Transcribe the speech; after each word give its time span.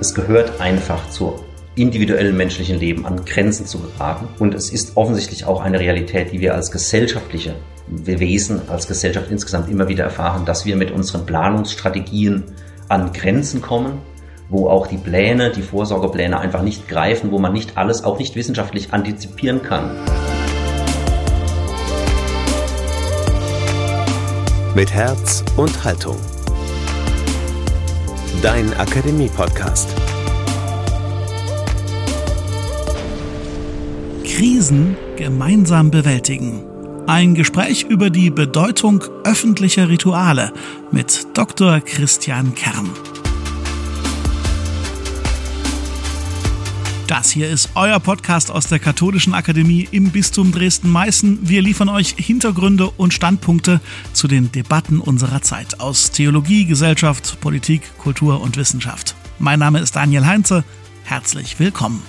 Es 0.00 0.14
gehört 0.14 0.62
einfach 0.62 1.10
zur 1.10 1.44
individuellen 1.74 2.34
menschlichen 2.34 2.80
Leben 2.80 3.04
an 3.04 3.22
Grenzen 3.26 3.66
zu 3.66 3.80
geraten. 3.80 4.28
Und 4.38 4.54
es 4.54 4.70
ist 4.70 4.96
offensichtlich 4.96 5.44
auch 5.44 5.60
eine 5.60 5.78
Realität, 5.78 6.32
die 6.32 6.40
wir 6.40 6.54
als 6.54 6.70
gesellschaftliche 6.70 7.54
Wesen, 7.86 8.62
als 8.70 8.88
Gesellschaft 8.88 9.30
insgesamt 9.30 9.68
immer 9.68 9.88
wieder 9.88 10.04
erfahren, 10.04 10.46
dass 10.46 10.64
wir 10.64 10.76
mit 10.76 10.90
unseren 10.90 11.26
Planungsstrategien 11.26 12.44
an 12.88 13.12
Grenzen 13.12 13.60
kommen, 13.60 13.98
wo 14.48 14.70
auch 14.70 14.86
die 14.86 14.96
Pläne, 14.96 15.50
die 15.50 15.60
Vorsorgepläne 15.60 16.40
einfach 16.40 16.62
nicht 16.62 16.88
greifen, 16.88 17.30
wo 17.30 17.38
man 17.38 17.52
nicht 17.52 17.76
alles, 17.76 18.02
auch 18.02 18.18
nicht 18.18 18.36
wissenschaftlich 18.36 18.94
antizipieren 18.94 19.62
kann. 19.62 19.90
Mit 24.74 24.94
Herz 24.94 25.44
und 25.58 25.84
Haltung. 25.84 26.16
Dein 28.42 28.72
Akademie-Podcast. 28.72 29.90
Krisen 34.24 34.96
gemeinsam 35.18 35.90
bewältigen. 35.90 36.64
Ein 37.06 37.34
Gespräch 37.34 37.82
über 37.82 38.08
die 38.08 38.30
Bedeutung 38.30 39.04
öffentlicher 39.24 39.90
Rituale 39.90 40.54
mit 40.90 41.26
Dr. 41.34 41.80
Christian 41.80 42.54
Kern. 42.54 42.88
Das 47.10 47.28
hier 47.28 47.50
ist 47.50 47.70
euer 47.74 47.98
Podcast 47.98 48.52
aus 48.52 48.68
der 48.68 48.78
Katholischen 48.78 49.34
Akademie 49.34 49.88
im 49.90 50.12
Bistum 50.12 50.52
Dresden-Meißen. 50.52 51.40
Wir 51.42 51.60
liefern 51.60 51.88
euch 51.88 52.14
Hintergründe 52.16 52.88
und 52.88 53.12
Standpunkte 53.12 53.80
zu 54.12 54.28
den 54.28 54.52
Debatten 54.52 55.00
unserer 55.00 55.42
Zeit 55.42 55.80
aus 55.80 56.12
Theologie, 56.12 56.66
Gesellschaft, 56.66 57.40
Politik, 57.40 57.82
Kultur 57.98 58.40
und 58.40 58.56
Wissenschaft. 58.56 59.16
Mein 59.40 59.58
Name 59.58 59.80
ist 59.80 59.96
Daniel 59.96 60.24
Heinze. 60.24 60.62
Herzlich 61.02 61.58
willkommen. 61.58 62.00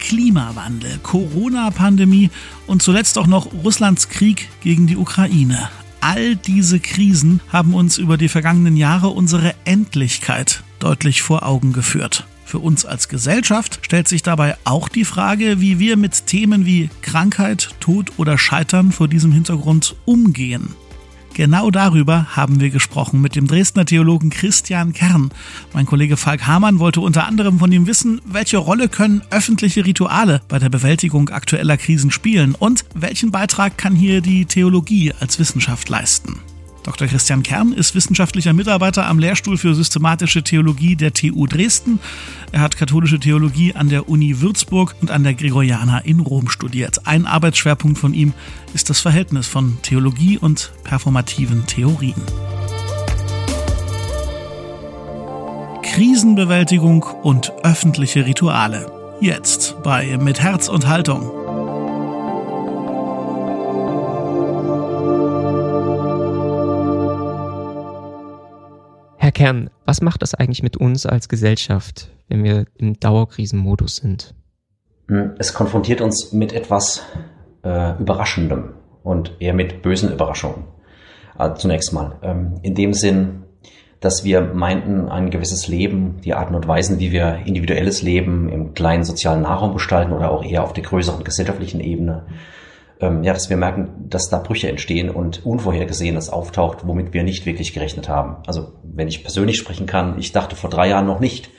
Klimawandel, 0.00 0.98
Corona-Pandemie 1.02 2.28
und 2.66 2.82
zuletzt 2.82 3.16
auch 3.16 3.26
noch 3.26 3.54
Russlands 3.64 4.10
Krieg 4.10 4.50
gegen 4.60 4.86
die 4.86 4.98
Ukraine. 4.98 5.70
All 6.02 6.36
diese 6.36 6.78
Krisen 6.78 7.40
haben 7.48 7.72
uns 7.72 7.96
über 7.96 8.18
die 8.18 8.28
vergangenen 8.28 8.76
Jahre 8.76 9.08
unsere 9.08 9.54
Endlichkeit 9.64 10.62
deutlich 10.78 11.22
vor 11.22 11.46
Augen 11.46 11.72
geführt. 11.72 12.26
Für 12.46 12.60
uns 12.60 12.86
als 12.86 13.08
Gesellschaft 13.08 13.80
stellt 13.82 14.06
sich 14.06 14.22
dabei 14.22 14.56
auch 14.62 14.88
die 14.88 15.04
Frage, 15.04 15.60
wie 15.60 15.80
wir 15.80 15.96
mit 15.96 16.26
Themen 16.26 16.64
wie 16.64 16.88
Krankheit, 17.02 17.70
Tod 17.80 18.12
oder 18.18 18.38
Scheitern 18.38 18.92
vor 18.92 19.08
diesem 19.08 19.32
Hintergrund 19.32 19.96
umgehen. 20.04 20.68
Genau 21.34 21.72
darüber 21.72 22.36
haben 22.36 22.60
wir 22.60 22.70
gesprochen 22.70 23.20
mit 23.20 23.34
dem 23.34 23.48
Dresdner 23.48 23.84
Theologen 23.84 24.30
Christian 24.30 24.92
Kern. 24.92 25.30
Mein 25.74 25.86
Kollege 25.86 26.16
Falk 26.16 26.46
Hamann 26.46 26.78
wollte 26.78 27.00
unter 27.00 27.26
anderem 27.26 27.58
von 27.58 27.72
ihm 27.72 27.88
wissen, 27.88 28.20
welche 28.24 28.58
Rolle 28.58 28.88
können 28.88 29.22
öffentliche 29.30 29.84
Rituale 29.84 30.40
bei 30.46 30.60
der 30.60 30.68
Bewältigung 30.70 31.30
aktueller 31.30 31.76
Krisen 31.76 32.12
spielen 32.12 32.54
und 32.54 32.84
welchen 32.94 33.32
Beitrag 33.32 33.76
kann 33.76 33.96
hier 33.96 34.20
die 34.20 34.46
Theologie 34.46 35.12
als 35.18 35.40
Wissenschaft 35.40 35.88
leisten. 35.88 36.38
Dr. 36.86 37.08
Christian 37.08 37.42
Kern 37.42 37.72
ist 37.72 37.96
wissenschaftlicher 37.96 38.52
Mitarbeiter 38.52 39.08
am 39.08 39.18
Lehrstuhl 39.18 39.58
für 39.58 39.74
systematische 39.74 40.44
Theologie 40.44 40.94
der 40.94 41.12
TU 41.12 41.48
Dresden. 41.48 41.98
Er 42.52 42.60
hat 42.60 42.76
katholische 42.76 43.18
Theologie 43.18 43.74
an 43.74 43.88
der 43.88 44.08
Uni 44.08 44.40
Würzburg 44.40 44.94
und 45.00 45.10
an 45.10 45.24
der 45.24 45.34
Gregoriana 45.34 45.98
in 45.98 46.20
Rom 46.20 46.48
studiert. 46.48 47.04
Ein 47.04 47.26
Arbeitsschwerpunkt 47.26 47.98
von 47.98 48.14
ihm 48.14 48.34
ist 48.72 48.88
das 48.88 49.00
Verhältnis 49.00 49.48
von 49.48 49.78
Theologie 49.82 50.38
und 50.38 50.70
performativen 50.84 51.66
Theorien. 51.66 52.22
Krisenbewältigung 55.82 57.02
und 57.02 57.52
öffentliche 57.64 58.26
Rituale. 58.26 58.92
Jetzt 59.20 59.82
bei 59.82 60.16
Mit 60.18 60.40
Herz 60.40 60.68
und 60.68 60.86
Haltung. 60.86 61.45
Herr 69.26 69.32
Kern, 69.32 69.70
was 69.84 70.02
macht 70.02 70.22
das 70.22 70.34
eigentlich 70.34 70.62
mit 70.62 70.76
uns 70.76 71.04
als 71.04 71.28
Gesellschaft, 71.28 72.12
wenn 72.28 72.44
wir 72.44 72.66
im 72.76 73.00
Dauerkrisenmodus 73.00 73.96
sind? 73.96 74.36
Hm, 75.08 75.32
es 75.40 75.52
konfrontiert 75.52 76.00
uns 76.00 76.32
mit 76.32 76.52
etwas 76.52 77.02
äh, 77.64 77.98
Überraschendem 77.98 78.74
und 79.02 79.32
eher 79.40 79.52
mit 79.52 79.82
bösen 79.82 80.12
Überraschungen. 80.12 80.66
Also 81.36 81.56
zunächst 81.56 81.92
mal. 81.92 82.20
Ähm, 82.22 82.60
in 82.62 82.76
dem 82.76 82.94
Sinn, 82.94 83.42
dass 83.98 84.22
wir 84.22 84.42
meinten, 84.42 85.08
ein 85.08 85.30
gewisses 85.30 85.66
Leben, 85.66 86.20
die 86.24 86.34
Arten 86.34 86.54
und 86.54 86.68
Weisen, 86.68 87.00
wie 87.00 87.10
wir 87.10 87.40
individuelles 87.46 88.02
Leben 88.02 88.48
im 88.48 88.74
kleinen 88.74 89.02
sozialen 89.02 89.42
Nahraum 89.42 89.72
gestalten 89.72 90.12
oder 90.12 90.30
auch 90.30 90.44
eher 90.44 90.62
auf 90.62 90.72
der 90.72 90.84
größeren 90.84 91.24
gesellschaftlichen 91.24 91.80
Ebene, 91.80 92.26
ähm, 93.00 93.22
ja, 93.22 93.32
dass 93.32 93.50
wir 93.50 93.56
merken, 93.56 94.08
dass 94.08 94.28
da 94.28 94.38
Brüche 94.38 94.68
entstehen 94.68 95.10
und 95.10 95.44
Unvorhergesehenes 95.44 96.30
auftaucht, 96.30 96.86
womit 96.86 97.12
wir 97.12 97.22
nicht 97.22 97.46
wirklich 97.46 97.72
gerechnet 97.72 98.08
haben. 98.08 98.36
Also 98.46 98.72
wenn 98.82 99.08
ich 99.08 99.22
persönlich 99.22 99.58
sprechen 99.58 99.86
kann, 99.86 100.18
ich 100.18 100.32
dachte 100.32 100.56
vor 100.56 100.70
drei 100.70 100.88
Jahren 100.88 101.06
noch 101.06 101.20
nicht, 101.20 101.50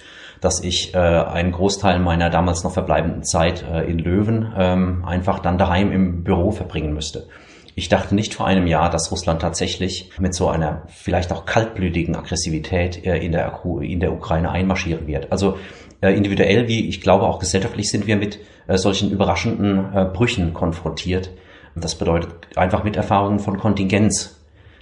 dass 0.41 0.63
ich 0.63 0.93
äh, 0.93 0.97
einen 0.97 1.51
Großteil 1.51 1.99
meiner 1.99 2.29
damals 2.29 2.63
noch 2.63 2.71
verbleibenden 2.71 3.23
Zeit 3.23 3.63
äh, 3.63 3.83
in 3.83 3.99
Löwen 3.99 4.53
ähm, 4.55 5.05
einfach 5.05 5.39
dann 5.39 5.57
daheim 5.57 5.91
im 5.91 6.23
Büro 6.23 6.51
verbringen 6.51 6.93
müsste. 6.93 7.27
Ich 7.75 7.89
dachte 7.89 8.15
nicht 8.15 8.33
vor 8.33 8.47
einem 8.47 8.65
Jahr, 8.65 8.89
dass 8.89 9.11
Russland 9.11 9.41
tatsächlich 9.41 10.09
mit 10.19 10.33
so 10.33 10.47
einer 10.47 10.83
vielleicht 10.87 11.31
auch 11.31 11.45
kaltblütigen 11.45 12.15
Aggressivität 12.15 13.05
äh, 13.05 13.17
in, 13.17 13.31
der, 13.31 13.61
in 13.81 13.99
der 13.99 14.13
Ukraine 14.13 14.51
einmarschieren 14.51 15.05
wird. 15.05 15.31
Also 15.31 15.57
individuell 16.01 16.67
wie 16.67 16.87
ich 16.87 17.01
glaube 17.01 17.25
auch 17.25 17.39
gesellschaftlich 17.39 17.89
sind 17.89 18.07
wir 18.07 18.17
mit 18.17 18.39
äh, 18.67 18.77
solchen 18.77 19.11
überraschenden 19.11 19.93
äh, 19.93 20.05
Brüchen 20.05 20.53
konfrontiert. 20.53 21.31
Das 21.75 21.95
bedeutet 21.95 22.57
einfach 22.57 22.83
mit 22.83 22.95
Erfahrungen 22.95 23.39
von 23.39 23.57
Kontingenz. 23.57 24.35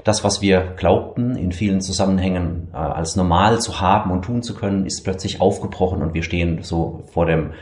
Das, 0.04 0.24
was 0.24 0.42
wir 0.42 0.74
glaubten, 0.78 1.36
in 1.36 1.52
vielen 1.52 1.82
Zusammenhängen 1.82 2.68
als 2.72 3.16
normal 3.16 3.60
zu 3.60 3.82
haben 3.82 4.12
und 4.12 4.22
tun 4.22 4.44
zu 4.44 4.54
können, 4.54 4.86
ist 4.86 5.04
plötzlich 5.04 5.42
aufgebrochen 5.42 6.04
und 6.04 6.14
wir 6.14 6.22
stehen 6.22 6.62
so 6.62 7.04
vor 7.12 7.26
dem, 7.26 7.54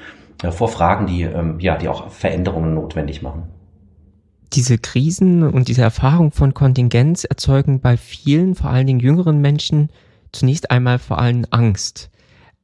vor 0.51 0.67
Fragen, 0.67 1.07
die, 1.07 1.23
ähm, 1.23 1.59
ja, 1.61 1.77
die 1.77 1.87
auch 1.87 2.09
Veränderungen 2.09 2.73
notwendig 2.73 3.21
machen. 3.21 3.43
Diese 4.51 4.77
Krisen 4.77 5.41
und 5.43 5.67
diese 5.67 5.81
Erfahrung 5.81 6.31
von 6.31 6.53
Kontingenz 6.53 7.23
erzeugen 7.23 7.79
bei 7.79 7.97
vielen, 7.97 8.53
vor 8.55 8.69
allen 8.69 8.87
Dingen 8.87 8.99
jüngeren 8.99 9.39
Menschen, 9.39 9.89
zunächst 10.31 10.69
einmal 10.69 10.99
vor 10.99 11.19
allem 11.19 11.45
Angst. 11.49 12.11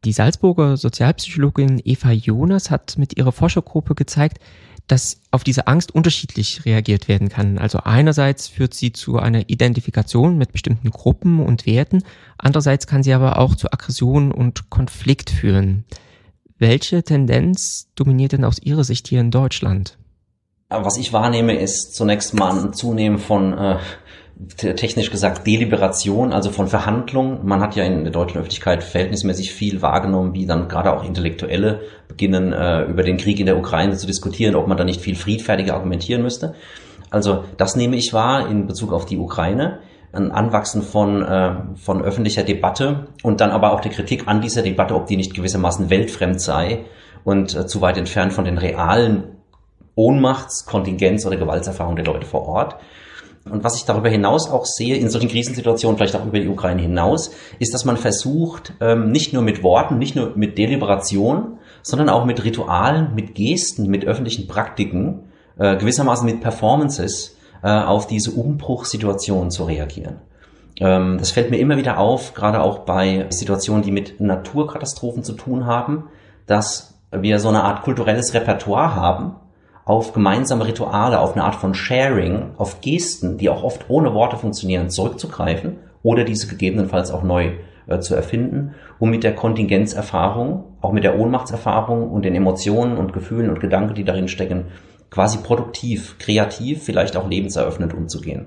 Die 0.06 0.14
Salzburger 0.14 0.78
Sozialpsychologin 0.78 1.82
Eva 1.84 2.12
Jonas 2.12 2.72
hat 2.72 2.98
mit 2.98 3.18
ihrer 3.18 3.34
Forschergruppe 3.34 3.96
gezeigt, 3.96 4.40
dass 4.88 5.22
auf 5.30 5.44
diese 5.44 5.68
Angst 5.68 5.94
unterschiedlich 5.94 6.66
reagiert 6.66 7.08
werden 7.08 7.30
kann. 7.30 7.58
Also 7.58 7.80
einerseits 7.84 8.48
führt 8.48 8.74
sie 8.74 8.92
zu 8.92 9.20
einer 9.20 9.50
Identifikation 9.50 10.38
mit 10.38 10.52
bestimmten 10.52 10.90
Gruppen 10.90 11.40
und 11.42 11.66
Werten, 11.66 12.04
andererseits 12.38 12.88
kann 12.88 13.04
sie 13.04 13.14
aber 13.14 13.38
auch 13.38 13.56
zu 13.56 13.72
Aggression 13.72 14.32
und 14.32 14.70
Konflikt 14.70 15.30
führen. 15.30 15.86
Welche 16.58 17.04
Tendenz 17.04 17.88
dominiert 17.96 18.34
denn 18.34 18.44
aus 18.44 18.60
Ihrer 18.60 18.84
Sicht 18.84 19.08
hier 19.08 19.22
in 19.22 19.32
Deutschland? 19.32 19.98
Was 20.70 20.98
ich 20.98 21.14
wahrnehme, 21.14 21.56
ist 21.56 21.96
zunächst 21.96 22.34
mal 22.34 22.60
ein 22.60 22.74
Zunehmen 22.74 23.18
von 23.18 23.58
äh, 23.58 23.80
technisch 24.56 25.12
gesagt 25.12 25.46
Deliberation, 25.46 26.32
also 26.32 26.50
von 26.50 26.68
Verhandlungen. 26.68 27.40
Man 27.44 27.60
hat 27.60 27.76
ja 27.76 27.84
in 27.84 28.04
der 28.04 28.14
deutschen 28.14 28.38
Öffentlichkeit 28.38 28.84
verhältnismäßig 28.84 29.52
viel 29.52 29.82
wahrgenommen, 29.82 30.34
wie 30.34 30.46
dann 30.46 30.70
gerade 30.70 30.94
auch 30.94 31.04
Intellektuelle 31.04 31.82
beginnen, 32.08 32.54
äh, 32.54 32.84
über 32.84 33.04
den 33.04 33.18
Krieg 33.18 33.40
in 33.40 33.46
der 33.46 33.58
Ukraine 33.58 33.98
zu 33.98 34.08
diskutieren, 34.08 34.56
ob 34.56 34.68
man 34.68 34.78
da 34.78 34.86
nicht 34.86 35.02
viel 35.02 35.16
friedfertiger 35.16 35.74
argumentieren 35.74 36.22
müsste. 36.22 36.56
Also 37.10 37.44
das 37.58 37.76
nehme 37.76 37.98
ich 37.98 38.14
wahr 38.14 38.50
in 38.50 38.66
Bezug 38.66 38.94
auf 38.94 39.06
die 39.06 39.18
Ukraine. 39.18 39.80
Ein 40.14 40.32
Anwachsen 40.32 40.84
von, 40.84 41.22
äh, 41.22 41.56
von 41.76 42.02
öffentlicher 42.02 42.44
Debatte 42.44 43.08
und 43.24 43.42
dann 43.42 43.52
aber 43.52 43.74
auch 43.74 43.82
der 43.82 43.92
Kritik 43.92 44.28
an 44.28 44.42
dieser 44.42 44.62
Debatte, 44.62 44.96
ob 44.96 45.08
die 45.08 45.18
nicht 45.18 45.34
gewissermaßen 45.34 45.90
weltfremd 45.90 46.40
sei 46.40 46.86
und 47.26 47.56
äh, 47.56 47.68
zu 47.68 47.82
weit 47.82 47.98
entfernt 47.98 48.32
von 48.32 48.46
den 48.46 48.58
realen 48.58 49.36
Ohnmachts-, 49.96 50.66
Kontingenz- 50.66 51.26
oder 51.26 51.36
Gewaltserfahrungen 51.36 51.98
der 51.98 52.06
Leute 52.06 52.26
vor 52.26 52.48
Ort. 52.48 52.78
Und 53.50 53.64
was 53.64 53.78
ich 53.78 53.86
darüber 53.86 54.10
hinaus 54.10 54.50
auch 54.50 54.66
sehe, 54.66 54.96
in 54.98 55.10
solchen 55.10 55.30
Krisensituationen, 55.30 55.98
vielleicht 55.98 56.16
auch 56.16 56.26
über 56.26 56.40
die 56.40 56.48
Ukraine 56.48 56.82
hinaus, 56.82 57.32
ist, 57.60 57.74
dass 57.74 57.86
man 57.86 57.98
versucht, 57.98 58.74
ähm, 58.82 59.12
nicht 59.12 59.34
nur 59.34 59.42
mit 59.42 59.64
Worten, 59.64 59.98
nicht 59.98 60.16
nur 60.16 60.34
mit 60.36 60.58
Deliberation, 60.58 61.58
sondern 61.82 62.10
auch 62.10 62.26
mit 62.26 62.44
Ritualen, 62.44 63.16
mit 63.16 63.36
Gesten, 63.36 63.90
mit 63.90 64.06
öffentlichen 64.06 64.48
Praktiken, 64.48 65.30
äh, 65.58 65.78
gewissermaßen 65.78 66.26
mit 66.26 66.42
Performances 66.42 67.38
äh, 67.64 67.70
auf 67.70 68.08
diese 68.08 68.32
Umbruchssituation 68.32 69.52
zu 69.52 69.66
reagieren. 69.66 70.18
Ähm, 70.80 71.18
das 71.18 71.32
fällt 71.32 71.52
mir 71.52 71.58
immer 71.58 71.78
wieder 71.78 72.00
auf, 72.00 72.34
gerade 72.34 72.62
auch 72.62 72.80
bei 72.80 73.26
Situationen, 73.30 73.84
die 73.84 73.92
mit 73.92 74.20
Naturkatastrophen 74.20 75.24
zu 75.24 75.34
tun 75.34 75.66
haben, 75.66 76.06
dass 76.46 76.96
wir 77.12 77.40
so 77.40 77.50
eine 77.50 77.64
Art 77.64 77.84
kulturelles 77.84 78.34
Repertoire 78.34 78.96
haben, 78.96 79.36
auf 79.90 80.14
gemeinsame 80.14 80.68
Rituale, 80.68 81.20
auf 81.20 81.34
eine 81.34 81.44
Art 81.44 81.56
von 81.56 81.74
Sharing, 81.74 82.52
auf 82.58 82.80
Gesten, 82.80 83.40
die 83.40 83.50
auch 83.50 83.64
oft 83.64 83.90
ohne 83.90 84.14
Worte 84.14 84.38
funktionieren, 84.38 84.92
zurückzugreifen 84.92 85.78
oder 86.04 86.24
diese 86.24 86.46
gegebenenfalls 86.46 87.10
auch 87.10 87.24
neu 87.24 87.54
äh, 87.88 88.00
zu 88.00 88.14
erfinden, 88.14 88.76
um 89.00 89.10
mit 89.10 89.24
der 89.24 89.34
Kontingenzerfahrung, 89.34 90.64
auch 90.82 90.92
mit 90.92 91.04
der 91.04 91.18
Ohnmachtserfahrung 91.18 92.12
und 92.12 92.24
den 92.24 92.36
Emotionen 92.36 92.98
und 92.98 93.14
Gefühlen 93.14 93.50
und 93.50 93.62
Gedanken, 93.62 93.96
die 93.96 94.04
darin 94.04 94.28
stecken, 94.28 94.66
quasi 95.10 95.40
produktiv, 95.40 96.20
kreativ, 96.20 96.84
vielleicht 96.84 97.18
auch 97.18 97.28
lebenseröffnend 97.28 97.96
umzugehen. 97.96 98.46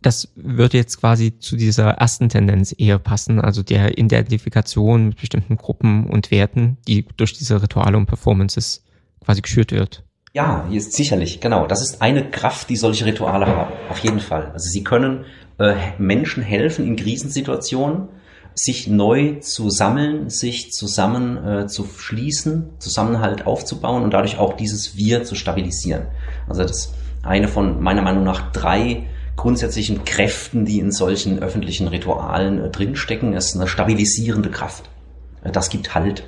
Das 0.00 0.28
würde 0.36 0.76
jetzt 0.76 1.00
quasi 1.00 1.40
zu 1.40 1.56
dieser 1.56 1.88
ersten 1.90 2.28
Tendenz 2.28 2.72
eher 2.78 3.00
passen, 3.00 3.40
also 3.40 3.64
der 3.64 3.98
Identifikation 3.98 5.08
mit 5.08 5.20
bestimmten 5.20 5.56
Gruppen 5.56 6.08
und 6.08 6.30
Werten, 6.30 6.76
die 6.86 7.04
durch 7.16 7.32
diese 7.32 7.60
Rituale 7.60 7.96
und 7.96 8.06
Performances 8.06 8.84
quasi 9.24 9.40
geschürt 9.40 9.72
wird. 9.72 10.04
Ja, 10.36 10.66
hier 10.68 10.78
ist 10.78 10.92
sicherlich, 10.94 11.38
genau. 11.38 11.68
Das 11.68 11.80
ist 11.80 12.02
eine 12.02 12.28
Kraft, 12.28 12.68
die 12.68 12.74
solche 12.74 13.06
Rituale 13.06 13.46
haben. 13.46 13.72
Auf 13.88 14.00
jeden 14.00 14.18
Fall. 14.18 14.50
Also 14.52 14.68
sie 14.68 14.82
können 14.82 15.26
äh, 15.60 15.76
Menschen 15.96 16.42
helfen 16.42 16.88
in 16.88 16.96
Krisensituationen, 16.96 18.08
sich 18.56 18.88
neu 18.88 19.38
zu 19.38 19.70
sammeln, 19.70 20.30
sich 20.30 20.72
zusammen 20.72 21.36
äh, 21.36 21.66
zu 21.68 21.84
schließen, 21.84 22.70
Zusammenhalt 22.80 23.46
aufzubauen 23.46 24.02
und 24.02 24.10
dadurch 24.12 24.38
auch 24.38 24.54
dieses 24.54 24.96
Wir 24.96 25.22
zu 25.22 25.36
stabilisieren. 25.36 26.08
Also 26.48 26.62
das 26.62 26.72
ist 26.72 26.94
eine 27.22 27.46
von 27.46 27.80
meiner 27.80 28.02
Meinung 28.02 28.24
nach 28.24 28.50
drei 28.50 29.04
grundsätzlichen 29.36 30.04
Kräften, 30.04 30.64
die 30.64 30.80
in 30.80 30.90
solchen 30.90 31.38
öffentlichen 31.38 31.86
Ritualen 31.86 32.60
äh, 32.60 32.70
drinstecken, 32.70 33.34
ist 33.34 33.54
eine 33.54 33.68
stabilisierende 33.68 34.50
Kraft. 34.50 34.90
Äh, 35.44 35.52
das 35.52 35.70
gibt 35.70 35.94
Halt. 35.94 36.24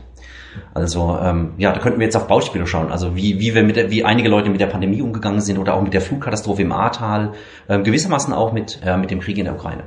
Also 0.75 1.19
ähm, 1.23 1.53
ja, 1.58 1.73
da 1.73 1.81
könnten 1.81 1.99
wir 1.99 2.05
jetzt 2.05 2.17
auf 2.17 2.26
Beispiele 2.26 2.67
schauen. 2.67 2.91
Also 2.91 3.17
wie, 3.17 3.41
wie 3.41 3.55
wir 3.55 3.62
mit 3.62 3.76
der, 3.76 3.91
wie 3.91 4.05
einige 4.05 4.29
Leute 4.29 4.50
mit 4.50 4.61
der 4.61 4.67
Pandemie 4.67 5.03
umgegangen 5.03 5.41
sind 5.41 5.58
oder 5.58 5.75
auch 5.75 5.82
mit 5.82 5.94
der 5.94 6.00
Flutkatastrophe 6.00 6.62
im 6.62 6.73
Ahrtal, 6.73 7.32
äh, 7.69 7.79
gewissermaßen 7.81 8.32
auch 8.35 8.53
mit, 8.53 8.81
äh, 8.85 8.97
mit 8.97 9.11
dem 9.11 9.20
Krieg 9.20 9.38
in 9.38 9.44
der 9.44 9.55
Ukraine. 9.55 9.85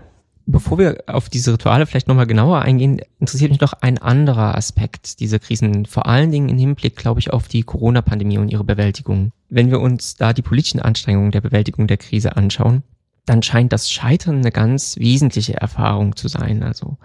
Bevor 0.52 0.80
wir 0.80 1.04
auf 1.06 1.30
diese 1.30 1.54
Rituale 1.54 1.86
vielleicht 1.86 2.08
nochmal 2.08 2.26
genauer 2.26 2.64
eingehen, 2.64 3.02
interessiert 3.20 3.52
mich 3.52 3.62
noch 3.62 3.74
ein 3.82 4.00
anderer 4.00 4.56
Aspekt 4.58 5.20
dieser 5.20 5.38
Krisen, 5.38 5.86
vor 5.86 6.08
allen 6.08 6.32
Dingen 6.32 6.50
im 6.50 6.58
Hinblick, 6.58 6.96
glaube 6.96 7.20
ich, 7.20 7.32
auf 7.32 7.48
die 7.48 7.62
Corona-Pandemie 7.62 8.40
und 8.40 8.52
ihre 8.52 8.64
Bewältigung. 8.64 9.32
Wenn 9.50 9.70
wir 9.70 9.80
uns 9.80 10.16
da 10.16 10.34
die 10.34 10.42
politischen 10.42 10.80
Anstrengungen 10.80 11.30
der 11.30 11.42
Bewältigung 11.42 11.86
der 11.86 11.98
Krise 11.98 12.36
anschauen, 12.36 12.82
dann 13.28 13.44
scheint 13.44 13.72
das 13.72 13.92
Scheitern 13.92 14.38
eine 14.38 14.52
ganz 14.52 14.98
wesentliche 14.98 15.54
Erfahrung 15.54 16.16
zu 16.16 16.28
sein. 16.28 16.64
Also 16.64 16.98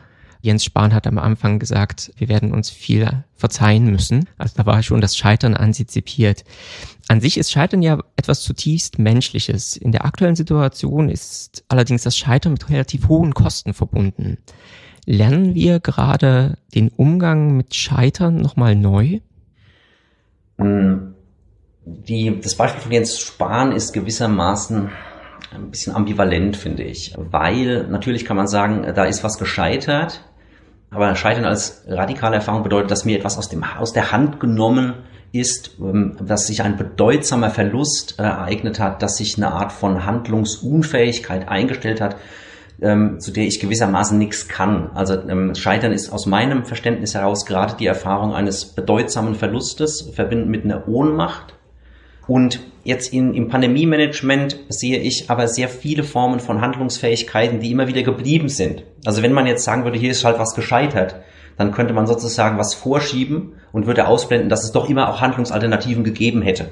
Jens 0.45 0.63
Spahn 0.63 0.93
hat 0.93 1.07
am 1.07 1.17
Anfang 1.17 1.59
gesagt, 1.59 2.13
wir 2.19 2.29
werden 2.29 2.53
uns 2.53 2.69
viel 2.69 3.25
verzeihen 3.35 3.87
müssen. 3.87 4.29
Also 4.37 4.57
da 4.59 4.67
war 4.67 4.83
schon 4.83 5.01
das 5.01 5.17
Scheitern 5.17 5.55
antizipiert. 5.55 6.45
An 7.09 7.23
sich 7.23 7.39
ist 7.39 7.51
Scheitern 7.51 7.81
ja 7.81 7.99
etwas 8.17 8.43
zutiefst 8.43 8.99
Menschliches. 8.99 9.75
In 9.75 9.91
der 9.91 10.05
aktuellen 10.05 10.37
Situation 10.37 11.09
ist 11.09 11.65
allerdings 11.69 12.03
das 12.03 12.19
Scheitern 12.19 12.53
mit 12.53 12.69
relativ 12.69 13.09
hohen 13.09 13.33
Kosten 13.33 13.73
verbunden. 13.73 14.37
Lernen 15.07 15.55
wir 15.55 15.81
gerade 15.81 16.59
den 16.75 16.91
Umgang 16.91 17.57
mit 17.57 17.75
Scheitern 17.75 18.37
nochmal 18.37 18.77
neu? 18.77 19.21
Hm, 20.59 21.15
die, 21.87 22.39
das 22.39 22.55
Beispiel 22.55 22.83
von 22.83 22.93
Jens 22.93 23.19
Spahn 23.19 23.73
ist 23.73 23.95
gewissermaßen 23.95 24.91
ein 25.55 25.71
bisschen 25.71 25.95
ambivalent, 25.95 26.59
finde 26.59 26.83
ich. 26.83 27.15
Weil 27.17 27.87
natürlich 27.89 28.27
kann 28.27 28.37
man 28.37 28.47
sagen, 28.47 28.93
da 28.95 29.05
ist 29.05 29.25
was 29.25 29.39
gescheitert, 29.39 30.23
aber 30.95 31.15
Scheitern 31.17 31.45
als 31.45 31.85
radikale 31.89 32.37
Erfahrung 32.37 32.63
bedeutet, 32.63 32.91
dass 32.91 33.05
mir 33.05 33.19
etwas 33.19 33.37
aus, 33.37 33.49
dem, 33.49 33.65
aus 33.65 33.93
der 33.93 34.13
Hand 34.13 34.41
genommen 34.41 34.95
ist, 35.33 35.77
ähm, 35.81 36.17
dass 36.25 36.47
sich 36.47 36.63
ein 36.63 36.77
bedeutsamer 36.77 37.51
Verlust 37.51 38.19
ereignet 38.19 38.79
hat, 38.79 39.03
dass 39.03 39.17
sich 39.17 39.37
eine 39.37 39.53
Art 39.53 39.73
von 39.73 40.07
Handlungsunfähigkeit 40.07 41.49
eingestellt 41.49 42.01
hat, 42.01 42.17
ähm, 42.81 43.19
zu 43.21 43.33
der 43.33 43.45
ich 43.45 43.61
gewissermaßen 43.61 44.17
nichts 44.17 44.49
kann. 44.49 44.91
Also 44.95 45.15
ähm, 45.15 45.55
Scheitern 45.55 45.93
ist 45.93 46.13
aus 46.13 46.27
meinem 46.27 46.65
Verständnis 46.65 47.15
heraus 47.15 47.47
gerade 47.47 47.75
die 47.79 47.87
Erfahrung 47.87 48.35
eines 48.35 48.65
bedeutsamen 48.65 49.35
Verlustes, 49.35 50.11
verbinden 50.15 50.51
mit 50.51 50.65
einer 50.65 50.89
Ohnmacht. 50.89 51.54
Und 52.27 52.61
jetzt 52.85 53.13
in, 53.13 53.35
im 53.35 53.49
Pandemie-Management 53.49 54.59
sehe 54.69 54.99
ich 54.99 55.31
aber 55.31 55.49
sehr 55.49 55.69
viele 55.69 56.05
Formen 56.05 56.41
von 56.41 56.61
Handlungsfähigkeiten, 56.61 57.61
die 57.61 57.71
immer 57.71 57.89
wieder 57.89 58.03
geblieben 58.03 58.49
sind. 58.49 58.85
Also 59.05 59.23
wenn 59.23 59.33
man 59.33 59.47
jetzt 59.47 59.65
sagen 59.65 59.85
würde, 59.85 59.99
hier 59.99 60.11
ist 60.11 60.25
halt 60.25 60.39
was 60.39 60.55
gescheitert, 60.55 61.17
dann 61.57 61.73
könnte 61.73 61.95
man 61.95 62.07
sozusagen 62.07 62.59
was 62.59 62.75
vorschieben 62.75 63.55
und 63.73 63.87
würde 63.87 64.09
ausblenden, 64.09 64.49
dass 64.49 64.65
es 64.65 64.73
doch 64.73 64.89
immer 64.89 65.09
auch 65.09 65.21
Handlungsalternativen 65.21 66.05
gegeben 66.05 66.43
hätte. 66.43 66.71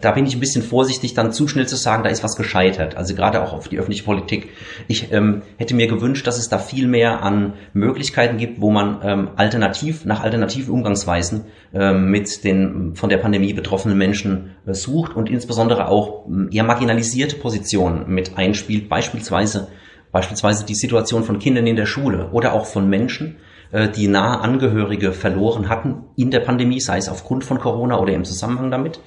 Da 0.00 0.12
bin 0.12 0.26
ich 0.26 0.34
ein 0.34 0.40
bisschen 0.40 0.62
vorsichtig, 0.62 1.14
dann 1.14 1.32
zu 1.32 1.48
schnell 1.48 1.66
zu 1.66 1.76
sagen, 1.76 2.04
da 2.04 2.10
ist 2.10 2.22
was 2.22 2.36
gescheitert. 2.36 2.96
Also 2.96 3.14
gerade 3.14 3.42
auch 3.42 3.52
auf 3.52 3.68
die 3.68 3.78
öffentliche 3.78 4.04
Politik. 4.04 4.50
Ich 4.86 5.12
ähm, 5.12 5.42
hätte 5.56 5.74
mir 5.74 5.88
gewünscht, 5.88 6.26
dass 6.26 6.38
es 6.38 6.48
da 6.48 6.58
viel 6.58 6.86
mehr 6.86 7.22
an 7.22 7.54
Möglichkeiten 7.72 8.36
gibt, 8.36 8.60
wo 8.60 8.70
man 8.70 9.00
ähm, 9.02 9.30
alternativ 9.36 10.04
nach 10.04 10.22
alternativen 10.22 10.72
Umgangsweisen 10.72 11.46
ähm, 11.74 12.10
mit 12.10 12.44
den 12.44 12.94
von 12.94 13.08
der 13.08 13.18
Pandemie 13.18 13.52
betroffenen 13.52 13.98
Menschen 13.98 14.56
äh, 14.66 14.74
sucht 14.74 15.16
und 15.16 15.28
insbesondere 15.28 15.88
auch 15.88 16.26
ähm, 16.26 16.48
eher 16.52 16.64
marginalisierte 16.64 17.36
Positionen 17.36 18.08
mit 18.08 18.38
einspielt. 18.38 18.88
Beispielsweise 18.88 19.68
beispielsweise 20.12 20.64
die 20.64 20.74
Situation 20.74 21.24
von 21.24 21.38
Kindern 21.38 21.66
in 21.66 21.76
der 21.76 21.86
Schule 21.86 22.30
oder 22.32 22.54
auch 22.54 22.66
von 22.66 22.88
Menschen, 22.88 23.36
äh, 23.72 23.88
die 23.88 24.08
nahe 24.08 24.40
Angehörige 24.40 25.12
verloren 25.12 25.68
hatten 25.68 26.04
in 26.16 26.30
der 26.30 26.40
Pandemie, 26.40 26.80
sei 26.80 26.98
es 26.98 27.08
aufgrund 27.08 27.44
von 27.44 27.58
Corona 27.58 27.98
oder 27.98 28.12
im 28.12 28.24
Zusammenhang 28.24 28.70
damit 28.70 29.00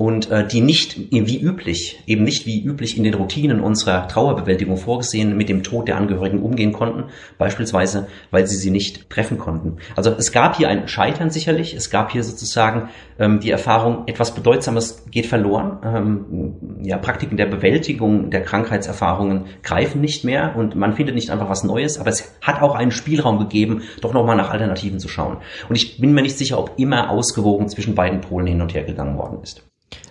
und 0.00 0.30
äh, 0.30 0.46
die 0.46 0.62
nicht 0.62 0.98
wie 1.10 1.38
üblich, 1.38 2.02
eben 2.06 2.24
nicht 2.24 2.46
wie 2.46 2.64
üblich 2.64 2.96
in 2.96 3.04
den 3.04 3.12
Routinen 3.12 3.60
unserer 3.60 4.08
Trauerbewältigung 4.08 4.78
vorgesehen 4.78 5.36
mit 5.36 5.50
dem 5.50 5.62
Tod 5.62 5.88
der 5.88 5.98
Angehörigen 5.98 6.40
umgehen 6.40 6.72
konnten, 6.72 7.10
beispielsweise 7.36 8.08
weil 8.30 8.46
sie 8.46 8.56
sie 8.56 8.70
nicht 8.70 9.10
treffen 9.10 9.36
konnten. 9.36 9.76
Also 9.96 10.10
es 10.12 10.32
gab 10.32 10.56
hier 10.56 10.70
ein 10.70 10.88
Scheitern 10.88 11.28
sicherlich, 11.28 11.74
es 11.74 11.90
gab 11.90 12.12
hier 12.12 12.24
sozusagen 12.24 12.88
ähm, 13.18 13.40
die 13.40 13.50
Erfahrung, 13.50 14.04
etwas 14.06 14.34
Bedeutsames 14.34 15.04
geht 15.10 15.26
verloren, 15.26 15.80
ähm, 15.84 16.54
ja, 16.82 16.96
Praktiken 16.96 17.36
der 17.36 17.44
Bewältigung 17.44 18.30
der 18.30 18.40
Krankheitserfahrungen 18.40 19.48
greifen 19.62 20.00
nicht 20.00 20.24
mehr 20.24 20.56
und 20.56 20.76
man 20.76 20.94
findet 20.94 21.14
nicht 21.14 21.28
einfach 21.28 21.50
was 21.50 21.62
Neues, 21.62 21.98
aber 21.98 22.08
es 22.08 22.32
hat 22.40 22.62
auch 22.62 22.74
einen 22.74 22.90
Spielraum 22.90 23.38
gegeben, 23.38 23.82
doch 24.00 24.14
nochmal 24.14 24.36
nach 24.36 24.48
Alternativen 24.48 24.98
zu 24.98 25.08
schauen. 25.08 25.36
Und 25.68 25.76
ich 25.76 26.00
bin 26.00 26.14
mir 26.14 26.22
nicht 26.22 26.38
sicher, 26.38 26.58
ob 26.58 26.78
immer 26.78 27.10
ausgewogen 27.10 27.68
zwischen 27.68 27.94
beiden 27.94 28.22
Polen 28.22 28.46
hin 28.46 28.62
und 28.62 28.72
her 28.72 28.84
gegangen 28.84 29.18
worden 29.18 29.40
ist. 29.42 29.62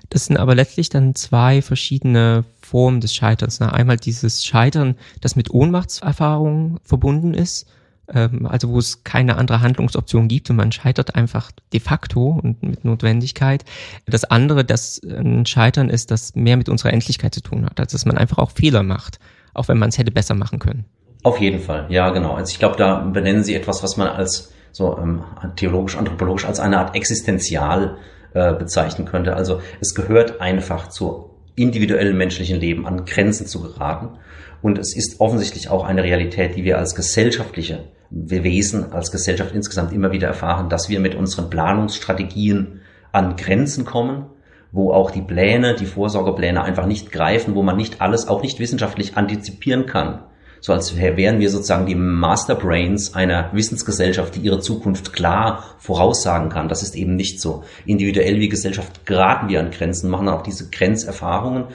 Das 0.09 0.25
sind 0.25 0.37
aber 0.37 0.55
letztlich 0.55 0.89
dann 0.89 1.15
zwei 1.15 1.61
verschiedene 1.61 2.43
Formen 2.61 2.99
des 2.99 3.13
Scheiterns. 3.13 3.59
Ne? 3.59 3.71
Einmal 3.71 3.97
dieses 3.97 4.43
Scheitern, 4.45 4.95
das 5.21 5.35
mit 5.35 5.51
Ohnmachtserfahrungen 5.51 6.79
verbunden 6.83 7.33
ist, 7.33 7.67
ähm, 8.13 8.45
also 8.47 8.69
wo 8.69 8.79
es 8.79 9.03
keine 9.03 9.37
andere 9.37 9.61
Handlungsoption 9.61 10.27
gibt 10.27 10.49
und 10.49 10.55
man 10.55 10.71
scheitert 10.71 11.15
einfach 11.15 11.51
de 11.73 11.79
facto 11.79 12.39
und 12.41 12.63
mit 12.63 12.85
Notwendigkeit. 12.85 13.65
Das 14.07 14.23
andere, 14.23 14.65
das 14.65 15.01
ein 15.03 15.45
Scheitern 15.45 15.89
ist, 15.89 16.11
das 16.11 16.35
mehr 16.35 16.57
mit 16.57 16.69
unserer 16.69 16.93
Endlichkeit 16.93 17.33
zu 17.33 17.41
tun 17.41 17.65
hat, 17.65 17.79
also 17.79 17.95
dass 17.95 18.05
man 18.05 18.17
einfach 18.17 18.39
auch 18.39 18.51
Fehler 18.51 18.83
macht, 18.83 19.19
auch 19.53 19.67
wenn 19.67 19.77
man 19.77 19.89
es 19.89 19.97
hätte 19.97 20.11
besser 20.11 20.35
machen 20.35 20.59
können. 20.59 20.85
Auf 21.21 21.39
jeden 21.39 21.59
Fall, 21.59 21.85
ja 21.89 22.09
genau. 22.11 22.33
Also 22.33 22.51
ich 22.51 22.59
glaube, 22.59 22.77
da 22.77 22.99
benennen 22.99 23.43
Sie 23.43 23.53
etwas, 23.53 23.83
was 23.83 23.97
man 23.97 24.07
als 24.07 24.53
so 24.71 24.97
ähm, 24.97 25.23
theologisch, 25.55 25.97
anthropologisch 25.97 26.45
als 26.45 26.59
eine 26.59 26.79
Art 26.79 26.95
Existenzial 26.95 27.97
äh, 28.33 28.53
bezeichnen 28.53 29.05
könnte. 29.05 29.35
Also 29.35 29.61
es 29.79 29.95
gehört 29.95 30.41
einfach 30.41 30.89
zu 30.89 31.31
individuellen 31.55 32.17
menschlichen 32.17 32.59
Leben 32.59 32.85
an 32.85 33.05
Grenzen 33.05 33.47
zu 33.47 33.61
geraten. 33.61 34.17
Und 34.61 34.77
es 34.77 34.95
ist 34.95 35.19
offensichtlich 35.19 35.69
auch 35.69 35.83
eine 35.83 36.03
Realität, 36.03 36.55
die 36.55 36.63
wir 36.63 36.77
als 36.77 36.95
gesellschaftliche 36.95 37.85
Wesen, 38.09 38.91
als 38.91 39.11
Gesellschaft 39.11 39.53
insgesamt 39.53 39.93
immer 39.93 40.11
wieder 40.11 40.27
erfahren, 40.27 40.69
dass 40.69 40.89
wir 40.89 40.99
mit 40.99 41.15
unseren 41.15 41.49
Planungsstrategien 41.49 42.81
an 43.11 43.35
Grenzen 43.35 43.85
kommen, 43.85 44.25
wo 44.71 44.91
auch 44.91 45.11
die 45.11 45.21
Pläne, 45.21 45.75
die 45.75 45.85
Vorsorgepläne 45.85 46.63
einfach 46.63 46.85
nicht 46.85 47.11
greifen, 47.11 47.55
wo 47.55 47.63
man 47.63 47.77
nicht 47.77 48.01
alles, 48.01 48.27
auch 48.27 48.41
nicht 48.41 48.59
wissenschaftlich 48.59 49.17
antizipieren 49.17 49.85
kann 49.85 50.23
so 50.61 50.73
als 50.73 50.97
wären 50.97 51.39
wir 51.39 51.49
sozusagen 51.49 51.85
die 51.85 51.95
Masterbrains 51.95 53.15
einer 53.15 53.49
Wissensgesellschaft, 53.53 54.35
die 54.35 54.41
ihre 54.41 54.59
Zukunft 54.59 55.13
klar 55.13 55.63
voraussagen 55.77 56.49
kann. 56.49 56.67
Das 56.67 56.83
ist 56.83 56.95
eben 56.95 57.15
nicht 57.15 57.39
so. 57.39 57.63
Individuell 57.85 58.39
wie 58.39 58.49
Gesellschaft 58.49 59.05
geraten 59.05 59.49
wir 59.49 59.59
an 59.59 59.71
Grenzen, 59.71 60.09
machen 60.09 60.27
auch 60.27 60.43
diese 60.43 60.69
Grenzerfahrungen. 60.69 61.65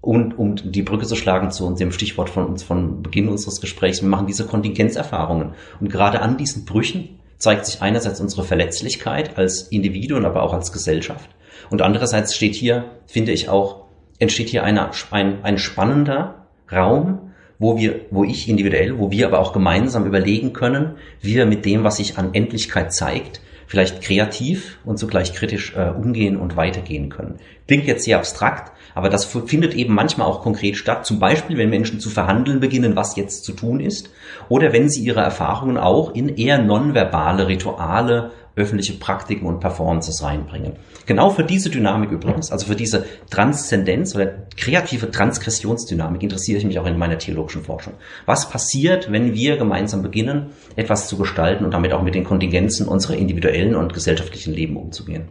Und 0.00 0.38
um 0.38 0.56
die 0.56 0.82
Brücke 0.82 1.06
zu 1.06 1.16
schlagen 1.16 1.50
zu 1.50 1.74
dem 1.74 1.92
Stichwort 1.92 2.30
von 2.30 2.46
uns 2.46 2.62
von 2.62 3.02
Beginn 3.02 3.28
unseres 3.28 3.60
Gesprächs, 3.60 4.00
wir 4.00 4.08
machen 4.08 4.26
diese 4.26 4.46
Kontingenzerfahrungen. 4.46 5.52
Und 5.78 5.90
gerade 5.90 6.22
an 6.22 6.36
diesen 6.38 6.64
Brüchen 6.64 7.20
zeigt 7.36 7.66
sich 7.66 7.82
einerseits 7.82 8.20
unsere 8.20 8.44
Verletzlichkeit 8.44 9.36
als 9.36 9.62
Individuen, 9.62 10.24
aber 10.24 10.42
auch 10.42 10.54
als 10.54 10.72
Gesellschaft. 10.72 11.28
Und 11.70 11.82
andererseits 11.82 12.34
steht 12.34 12.54
hier, 12.54 12.84
finde 13.06 13.32
ich 13.32 13.48
auch, 13.48 13.84
entsteht 14.18 14.48
hier 14.48 14.64
eine, 14.64 14.90
ein, 15.10 15.44
ein 15.44 15.58
spannender 15.58 16.46
Raum, 16.70 17.29
wo 17.60 17.76
wir, 17.76 18.00
wo 18.10 18.24
ich 18.24 18.48
individuell, 18.48 18.98
wo 18.98 19.12
wir 19.12 19.26
aber 19.26 19.38
auch 19.38 19.52
gemeinsam 19.52 20.06
überlegen 20.06 20.52
können, 20.52 20.96
wie 21.20 21.36
wir 21.36 21.46
mit 21.46 21.64
dem, 21.64 21.84
was 21.84 21.98
sich 21.98 22.18
an 22.18 22.30
Endlichkeit 22.32 22.92
zeigt, 22.92 23.40
vielleicht 23.66 24.02
kreativ 24.02 24.78
und 24.84 24.98
zugleich 24.98 25.34
kritisch 25.34 25.76
äh, 25.76 25.90
umgehen 25.90 26.36
und 26.36 26.56
weitergehen 26.56 27.10
können. 27.10 27.36
Klingt 27.68 27.84
jetzt 27.84 28.04
sehr 28.04 28.16
abstrakt, 28.16 28.72
aber 28.94 29.10
das 29.10 29.26
findet 29.26 29.74
eben 29.74 29.94
manchmal 29.94 30.26
auch 30.26 30.42
konkret 30.42 30.76
statt. 30.76 31.06
Zum 31.06 31.20
Beispiel, 31.20 31.56
wenn 31.58 31.70
Menschen 31.70 32.00
zu 32.00 32.08
verhandeln 32.10 32.60
beginnen, 32.60 32.96
was 32.96 33.14
jetzt 33.14 33.44
zu 33.44 33.52
tun 33.52 33.78
ist, 33.78 34.10
oder 34.48 34.72
wenn 34.72 34.88
sie 34.88 35.02
ihre 35.02 35.20
Erfahrungen 35.20 35.76
auch 35.76 36.14
in 36.14 36.34
eher 36.36 36.60
nonverbale 36.60 37.46
Rituale 37.46 38.32
öffentliche 38.56 38.94
Praktiken 38.94 39.46
und 39.46 39.60
Performances 39.60 40.22
reinbringen. 40.22 40.74
Genau 41.06 41.30
für 41.30 41.44
diese 41.44 41.70
Dynamik 41.70 42.10
übrigens, 42.10 42.50
also 42.50 42.66
für 42.66 42.76
diese 42.76 43.04
Transzendenz 43.30 44.14
oder 44.14 44.46
kreative 44.56 45.10
Transgressionsdynamik 45.10 46.22
interessiere 46.22 46.58
ich 46.58 46.64
mich 46.64 46.78
auch 46.78 46.86
in 46.86 46.98
meiner 46.98 47.18
theologischen 47.18 47.62
Forschung. 47.62 47.94
Was 48.26 48.50
passiert, 48.50 49.10
wenn 49.10 49.34
wir 49.34 49.56
gemeinsam 49.56 50.02
beginnen, 50.02 50.50
etwas 50.76 51.08
zu 51.08 51.16
gestalten 51.16 51.64
und 51.64 51.72
damit 51.72 51.92
auch 51.92 52.02
mit 52.02 52.14
den 52.14 52.24
Kontingenzen 52.24 52.86
unserer 52.86 53.16
individuellen 53.16 53.74
und 53.74 53.92
gesellschaftlichen 53.94 54.52
Leben 54.54 54.76
umzugehen? 54.76 55.28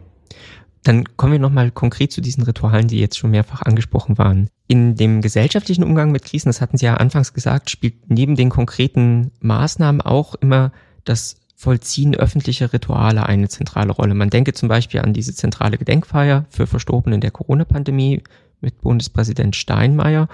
Dann 0.82 1.04
kommen 1.16 1.32
wir 1.32 1.38
nochmal 1.38 1.70
konkret 1.70 2.10
zu 2.10 2.20
diesen 2.20 2.42
Ritualen, 2.42 2.88
die 2.88 3.00
jetzt 3.00 3.18
schon 3.18 3.30
mehrfach 3.30 3.62
angesprochen 3.62 4.16
waren. 4.16 4.48
In 4.66 4.94
dem 4.94 5.20
gesellschaftlichen 5.20 5.84
Umgang 5.84 6.10
mit 6.10 6.24
Krisen, 6.24 6.48
das 6.48 6.60
hatten 6.60 6.78
Sie 6.78 6.86
ja 6.86 6.94
anfangs 6.94 7.34
gesagt, 7.34 7.70
spielt 7.70 8.08
neben 8.08 8.34
den 8.34 8.48
konkreten 8.48 9.32
Maßnahmen 9.40 10.00
auch 10.00 10.34
immer 10.36 10.72
das 11.04 11.36
vollziehen 11.60 12.14
öffentliche 12.14 12.72
Rituale 12.72 13.26
eine 13.26 13.48
zentrale 13.48 13.92
Rolle. 13.92 14.14
Man 14.14 14.30
denke 14.30 14.54
zum 14.54 14.70
Beispiel 14.70 15.00
an 15.00 15.12
diese 15.12 15.34
zentrale 15.34 15.76
Gedenkfeier 15.76 16.46
für 16.48 16.66
Verstorbene 16.66 17.16
in 17.16 17.20
der 17.20 17.32
Corona-Pandemie 17.32 18.22
mit 18.62 18.80
Bundespräsident 18.80 19.54
Steinmeier 19.54 20.28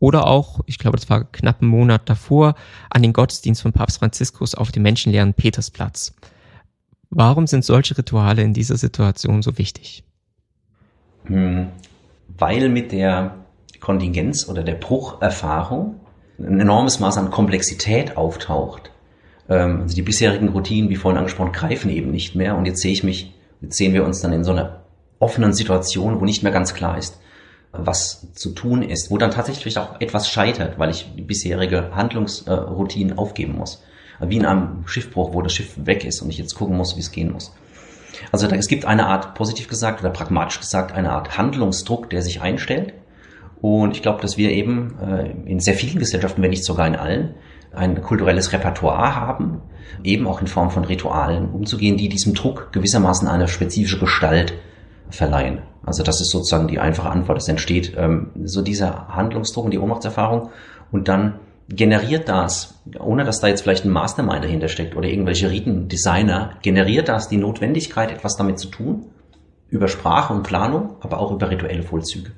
oder 0.00 0.26
auch, 0.26 0.60
ich 0.66 0.78
glaube, 0.78 0.98
das 0.98 1.08
war 1.08 1.24
knapp 1.24 1.62
einen 1.62 1.70
Monat 1.70 2.02
davor, 2.10 2.56
an 2.90 3.00
den 3.00 3.14
Gottesdienst 3.14 3.62
von 3.62 3.72
Papst 3.72 4.00
Franziskus 4.00 4.54
auf 4.54 4.70
dem 4.70 4.82
menschenleeren 4.82 5.32
Petersplatz. 5.32 6.14
Warum 7.08 7.46
sind 7.46 7.64
solche 7.64 7.96
Rituale 7.96 8.42
in 8.42 8.52
dieser 8.52 8.76
Situation 8.76 9.40
so 9.40 9.56
wichtig? 9.56 10.04
Hm, 11.24 11.68
weil 12.36 12.68
mit 12.68 12.92
der 12.92 13.36
Kontingenz 13.80 14.46
oder 14.46 14.62
der 14.62 14.74
Brucherfahrung 14.74 16.00
ein 16.38 16.60
enormes 16.60 17.00
Maß 17.00 17.16
an 17.16 17.30
Komplexität 17.30 18.18
auftaucht 18.18 18.90
also 19.48 19.94
die 19.94 20.02
bisherigen 20.02 20.48
Routinen, 20.48 20.90
wie 20.90 20.96
vorhin 20.96 21.18
angesprochen, 21.18 21.52
greifen 21.52 21.90
eben 21.90 22.10
nicht 22.10 22.34
mehr. 22.34 22.56
Und 22.56 22.66
jetzt 22.66 22.80
sehe 22.80 22.92
ich 22.92 23.04
mich, 23.04 23.32
jetzt 23.60 23.76
sehen 23.76 23.94
wir 23.94 24.04
uns 24.04 24.20
dann 24.20 24.32
in 24.32 24.44
so 24.44 24.52
einer 24.52 24.80
offenen 25.18 25.52
Situation, 25.52 26.20
wo 26.20 26.24
nicht 26.24 26.42
mehr 26.42 26.52
ganz 26.52 26.74
klar 26.74 26.98
ist, 26.98 27.18
was 27.72 28.32
zu 28.32 28.50
tun 28.50 28.82
ist, 28.82 29.10
wo 29.10 29.18
dann 29.18 29.30
tatsächlich 29.30 29.78
auch 29.78 30.00
etwas 30.00 30.28
scheitert, 30.28 30.78
weil 30.78 30.90
ich 30.90 31.10
die 31.16 31.22
bisherige 31.22 31.94
Handlungsroutine 31.94 33.18
aufgeben 33.18 33.56
muss. 33.56 33.82
Wie 34.20 34.36
in 34.36 34.46
einem 34.46 34.86
Schiffbruch, 34.86 35.34
wo 35.34 35.42
das 35.42 35.52
Schiff 35.52 35.74
weg 35.76 36.04
ist 36.04 36.22
und 36.22 36.30
ich 36.30 36.38
jetzt 36.38 36.54
gucken 36.54 36.76
muss, 36.76 36.96
wie 36.96 37.00
es 37.00 37.12
gehen 37.12 37.32
muss. 37.32 37.52
Also 38.32 38.46
es 38.46 38.68
gibt 38.68 38.86
eine 38.86 39.06
Art, 39.06 39.34
positiv 39.34 39.68
gesagt 39.68 40.00
oder 40.00 40.10
pragmatisch 40.10 40.58
gesagt, 40.58 40.92
eine 40.92 41.12
Art 41.12 41.36
Handlungsdruck, 41.36 42.08
der 42.08 42.22
sich 42.22 42.40
einstellt. 42.40 42.94
Und 43.60 43.94
ich 43.94 44.02
glaube, 44.02 44.22
dass 44.22 44.38
wir 44.38 44.50
eben 44.50 44.98
äh, 45.00 45.50
in 45.50 45.60
sehr 45.60 45.74
vielen 45.74 45.98
Gesellschaften, 45.98 46.42
wenn 46.42 46.50
nicht 46.50 46.64
sogar 46.64 46.86
in 46.86 46.96
allen, 46.96 47.34
ein 47.76 48.02
kulturelles 48.02 48.52
Repertoire 48.52 49.14
haben, 49.14 49.62
eben 50.02 50.26
auch 50.26 50.40
in 50.40 50.46
Form 50.46 50.70
von 50.70 50.84
Ritualen 50.84 51.50
umzugehen, 51.50 51.96
die 51.96 52.08
diesem 52.08 52.34
Druck 52.34 52.72
gewissermaßen 52.72 53.28
eine 53.28 53.48
spezifische 53.48 53.98
Gestalt 53.98 54.54
verleihen. 55.10 55.62
Also 55.84 56.02
das 56.02 56.20
ist 56.20 56.30
sozusagen 56.30 56.68
die 56.68 56.80
einfache 56.80 57.10
Antwort. 57.10 57.38
Es 57.38 57.48
entsteht 57.48 57.94
ähm, 57.96 58.30
so 58.44 58.62
dieser 58.62 59.08
Handlungsdruck 59.08 59.66
und 59.66 59.70
die 59.70 59.78
Ohnmachtserfahrung 59.78 60.50
und 60.90 61.08
dann 61.08 61.40
generiert 61.68 62.28
das, 62.28 62.80
ohne 62.98 63.24
dass 63.24 63.40
da 63.40 63.48
jetzt 63.48 63.62
vielleicht 63.62 63.84
ein 63.84 63.90
Mastermind 63.90 64.44
dahinter 64.44 64.68
steckt 64.68 64.96
oder 64.96 65.08
irgendwelche 65.08 65.50
Ritendesigner, 65.50 66.54
generiert 66.62 67.08
das 67.08 67.28
die 67.28 67.38
Notwendigkeit, 67.38 68.10
etwas 68.12 68.36
damit 68.36 68.58
zu 68.58 68.68
tun, 68.68 69.06
über 69.68 69.88
Sprache 69.88 70.32
und 70.32 70.44
Planung, 70.44 70.96
aber 71.00 71.18
auch 71.18 71.32
über 71.32 71.50
rituelle 71.50 71.82
Vollzüge. 71.82 72.30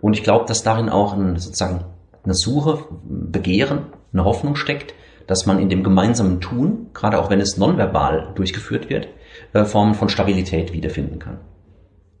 Und 0.00 0.12
ich 0.14 0.22
glaube, 0.22 0.44
dass 0.46 0.62
darin 0.62 0.90
auch 0.90 1.14
ein, 1.14 1.36
sozusagen 1.36 1.84
eine 2.22 2.34
Suche, 2.34 2.78
Begehren 3.04 3.86
eine 4.14 4.24
Hoffnung 4.24 4.56
steckt, 4.56 4.94
dass 5.26 5.46
man 5.46 5.58
in 5.58 5.68
dem 5.68 5.84
gemeinsamen 5.84 6.40
Tun, 6.40 6.86
gerade 6.94 7.20
auch 7.20 7.30
wenn 7.30 7.40
es 7.40 7.56
nonverbal 7.56 8.32
durchgeführt 8.34 8.88
wird, 8.88 9.08
äh, 9.52 9.64
Formen 9.64 9.94
von 9.94 10.08
Stabilität 10.08 10.72
wiederfinden 10.72 11.18
kann. 11.18 11.38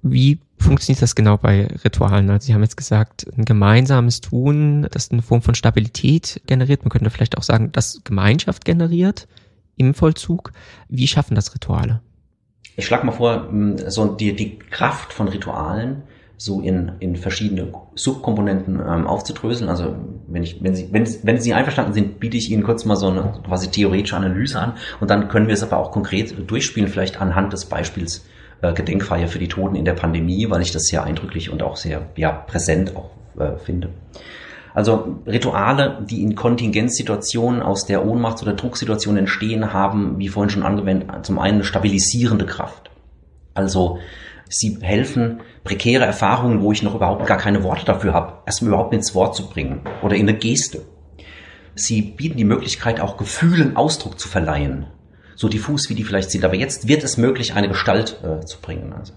Wie 0.02 0.38
funktioniert 0.58 1.00
das 1.00 1.14
genau 1.14 1.38
bei 1.38 1.66
Ritualen? 1.82 2.28
Also 2.28 2.46
Sie 2.46 2.54
haben 2.54 2.62
jetzt 2.62 2.76
gesagt, 2.76 3.26
ein 3.36 3.44
gemeinsames 3.46 4.20
Tun, 4.20 4.86
das 4.90 5.10
eine 5.10 5.22
Form 5.22 5.40
von 5.40 5.54
Stabilität 5.54 6.42
generiert. 6.46 6.82
Man 6.82 6.90
könnte 6.90 7.08
vielleicht 7.08 7.38
auch 7.38 7.42
sagen, 7.42 7.72
das 7.72 8.02
Gemeinschaft 8.04 8.64
generiert 8.64 9.26
im 9.76 9.94
Vollzug. 9.94 10.52
Wie 10.88 11.06
schaffen 11.06 11.34
das 11.34 11.54
Rituale? 11.54 12.02
Ich 12.76 12.86
schlage 12.86 13.06
mal 13.06 13.12
vor, 13.12 13.48
so 13.86 14.06
die, 14.06 14.34
die 14.34 14.58
Kraft 14.58 15.12
von 15.12 15.28
Ritualen 15.28 16.02
so 16.36 16.60
in, 16.60 16.92
in 17.00 17.16
verschiedene 17.16 17.72
Subkomponenten 17.94 18.80
ähm, 18.80 19.06
aufzudröseln. 19.06 19.70
Also 19.70 19.94
wenn 20.26 20.42
ich, 20.42 20.62
wenn 20.62 20.74
Sie, 20.74 20.88
wenn, 20.90 21.06
wenn 21.22 21.40
Sie 21.40 21.54
einverstanden 21.54 21.92
sind, 21.92 22.20
biete 22.20 22.36
ich 22.36 22.50
Ihnen 22.50 22.64
kurz 22.64 22.84
mal 22.84 22.96
so 22.96 23.08
eine 23.08 23.34
quasi 23.46 23.70
theoretische 23.70 24.16
Analyse 24.16 24.58
an 24.58 24.74
und 25.00 25.10
dann 25.10 25.28
können 25.28 25.46
wir 25.46 25.54
es 25.54 25.62
aber 25.62 25.78
auch 25.78 25.92
konkret 25.92 26.50
durchspielen, 26.50 26.88
vielleicht 26.88 27.20
anhand 27.20 27.52
des 27.52 27.66
Beispiels 27.66 28.24
äh, 28.62 28.72
Gedenkfeier 28.72 29.28
für 29.28 29.38
die 29.38 29.48
Toten 29.48 29.76
in 29.76 29.84
der 29.84 29.94
Pandemie, 29.94 30.50
weil 30.50 30.62
ich 30.62 30.72
das 30.72 30.84
sehr 30.84 31.04
eindrücklich 31.04 31.50
und 31.50 31.62
auch 31.62 31.76
sehr 31.76 32.02
ja, 32.16 32.32
präsent 32.32 32.96
auch 32.96 33.10
äh, 33.38 33.56
finde. 33.58 33.90
Also 34.74 35.20
Rituale, 35.24 36.04
die 36.10 36.22
in 36.22 36.34
Kontingenzsituationen 36.34 37.62
aus 37.62 37.86
der 37.86 38.04
Ohnmachts- 38.04 38.42
oder 38.42 38.54
Drucksituation 38.54 39.16
entstehen, 39.16 39.72
haben, 39.72 40.18
wie 40.18 40.28
vorhin 40.28 40.50
schon 40.50 40.64
angewendet, 40.64 41.08
zum 41.24 41.38
einen 41.38 41.54
eine 41.54 41.64
stabilisierende 41.64 42.44
Kraft. 42.44 42.90
Also 43.54 44.00
Sie 44.56 44.78
helfen, 44.80 45.40
prekäre 45.64 46.04
Erfahrungen, 46.04 46.62
wo 46.62 46.70
ich 46.70 46.84
noch 46.84 46.94
überhaupt 46.94 47.26
gar 47.26 47.38
keine 47.38 47.64
Worte 47.64 47.84
dafür 47.84 48.12
habe, 48.12 48.34
erstmal 48.46 48.68
überhaupt 48.68 48.94
ins 48.94 49.12
Wort 49.12 49.34
zu 49.34 49.48
bringen 49.48 49.80
oder 50.00 50.14
in 50.14 50.28
eine 50.28 50.38
Geste. 50.38 50.82
Sie 51.74 52.02
bieten 52.02 52.36
die 52.36 52.44
Möglichkeit, 52.44 53.00
auch 53.00 53.16
Gefühlen 53.16 53.76
Ausdruck 53.76 54.20
zu 54.20 54.28
verleihen, 54.28 54.86
so 55.34 55.48
diffus 55.48 55.90
wie 55.90 55.96
die 55.96 56.04
vielleicht 56.04 56.30
sind. 56.30 56.44
Aber 56.44 56.54
jetzt 56.54 56.86
wird 56.86 57.02
es 57.02 57.16
möglich, 57.16 57.54
eine 57.54 57.66
Gestalt 57.66 58.20
äh, 58.22 58.44
zu 58.44 58.60
bringen. 58.60 58.92
Also. 58.92 59.14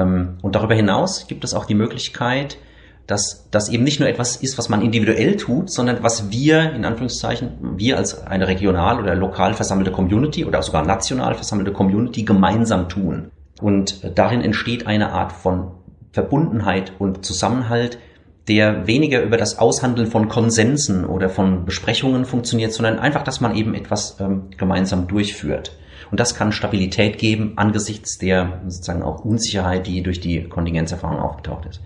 Ähm, 0.00 0.38
und 0.42 0.56
darüber 0.56 0.74
hinaus 0.74 1.28
gibt 1.28 1.44
es 1.44 1.54
auch 1.54 1.66
die 1.66 1.76
Möglichkeit, 1.76 2.58
dass 3.06 3.48
das 3.52 3.68
eben 3.68 3.84
nicht 3.84 4.00
nur 4.00 4.08
etwas 4.08 4.34
ist, 4.36 4.58
was 4.58 4.68
man 4.68 4.82
individuell 4.82 5.36
tut, 5.36 5.70
sondern 5.70 6.02
was 6.02 6.32
wir, 6.32 6.72
in 6.72 6.84
Anführungszeichen, 6.84 7.78
wir 7.78 7.96
als 7.96 8.26
eine 8.26 8.48
regional 8.48 8.98
oder 8.98 9.14
lokal 9.14 9.54
versammelte 9.54 9.92
Community 9.92 10.44
oder 10.44 10.62
sogar 10.62 10.84
national 10.84 11.34
versammelte 11.34 11.72
Community 11.72 12.24
gemeinsam 12.24 12.88
tun. 12.88 13.30
Und 13.64 14.18
darin 14.18 14.42
entsteht 14.42 14.86
eine 14.86 15.12
Art 15.12 15.32
von 15.32 15.70
Verbundenheit 16.12 16.92
und 16.98 17.24
Zusammenhalt, 17.24 17.98
der 18.46 18.86
weniger 18.86 19.22
über 19.22 19.38
das 19.38 19.58
Aushandeln 19.58 20.06
von 20.06 20.28
Konsensen 20.28 21.06
oder 21.06 21.30
von 21.30 21.64
Besprechungen 21.64 22.26
funktioniert, 22.26 22.74
sondern 22.74 22.98
einfach, 22.98 23.22
dass 23.22 23.40
man 23.40 23.56
eben 23.56 23.74
etwas 23.74 24.20
ähm, 24.20 24.50
gemeinsam 24.58 25.08
durchführt. 25.08 25.78
Und 26.10 26.20
das 26.20 26.34
kann 26.34 26.52
Stabilität 26.52 27.16
geben 27.16 27.54
angesichts 27.56 28.18
der 28.18 28.60
sozusagen 28.66 29.02
auch 29.02 29.24
Unsicherheit, 29.24 29.86
die 29.86 30.02
durch 30.02 30.20
die 30.20 30.44
Kontingenzerfahrung 30.46 31.18
aufgetaucht 31.18 31.64
ist. 31.64 31.80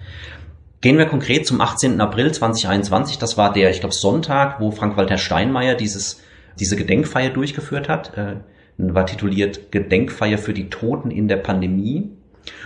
Gehen 0.80 0.98
wir 0.98 1.06
konkret 1.06 1.46
zum 1.46 1.60
18. 1.60 2.00
April 2.00 2.32
2021. 2.32 3.18
Das 3.18 3.38
war 3.38 3.52
der, 3.52 3.70
ich 3.70 3.78
glaube, 3.78 3.94
Sonntag, 3.94 4.58
wo 4.58 4.72
Frank-Walter 4.72 5.16
Steinmeier 5.16 5.76
dieses, 5.76 6.22
diese 6.58 6.74
Gedenkfeier 6.74 7.30
durchgeführt 7.30 7.88
hat. 7.88 8.18
Äh, 8.18 8.38
war 8.78 9.06
tituliert 9.06 9.72
Gedenkfeier 9.72 10.38
für 10.38 10.54
die 10.54 10.70
Toten 10.70 11.10
in 11.10 11.28
der 11.28 11.36
Pandemie. 11.36 12.10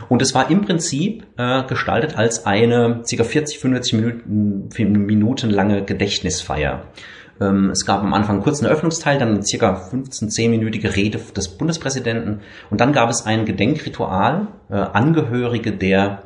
Und 0.08 0.22
es 0.22 0.34
war 0.34 0.50
im 0.50 0.60
Prinzip 0.60 1.24
äh, 1.36 1.64
gestaltet 1.64 2.16
als 2.16 2.46
eine 2.46 3.02
ca. 3.08 3.24
40, 3.24 3.58
45 3.58 3.92
Minuten, 3.94 4.68
Minuten 5.06 5.50
lange 5.50 5.84
Gedächtnisfeier. 5.84 6.84
Ähm, 7.40 7.70
es 7.70 7.84
gab 7.84 8.02
am 8.02 8.14
Anfang 8.14 8.36
einen 8.36 8.44
kurzen 8.44 8.66
Eröffnungsteil, 8.66 9.18
dann 9.18 9.30
eine 9.30 9.42
ca. 9.42 9.74
15, 9.74 10.28
10-minütige 10.28 10.94
Rede 10.94 11.18
des 11.18 11.48
Bundespräsidenten 11.48 12.40
und 12.70 12.80
dann 12.80 12.92
gab 12.92 13.10
es 13.10 13.26
ein 13.26 13.44
Gedenkritual. 13.44 14.48
Äh, 14.70 14.74
Angehörige 14.74 15.72
der 15.72 16.24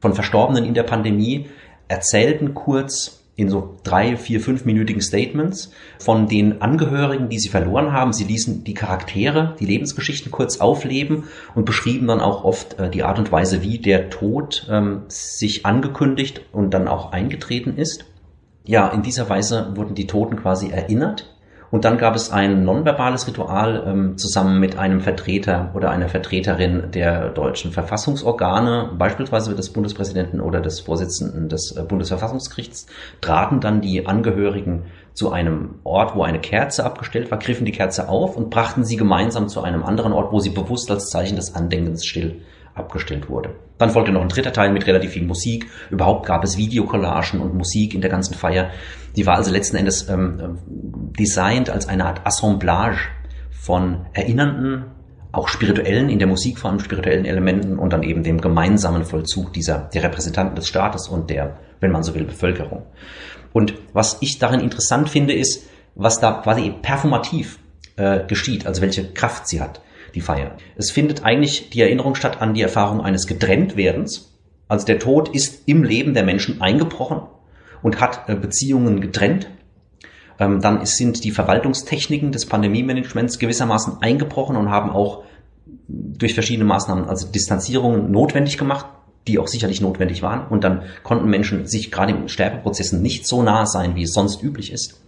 von 0.00 0.14
Verstorbenen 0.14 0.64
in 0.64 0.74
der 0.74 0.82
Pandemie 0.82 1.46
erzählten 1.88 2.54
kurz 2.54 3.21
in 3.34 3.48
so 3.48 3.78
drei, 3.82 4.16
vier, 4.16 4.40
fünfminütigen 4.40 5.00
Statements 5.00 5.72
von 5.98 6.28
den 6.28 6.60
Angehörigen, 6.60 7.28
die 7.30 7.38
sie 7.38 7.48
verloren 7.48 7.92
haben. 7.92 8.12
Sie 8.12 8.24
ließen 8.24 8.64
die 8.64 8.74
Charaktere, 8.74 9.56
die 9.58 9.64
Lebensgeschichten 9.64 10.30
kurz 10.30 10.60
aufleben 10.60 11.24
und 11.54 11.64
beschrieben 11.64 12.06
dann 12.06 12.20
auch 12.20 12.44
oft 12.44 12.78
äh, 12.78 12.90
die 12.90 13.02
Art 13.02 13.18
und 13.18 13.32
Weise, 13.32 13.62
wie 13.62 13.78
der 13.78 14.10
Tod 14.10 14.66
ähm, 14.70 15.02
sich 15.08 15.64
angekündigt 15.64 16.42
und 16.52 16.74
dann 16.74 16.88
auch 16.88 17.12
eingetreten 17.12 17.76
ist. 17.76 18.04
Ja, 18.64 18.88
in 18.88 19.02
dieser 19.02 19.28
Weise 19.28 19.72
wurden 19.74 19.94
die 19.94 20.06
Toten 20.06 20.36
quasi 20.36 20.70
erinnert 20.70 21.31
Und 21.72 21.86
dann 21.86 21.96
gab 21.96 22.14
es 22.14 22.30
ein 22.30 22.66
nonverbales 22.66 23.26
Ritual 23.26 23.84
ähm, 23.86 24.18
zusammen 24.18 24.60
mit 24.60 24.76
einem 24.76 25.00
Vertreter 25.00 25.70
oder 25.72 25.90
einer 25.90 26.10
Vertreterin 26.10 26.90
der 26.90 27.30
deutschen 27.30 27.72
Verfassungsorgane, 27.72 28.90
beispielsweise 28.98 29.54
des 29.54 29.70
Bundespräsidenten 29.70 30.42
oder 30.42 30.60
des 30.60 30.80
Vorsitzenden 30.80 31.48
des 31.48 31.74
äh, 31.74 31.82
Bundesverfassungsgerichts, 31.82 32.88
traten 33.22 33.60
dann 33.60 33.80
die 33.80 34.06
Angehörigen 34.06 34.82
zu 35.14 35.32
einem 35.32 35.76
Ort, 35.82 36.14
wo 36.14 36.22
eine 36.22 36.40
Kerze 36.40 36.84
abgestellt 36.84 37.30
war, 37.30 37.38
griffen 37.38 37.64
die 37.64 37.72
Kerze 37.72 38.10
auf 38.10 38.36
und 38.36 38.50
brachten 38.50 38.84
sie 38.84 38.98
gemeinsam 38.98 39.48
zu 39.48 39.62
einem 39.62 39.82
anderen 39.82 40.12
Ort, 40.12 40.30
wo 40.30 40.40
sie 40.40 40.50
bewusst 40.50 40.90
als 40.90 41.08
Zeichen 41.08 41.36
des 41.36 41.54
Andenkens 41.54 42.04
still 42.04 42.42
abgestellt 42.74 43.28
wurde. 43.28 43.54
Dann 43.78 43.90
folgte 43.90 44.12
noch 44.12 44.22
ein 44.22 44.28
dritter 44.28 44.52
Teil 44.52 44.72
mit 44.72 44.86
relativ 44.86 45.12
viel 45.12 45.24
Musik. 45.24 45.66
Überhaupt 45.90 46.26
gab 46.26 46.44
es 46.44 46.56
Videocollagen 46.56 47.40
und 47.40 47.54
Musik 47.54 47.94
in 47.94 48.00
der 48.00 48.10
ganzen 48.10 48.34
Feier. 48.34 48.70
Die 49.16 49.26
war 49.26 49.36
also 49.36 49.50
letzten 49.50 49.76
Endes 49.76 50.08
ähm, 50.08 50.58
designt 51.18 51.68
als 51.68 51.88
eine 51.88 52.06
Art 52.06 52.26
Assemblage 52.26 53.08
von 53.50 54.06
erinnernden, 54.12 54.84
auch 55.32 55.48
spirituellen, 55.48 56.10
in 56.10 56.18
der 56.18 56.28
Musik 56.28 56.58
vor 56.58 56.70
allem 56.70 56.80
spirituellen 56.80 57.24
Elementen 57.24 57.78
und 57.78 57.92
dann 57.92 58.02
eben 58.02 58.22
dem 58.22 58.40
gemeinsamen 58.40 59.04
Vollzug 59.04 59.52
dieser, 59.52 59.90
der 59.94 60.02
Repräsentanten 60.02 60.56
des 60.56 60.68
Staates 60.68 61.08
und 61.08 61.30
der, 61.30 61.58
wenn 61.80 61.90
man 61.90 62.02
so 62.02 62.14
will, 62.14 62.24
Bevölkerung. 62.24 62.82
Und 63.52 63.74
was 63.92 64.18
ich 64.20 64.38
darin 64.38 64.60
interessant 64.60 65.08
finde, 65.08 65.34
ist, 65.34 65.66
was 65.94 66.20
da 66.20 66.32
quasi 66.32 66.72
performativ 66.82 67.58
äh, 67.96 68.26
geschieht, 68.26 68.66
also 68.66 68.80
welche 68.82 69.12
Kraft 69.12 69.48
sie 69.48 69.60
hat 69.60 69.80
die 70.14 70.20
Feier. 70.20 70.56
Es 70.76 70.90
findet 70.90 71.24
eigentlich 71.24 71.70
die 71.70 71.80
Erinnerung 71.80 72.14
statt 72.14 72.40
an 72.40 72.54
die 72.54 72.62
Erfahrung 72.62 73.00
eines 73.00 73.26
Getrenntwerdens. 73.26 74.32
Also 74.68 74.86
der 74.86 74.98
Tod 74.98 75.28
ist 75.28 75.62
im 75.66 75.84
Leben 75.84 76.14
der 76.14 76.24
Menschen 76.24 76.60
eingebrochen 76.60 77.22
und 77.82 78.00
hat 78.00 78.28
äh, 78.28 78.34
Beziehungen 78.34 79.00
getrennt. 79.00 79.48
Ähm, 80.38 80.60
dann 80.60 80.84
sind 80.86 81.24
die 81.24 81.30
Verwaltungstechniken 81.30 82.32
des 82.32 82.46
Pandemie-Managements 82.46 83.38
gewissermaßen 83.38 83.98
eingebrochen 84.00 84.56
und 84.56 84.70
haben 84.70 84.90
auch 84.90 85.24
durch 85.88 86.34
verschiedene 86.34 86.64
Maßnahmen, 86.64 87.08
also 87.08 87.28
Distanzierungen 87.28 88.10
notwendig 88.10 88.56
gemacht, 88.58 88.86
die 89.26 89.38
auch 89.38 89.46
sicherlich 89.46 89.80
notwendig 89.80 90.22
waren. 90.22 90.48
Und 90.48 90.64
dann 90.64 90.82
konnten 91.02 91.28
Menschen 91.28 91.66
sich 91.66 91.90
gerade 91.90 92.12
in 92.12 92.28
Sterbeprozessen 92.28 93.02
nicht 93.02 93.26
so 93.26 93.42
nah 93.42 93.66
sein, 93.66 93.94
wie 93.94 94.04
es 94.04 94.12
sonst 94.12 94.42
üblich 94.42 94.72
ist. 94.72 95.00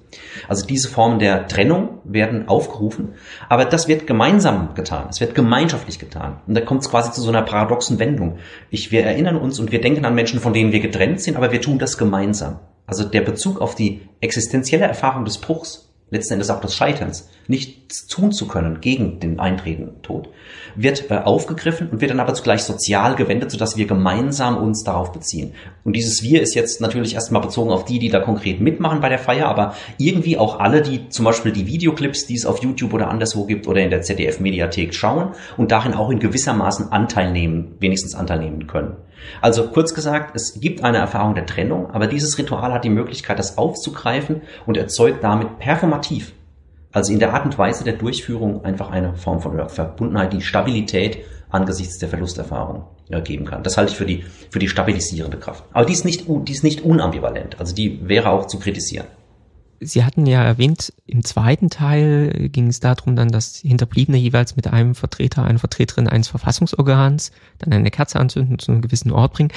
Also 0.49 0.67
diese 0.67 0.89
Formen 0.89 1.19
der 1.19 1.47
Trennung 1.47 2.01
werden 2.05 2.49
aufgerufen, 2.49 3.15
aber 3.49 3.65
das 3.65 3.89
wird 3.89 4.07
gemeinsam 4.07 4.75
getan, 4.75 5.09
es 5.11 5.21
wird 5.21 5.35
gemeinschaftlich 5.35 5.99
getan. 5.99 6.41
Und 6.47 6.55
da 6.55 6.61
kommt 6.61 6.83
es 6.83 6.91
quasi 6.91 7.13
zu 7.13 7.21
so 7.21 7.31
einer 7.31 7.43
paradoxen 7.43 7.99
Wendung. 7.99 8.39
Ich, 8.71 8.93
wir 8.93 9.05
erinnern 9.05 9.37
uns 9.37 9.59
und 9.59 9.73
wir 9.73 9.81
denken 9.81 10.05
an 10.05 10.15
Menschen, 10.15 10.41
von 10.41 10.53
denen 10.53 10.73
wir 10.73 10.81
getrennt 10.81 11.21
sind, 11.21 11.37
aber 11.37 11.53
wir 11.53 11.61
tun 11.61 11.79
das 11.79 11.99
gemeinsam. 11.99 12.61
Also 12.87 13.05
der 13.05 13.23
Bezug 13.23 13.61
auf 13.61 13.75
die 13.75 14.03
existenzielle 14.21 14.85
Erfahrung 14.85 15.25
des 15.25 15.39
Bruchs 15.39 15.84
letzten 16.11 16.35
Endes 16.35 16.51
auch 16.51 16.61
des 16.61 16.75
Scheiterns, 16.75 17.29
nichts 17.49 18.07
tun 18.07 18.33
zu 18.33 18.47
können 18.47 18.81
gegen 18.81 19.21
den 19.21 19.41
eintretenden 19.41 20.03
Tod, 20.03 20.29
wird 20.75 21.11
äh, 21.11 21.17
aufgegriffen 21.17 21.89
und 21.91 22.01
wird 22.01 22.11
dann 22.11 22.21
aber 22.21 22.35
zugleich 22.35 22.63
sozial 22.63 23.17
gewendet, 23.17 23.51
sodass 23.51 23.77
wir 23.77 23.87
gemeinsam 23.87 24.57
uns 24.57 24.85
darauf 24.85 25.13
beziehen. 25.13 25.53
Und 25.85 25.95
dieses 25.97 26.23
Wir 26.23 26.41
ist 26.41 26.55
jetzt 26.55 26.81
natürlich 26.81 27.15
erstmal 27.15 27.43
bezogen 27.43 27.71
auf 27.71 27.85
die, 27.85 27.99
die 27.99 28.09
da 28.09 28.21
konkret 28.21 28.61
mitmachen 28.61 29.01
bei 29.01 29.09
der 29.09 29.19
Feier, 29.19 29.49
aber 29.49 29.75
irgendwie 29.99 30.39
auch 30.39 30.61
alle, 30.61 30.83
die 30.83 31.09
zum 31.09 31.25
Beispiel 31.25 31.53
die 31.53 31.67
Videoclips, 31.67 32.27
die 32.27 32.35
es 32.35 32.47
auf 32.47 32.63
YouTube 32.63 32.95
oder 32.95 33.09
anderswo 33.09 33.45
gibt 33.45 33.67
oder 33.67 33.83
in 33.83 33.91
der 33.91 34.03
ZDF-Mediathek 34.03 34.95
schauen 34.95 35.33
und 35.57 35.71
darin 35.71 35.95
auch 35.95 36.11
in 36.11 36.19
gewissermaßen 36.19 36.93
Anteil 36.93 37.33
nehmen, 37.33 37.75
wenigstens 37.81 38.15
Anteil 38.15 38.39
nehmen 38.39 38.67
können. 38.67 38.97
Also 39.41 39.69
kurz 39.69 39.95
gesagt, 39.95 40.35
es 40.35 40.61
gibt 40.61 40.85
eine 40.85 40.99
Erfahrung 40.99 41.35
der 41.35 41.47
Trennung, 41.47 41.91
aber 41.91 42.07
dieses 42.07 42.39
Ritual 42.39 42.73
hat 42.73 42.85
die 42.85 42.91
Möglichkeit, 42.91 43.39
das 43.39 43.59
aufzugreifen 43.59 44.43
und 44.67 44.77
erzeugt 44.77 45.23
damit 45.23 45.59
performativ, 45.59 46.33
also 46.93 47.13
in 47.13 47.19
der 47.19 47.33
Art 47.35 47.45
und 47.45 47.59
Weise 47.59 47.85
der 47.85 47.95
Durchführung 47.95 48.65
einfach 48.65 48.91
eine 48.91 49.15
Form 49.15 49.41
von 49.41 49.69
Verbundenheit, 49.69 50.33
die 50.33 50.41
Stabilität 50.41 51.25
angesichts 51.51 51.99
der 51.99 52.09
Verlusterfahrung 52.09 52.85
geben 53.23 53.45
kann. 53.45 53.63
Das 53.63 53.77
halte 53.77 53.93
ich 53.93 53.99
für 53.99 54.07
die, 54.07 54.25
für 54.51 54.59
die 54.59 54.69
stabilisierende 54.69 55.39
Kraft. 55.39 55.65
Aber 55.73 55.85
die 55.85 55.93
ist 55.93 56.05
nicht, 56.05 56.27
die 56.27 56.53
ist 56.53 56.65
nicht 56.65 56.83
unambivalent. 56.83 57.61
Also 57.61 57.75
die 57.75 58.09
wäre 58.09 58.31
auch 58.31 58.47
zu 58.47 58.59
kritisieren. 58.59 59.07
Sie 59.81 60.05
hatten 60.05 60.27
ja 60.27 60.43
erwähnt, 60.43 60.93
im 61.07 61.25
zweiten 61.25 61.71
Teil 61.71 62.49
ging 62.49 62.69
es 62.69 62.81
darum 62.81 63.17
dann, 63.17 63.29
dass 63.29 63.57
Hinterbliebene 63.57 64.19
jeweils 64.19 64.57
mit 64.57 64.67
einem 64.67 64.95
Vertreter, 64.95 65.45
einer 65.45 65.59
Vertreterin 65.59 66.09
eines 66.09 66.29
Verfassungsorgans 66.29 67.33
dann 67.59 67.73
eine 67.73 67.91
Kerze 67.91 68.19
anzünden 68.19 68.55
und 68.55 68.61
zu 68.61 68.73
einem 68.73 68.83
gewissen 68.83 69.11
Ort 69.11 69.35
bringen. 69.35 69.53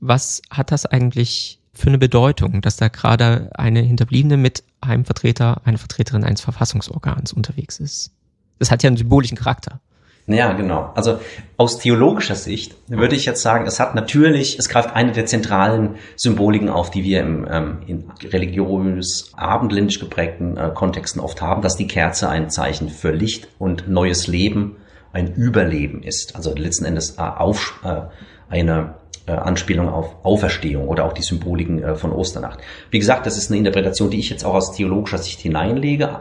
Was 0.00 0.42
hat 0.50 0.70
das 0.70 0.86
eigentlich 0.86 1.60
für 1.72 1.88
eine 1.88 1.98
Bedeutung, 1.98 2.60
dass 2.60 2.76
da 2.76 2.88
gerade 2.88 3.50
eine 3.54 3.80
Hinterbliebene 3.80 4.36
mit 4.36 4.64
einem 4.80 5.04
Vertreter, 5.04 5.62
einer 5.64 5.78
Vertreterin 5.78 6.24
eines 6.24 6.40
Verfassungsorgans 6.40 7.32
unterwegs 7.32 7.80
ist? 7.80 8.12
Das 8.58 8.70
hat 8.70 8.82
ja 8.82 8.88
einen 8.88 8.96
symbolischen 8.96 9.36
Charakter. 9.36 9.80
Ja, 10.26 10.54
genau. 10.54 10.90
Also 10.94 11.18
aus 11.58 11.78
theologischer 11.78 12.34
Sicht 12.34 12.74
würde 12.88 13.14
ich 13.14 13.26
jetzt 13.26 13.42
sagen, 13.42 13.66
es 13.66 13.78
hat 13.78 13.94
natürlich, 13.94 14.58
es 14.58 14.70
greift 14.70 14.96
eine 14.96 15.12
der 15.12 15.26
zentralen 15.26 15.96
Symboliken 16.16 16.70
auf, 16.70 16.90
die 16.90 17.04
wir 17.04 17.20
im, 17.20 17.46
ähm, 17.50 17.78
in 17.86 18.10
religiös 18.22 19.32
abendländisch 19.36 20.00
geprägten 20.00 20.56
äh, 20.56 20.70
Kontexten 20.74 21.20
oft 21.20 21.42
haben, 21.42 21.60
dass 21.60 21.76
die 21.76 21.86
Kerze 21.86 22.30
ein 22.30 22.48
Zeichen 22.48 22.88
für 22.88 23.10
Licht 23.10 23.48
und 23.58 23.88
neues 23.88 24.26
Leben, 24.26 24.76
ein 25.12 25.34
Überleben 25.34 26.02
ist. 26.02 26.34
Also 26.36 26.54
letzten 26.54 26.86
Endes 26.86 27.18
äh, 27.18 27.20
auf, 27.20 27.80
äh, 27.84 28.02
eine 28.48 28.94
äh, 29.26 29.32
Anspielung 29.32 29.88
auf 29.88 30.24
Auferstehung 30.24 30.88
oder 30.88 31.04
auch 31.04 31.12
die 31.12 31.22
Symboliken 31.22 31.82
äh, 31.82 31.96
von 31.96 32.12
Osternacht. 32.12 32.60
Wie 32.90 32.98
gesagt, 32.98 33.26
das 33.26 33.36
ist 33.36 33.50
eine 33.50 33.58
Interpretation, 33.58 34.10
die 34.10 34.20
ich 34.20 34.30
jetzt 34.30 34.44
auch 34.44 34.54
aus 34.54 34.72
theologischer 34.72 35.18
Sicht 35.18 35.40
hineinlege. 35.40 36.20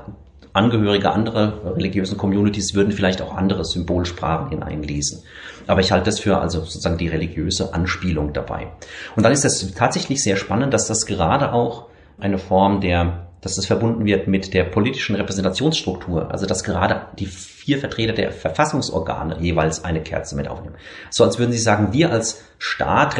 Angehörige 0.54 1.12
anderer 1.12 1.76
religiösen 1.76 2.18
Communities 2.18 2.76
würden 2.76 2.92
vielleicht 2.92 3.24
auch 3.24 3.36
andere 3.36 3.66
Symbolsprachen 3.66 4.50
hineinlesen. 4.50 5.24
Aber 5.66 5.82
ich 5.82 5.92
halte 5.92 6.06
das 6.06 6.20
für 6.20 6.38
also 6.38 6.60
sozusagen 6.60 6.98
die 6.98 7.08
religiöse 7.08 7.74
Anspielung 7.74 8.34
dabei. 8.34 8.68
Und 9.16 9.24
dann 9.24 9.32
ist 9.32 9.46
es 9.46 9.74
tatsächlich 9.74 10.22
sehr 10.22 10.36
spannend, 10.36 10.74
dass 10.74 10.88
das 10.88 11.08
gerade 11.08 11.54
auch 11.54 11.88
eine 12.20 12.38
Form 12.38 12.82
der, 12.82 13.30
dass 13.42 13.56
das 13.56 13.66
verbunden 13.66 14.06
wird 14.06 14.28
mit 14.28 14.54
der 14.54 14.66
politischen 14.66 15.16
Repräsentationsstruktur. 15.16 16.32
Also 16.32 16.46
dass 16.46 16.64
gerade 16.64 17.08
die 17.18 17.26
vier 17.26 17.80
Vertreter 17.80 18.14
der 18.14 18.32
Verfassungsorgane 18.32 19.40
jeweils 19.40 19.84
eine 19.84 20.04
Kerze 20.04 20.36
mit 20.36 20.48
aufnehmen. 20.48 20.76
So 21.10 21.24
als 21.24 21.40
würden 21.40 21.52
sie 21.52 21.58
sagen, 21.58 21.94
wir 21.94 22.12
als 22.12 22.44
Staat 22.60 23.18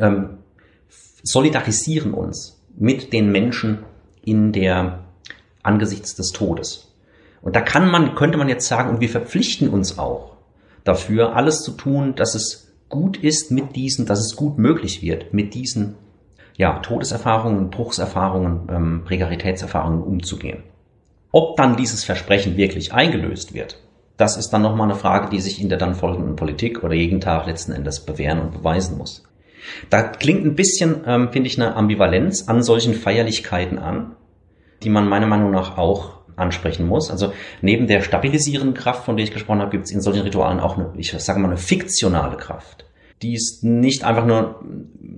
ähm, 0.00 0.38
solidarisieren 1.22 2.12
uns 2.12 2.60
mit 2.76 3.14
den 3.14 3.32
Menschen 3.32 3.84
in 4.22 4.52
der 4.52 5.03
angesichts 5.64 6.14
des 6.14 6.30
Todes. 6.30 6.92
Und 7.42 7.56
da 7.56 7.60
kann 7.60 7.90
man, 7.90 8.14
könnte 8.14 8.38
man 8.38 8.48
jetzt 8.48 8.68
sagen, 8.68 8.90
und 8.90 9.00
wir 9.00 9.08
verpflichten 9.08 9.68
uns 9.68 9.98
auch 9.98 10.36
dafür, 10.84 11.34
alles 11.34 11.62
zu 11.62 11.72
tun, 11.72 12.14
dass 12.14 12.34
es 12.34 12.72
gut 12.88 13.16
ist 13.16 13.50
mit 13.50 13.74
diesen, 13.76 14.06
dass 14.06 14.20
es 14.20 14.36
gut 14.36 14.58
möglich 14.58 15.02
wird, 15.02 15.34
mit 15.34 15.54
diesen 15.54 15.96
ja, 16.56 16.78
Todeserfahrungen, 16.78 17.70
Bruchserfahrungen, 17.70 18.68
ähm, 18.70 19.02
Prekaritätserfahrungen 19.04 20.02
umzugehen. 20.02 20.62
Ob 21.32 21.56
dann 21.56 21.76
dieses 21.76 22.04
Versprechen 22.04 22.56
wirklich 22.56 22.92
eingelöst 22.92 23.54
wird, 23.54 23.80
das 24.16 24.36
ist 24.36 24.50
dann 24.50 24.62
nochmal 24.62 24.88
eine 24.88 24.98
Frage, 24.98 25.30
die 25.30 25.40
sich 25.40 25.60
in 25.60 25.68
der 25.68 25.78
dann 25.78 25.96
folgenden 25.96 26.36
Politik 26.36 26.84
oder 26.84 26.94
jeden 26.94 27.20
Tag 27.20 27.46
letzten 27.46 27.72
Endes 27.72 28.06
bewähren 28.06 28.40
und 28.40 28.52
beweisen 28.52 28.96
muss. 28.96 29.24
Da 29.90 30.02
klingt 30.02 30.44
ein 30.44 30.54
bisschen, 30.54 31.02
ähm, 31.06 31.30
finde 31.32 31.48
ich, 31.48 31.60
eine 31.60 31.74
Ambivalenz 31.74 32.48
an 32.48 32.62
solchen 32.62 32.94
Feierlichkeiten 32.94 33.78
an, 33.78 34.14
die 34.82 34.90
man 34.90 35.08
meiner 35.08 35.26
Meinung 35.26 35.50
nach 35.50 35.78
auch 35.78 36.14
ansprechen 36.36 36.86
muss. 36.86 37.10
Also 37.10 37.32
neben 37.62 37.86
der 37.86 38.02
stabilisierenden 38.02 38.74
Kraft, 38.74 39.04
von 39.04 39.16
der 39.16 39.24
ich 39.24 39.32
gesprochen 39.32 39.60
habe, 39.60 39.70
gibt 39.70 39.84
es 39.84 39.92
in 39.92 40.00
solchen 40.00 40.22
Ritualen 40.22 40.60
auch 40.60 40.76
eine, 40.76 40.92
ich 40.96 41.12
sage 41.12 41.38
mal, 41.38 41.48
eine 41.48 41.56
fiktionale 41.56 42.36
Kraft. 42.36 42.84
Die 43.22 43.34
ist 43.34 43.62
nicht 43.62 44.04
einfach 44.04 44.26
nur, 44.26 44.60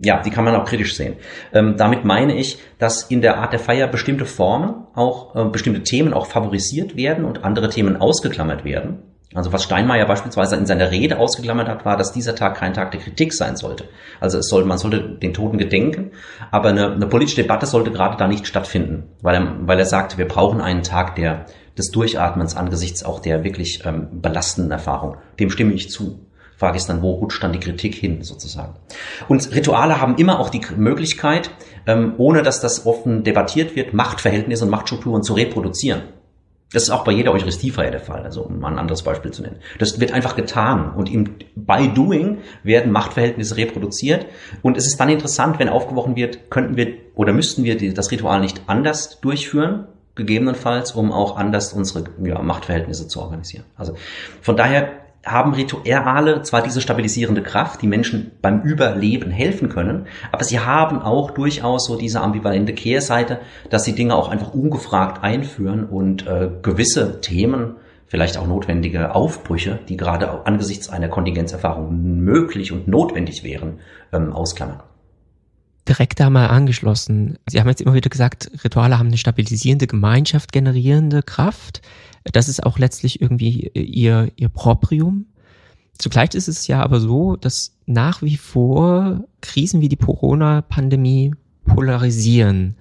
ja, 0.04 0.20
die 0.20 0.30
kann 0.30 0.44
man 0.44 0.54
auch 0.54 0.66
kritisch 0.66 0.96
sehen. 0.96 1.16
Ähm, 1.52 1.76
damit 1.76 2.04
meine 2.04 2.36
ich, 2.36 2.58
dass 2.78 3.04
in 3.04 3.22
der 3.22 3.38
Art 3.38 3.52
der 3.52 3.58
Feier 3.58 3.88
bestimmte 3.88 4.26
Formen, 4.26 4.86
auch 4.94 5.34
äh, 5.34 5.48
bestimmte 5.48 5.82
Themen 5.82 6.12
auch 6.12 6.26
favorisiert 6.26 6.96
werden 6.96 7.24
und 7.24 7.44
andere 7.44 7.70
Themen 7.70 7.96
ausgeklammert 7.96 8.64
werden. 8.64 9.02
Also 9.36 9.52
was 9.52 9.62
Steinmeier 9.62 10.06
beispielsweise 10.06 10.56
in 10.56 10.66
seiner 10.66 10.90
Rede 10.90 11.18
ausgeklammert 11.18 11.68
hat, 11.68 11.84
war, 11.84 11.96
dass 11.96 12.12
dieser 12.12 12.34
Tag 12.34 12.56
kein 12.56 12.72
Tag 12.72 12.90
der 12.90 13.00
Kritik 13.00 13.34
sein 13.34 13.56
sollte. 13.56 13.84
Also 14.18 14.38
es 14.38 14.48
soll, 14.48 14.64
man 14.64 14.78
sollte 14.78 15.00
den 15.00 15.34
Toten 15.34 15.58
gedenken, 15.58 16.12
aber 16.50 16.70
eine, 16.70 16.92
eine 16.92 17.06
politische 17.06 17.42
Debatte 17.42 17.66
sollte 17.66 17.90
gerade 17.90 18.16
da 18.16 18.26
nicht 18.28 18.46
stattfinden, 18.46 19.04
weil 19.20 19.34
er, 19.34 19.56
weil 19.60 19.78
er 19.78 19.84
sagte, 19.84 20.16
wir 20.16 20.26
brauchen 20.26 20.60
einen 20.60 20.82
Tag 20.82 21.16
der, 21.16 21.46
des 21.76 21.90
Durchatmens 21.90 22.56
angesichts 22.56 23.04
auch 23.04 23.20
der 23.20 23.44
wirklich 23.44 23.82
ähm, 23.84 24.08
belastenden 24.22 24.72
Erfahrung. 24.72 25.18
Dem 25.38 25.50
stimme 25.50 25.74
ich 25.74 25.90
zu. 25.90 26.20
Frage 26.56 26.78
ist 26.78 26.88
dann, 26.88 27.02
wo 27.02 27.12
rutscht 27.12 27.42
dann 27.42 27.52
die 27.52 27.60
Kritik 27.60 27.94
hin, 27.94 28.22
sozusagen. 28.22 28.76
Und 29.28 29.54
Rituale 29.54 30.00
haben 30.00 30.16
immer 30.16 30.40
auch 30.40 30.48
die 30.48 30.62
Möglichkeit, 30.74 31.50
ähm, 31.86 32.14
ohne 32.16 32.42
dass 32.42 32.62
das 32.62 32.86
offen 32.86 33.24
debattiert 33.24 33.76
wird, 33.76 33.92
Machtverhältnisse 33.92 34.64
und 34.64 34.70
Machtstrukturen 34.70 35.22
zu 35.22 35.34
reproduzieren. 35.34 36.02
Das 36.72 36.82
ist 36.82 36.90
auch 36.90 37.04
bei 37.04 37.12
jeder 37.12 37.32
Eucharistiefeier 37.32 37.92
der 37.92 38.00
Fall, 38.00 38.24
also 38.24 38.42
um 38.42 38.58
mal 38.58 38.72
ein 38.72 38.78
anderes 38.78 39.02
Beispiel 39.02 39.30
zu 39.30 39.42
nennen. 39.42 39.60
Das 39.78 40.00
wird 40.00 40.12
einfach 40.12 40.34
getan 40.34 40.94
und 40.94 41.10
im 41.10 41.36
by 41.54 41.88
doing 41.94 42.38
werden 42.64 42.90
Machtverhältnisse 42.90 43.56
reproduziert 43.56 44.26
und 44.62 44.76
es 44.76 44.86
ist 44.86 44.98
dann 44.98 45.08
interessant, 45.08 45.58
wenn 45.58 45.68
aufgeworfen 45.68 46.16
wird, 46.16 46.50
könnten 46.50 46.76
wir 46.76 46.94
oder 47.14 47.32
müssten 47.32 47.62
wir 47.62 47.94
das 47.94 48.10
Ritual 48.10 48.40
nicht 48.40 48.62
anders 48.66 49.20
durchführen, 49.20 49.86
gegebenenfalls, 50.16 50.92
um 50.92 51.12
auch 51.12 51.36
anders 51.36 51.72
unsere 51.72 52.04
ja, 52.22 52.42
Machtverhältnisse 52.42 53.06
zu 53.06 53.20
organisieren. 53.20 53.64
Also 53.76 53.94
von 54.42 54.56
daher 54.56 55.05
haben 55.26 55.52
Rituale 55.54 56.42
zwar 56.42 56.62
diese 56.62 56.80
stabilisierende 56.80 57.42
Kraft, 57.42 57.82
die 57.82 57.88
Menschen 57.88 58.30
beim 58.40 58.62
Überleben 58.62 59.30
helfen 59.30 59.68
können, 59.68 60.06
aber 60.32 60.44
sie 60.44 60.60
haben 60.60 61.02
auch 61.02 61.32
durchaus 61.32 61.86
so 61.86 61.96
diese 61.96 62.20
ambivalente 62.20 62.72
Kehrseite, 62.72 63.40
dass 63.68 63.84
sie 63.84 63.94
Dinge 63.94 64.14
auch 64.14 64.28
einfach 64.28 64.54
ungefragt 64.54 65.24
einführen 65.24 65.84
und 65.84 66.26
äh, 66.26 66.48
gewisse 66.62 67.20
Themen, 67.20 67.74
vielleicht 68.06 68.38
auch 68.38 68.46
notwendige 68.46 69.14
Aufbrüche, 69.14 69.80
die 69.88 69.96
gerade 69.96 70.46
angesichts 70.46 70.88
einer 70.88 71.08
Kontingenzerfahrung 71.08 72.22
möglich 72.22 72.70
und 72.70 72.86
notwendig 72.86 73.42
wären, 73.42 73.80
ähm, 74.12 74.32
ausklammern 74.32 74.80
direkt 75.88 76.20
da 76.20 76.30
mal 76.30 76.48
angeschlossen. 76.48 77.38
Sie 77.46 77.60
haben 77.60 77.68
jetzt 77.68 77.80
immer 77.80 77.94
wieder 77.94 78.10
gesagt, 78.10 78.50
Rituale 78.64 78.98
haben 78.98 79.06
eine 79.08 79.18
stabilisierende 79.18 79.86
Gemeinschaft 79.86 80.52
generierende 80.52 81.22
Kraft. 81.22 81.80
Das 82.32 82.48
ist 82.48 82.62
auch 82.64 82.78
letztlich 82.78 83.20
irgendwie 83.20 83.70
ihr, 83.74 84.30
ihr 84.36 84.48
Proprium. 84.48 85.26
Zugleich 85.98 86.34
ist 86.34 86.48
es 86.48 86.66
ja 86.66 86.82
aber 86.82 87.00
so, 87.00 87.36
dass 87.36 87.76
nach 87.86 88.22
wie 88.22 88.36
vor 88.36 89.24
Krisen 89.40 89.80
wie 89.80 89.88
die 89.88 89.96
Corona-Pandemie 89.96 91.34
polarisieren. 91.64 92.76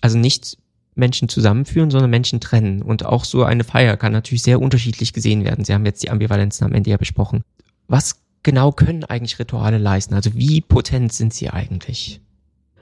Also 0.00 0.18
nicht 0.18 0.58
Menschen 0.94 1.28
zusammenführen, 1.28 1.90
sondern 1.90 2.10
Menschen 2.10 2.40
trennen. 2.40 2.82
Und 2.82 3.04
auch 3.04 3.24
so 3.24 3.44
eine 3.44 3.64
Feier 3.64 3.96
kann 3.96 4.12
natürlich 4.12 4.42
sehr 4.42 4.60
unterschiedlich 4.60 5.12
gesehen 5.12 5.44
werden. 5.44 5.64
Sie 5.64 5.74
haben 5.74 5.84
jetzt 5.84 6.02
die 6.02 6.10
Ambivalenzen 6.10 6.66
am 6.66 6.72
Ende 6.72 6.90
ja 6.90 6.96
besprochen. 6.96 7.42
Was 7.88 8.20
genau 8.42 8.72
können 8.72 9.04
eigentlich 9.04 9.38
Rituale 9.38 9.78
leisten? 9.78 10.14
Also 10.14 10.34
wie 10.34 10.60
potent 10.60 11.12
sind 11.12 11.34
sie 11.34 11.50
eigentlich? 11.50 12.20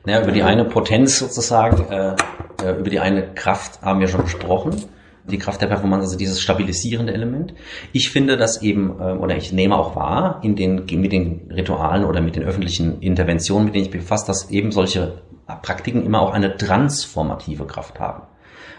Naja, 0.05 0.23
über 0.23 0.33
die 0.33 0.43
eine 0.43 0.65
Potenz 0.65 1.19
sozusagen, 1.19 1.91
äh, 1.91 2.15
äh, 2.63 2.79
über 2.79 2.91
die 2.91 3.01
eine 3.01 3.35
Kraft 3.35 3.81
haben 3.83 4.01
wir 4.01 4.09
schon 4.09 4.23
gesprochen. 4.23 4.85
Die 5.31 5.39
Kraft 5.39 5.63
der 5.63 5.69
Performance, 5.69 6.05
also 6.05 6.19
dieses 6.19 6.41
stabilisierende 6.41 7.15
Element. 7.15 7.55
Ich 7.93 8.11
finde 8.11 8.37
das 8.37 8.63
eben, 8.63 9.01
äh, 9.01 9.13
oder 9.13 9.37
ich 9.37 9.53
nehme 9.53 9.77
auch 9.77 9.97
wahr, 9.97 10.41
in 10.43 10.55
den, 10.55 10.85
mit 11.01 11.13
den 11.13 11.51
Ritualen 11.51 12.05
oder 12.05 12.21
mit 12.21 12.37
den 12.37 12.43
öffentlichen 12.43 13.01
Interventionen, 13.01 13.67
mit 13.67 13.75
denen 13.75 13.87
ich 13.87 13.91
befasst, 13.91 14.29
dass 14.29 14.51
eben 14.51 14.71
solche 14.71 15.23
Praktiken 15.63 16.05
immer 16.05 16.21
auch 16.21 16.33
eine 16.33 16.57
transformative 16.57 17.67
Kraft 17.67 18.01
haben. 18.01 18.23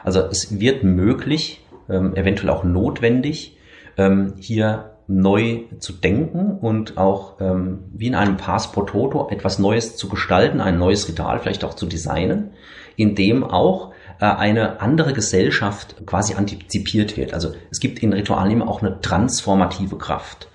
Also 0.03 0.21
es 0.21 0.60
wird 0.60 0.84
möglich, 0.84 1.65
ähm, 1.89 2.15
eventuell 2.15 2.49
auch 2.49 2.63
notwendig, 2.63 3.58
ähm, 3.97 4.34
hier 4.38 4.91
neu 5.08 5.62
zu 5.79 5.93
denken 5.93 6.58
und 6.60 6.97
auch 6.97 7.39
ähm, 7.39 7.86
wie 7.93 8.08
in 8.08 8.15
einem 8.15 8.38
Pass 8.38 8.71
pro 8.71 8.84
Toto 8.84 9.29
etwas 9.29 9.60
Neues 9.60 9.97
zu 9.97 10.10
gestalten, 10.10 10.62
ein 10.62 10.79
neues 10.79 11.08
Ritual 11.08 11.39
vielleicht 11.39 11.63
auch 11.63 11.75
zu 11.75 11.86
designen, 11.86 12.51
in 12.95 13.13
dem 13.13 13.43
auch 13.43 13.91
eine 14.19 14.82
andere 14.82 15.13
Gesellschaft 15.13 16.06
quasi 16.06 16.36
antizipiert 16.36 17.17
wird. 17.17 17.34
Also 17.34 17.54
es 17.71 17.80
gibt 17.80 17.99
in 17.99 18.13
Ritualen 18.13 18.62
auch 18.62 18.82
eine 18.82 19.01
transformative 19.01 19.97
Kraft. 19.97 20.49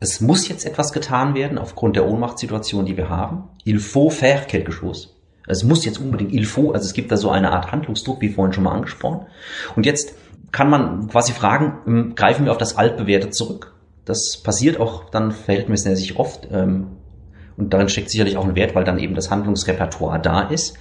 Es 0.00 0.20
muss 0.20 0.48
jetzt 0.48 0.66
etwas 0.66 0.92
getan 0.92 1.34
werden 1.34 1.58
aufgrund 1.58 1.96
der 1.96 2.06
Ohnmachtssituation, 2.06 2.84
die 2.84 2.96
wir 2.96 3.08
haben. 3.08 3.44
Il 3.64 3.78
faut 3.78 4.12
faire 4.12 4.46
quelque 4.46 4.72
chose. 4.72 5.08
Es 5.46 5.62
muss 5.62 5.84
jetzt 5.84 5.98
unbedingt 5.98 6.32
il 6.32 6.46
faut, 6.46 6.74
also 6.74 6.86
es 6.86 6.94
gibt 6.94 7.12
da 7.12 7.16
so 7.16 7.30
eine 7.30 7.52
Art 7.52 7.70
Handlungsdruck, 7.70 8.20
wie 8.20 8.30
vorhin 8.30 8.52
schon 8.52 8.64
mal 8.64 8.72
angesprochen. 8.72 9.26
Und 9.76 9.86
jetzt 9.86 10.14
kann 10.52 10.70
man 10.70 11.08
quasi 11.08 11.32
fragen, 11.32 11.78
ähm, 11.86 12.14
greifen 12.14 12.44
wir 12.44 12.52
auf 12.52 12.58
das 12.58 12.76
Altbewährte 12.76 13.30
zurück? 13.30 13.74
Das 14.04 14.40
passiert 14.42 14.78
auch 14.80 15.10
dann 15.10 15.32
verhältnismäßig 15.32 16.16
oft. 16.16 16.48
Ähm, 16.50 16.88
und 17.56 17.72
darin 17.72 17.88
steckt 17.88 18.10
sicherlich 18.10 18.36
auch 18.36 18.44
ein 18.44 18.56
Wert, 18.56 18.74
weil 18.74 18.84
dann 18.84 18.98
eben 18.98 19.14
das 19.14 19.30
Handlungsrepertoire 19.30 20.20
da 20.20 20.42
ist. 20.42 20.76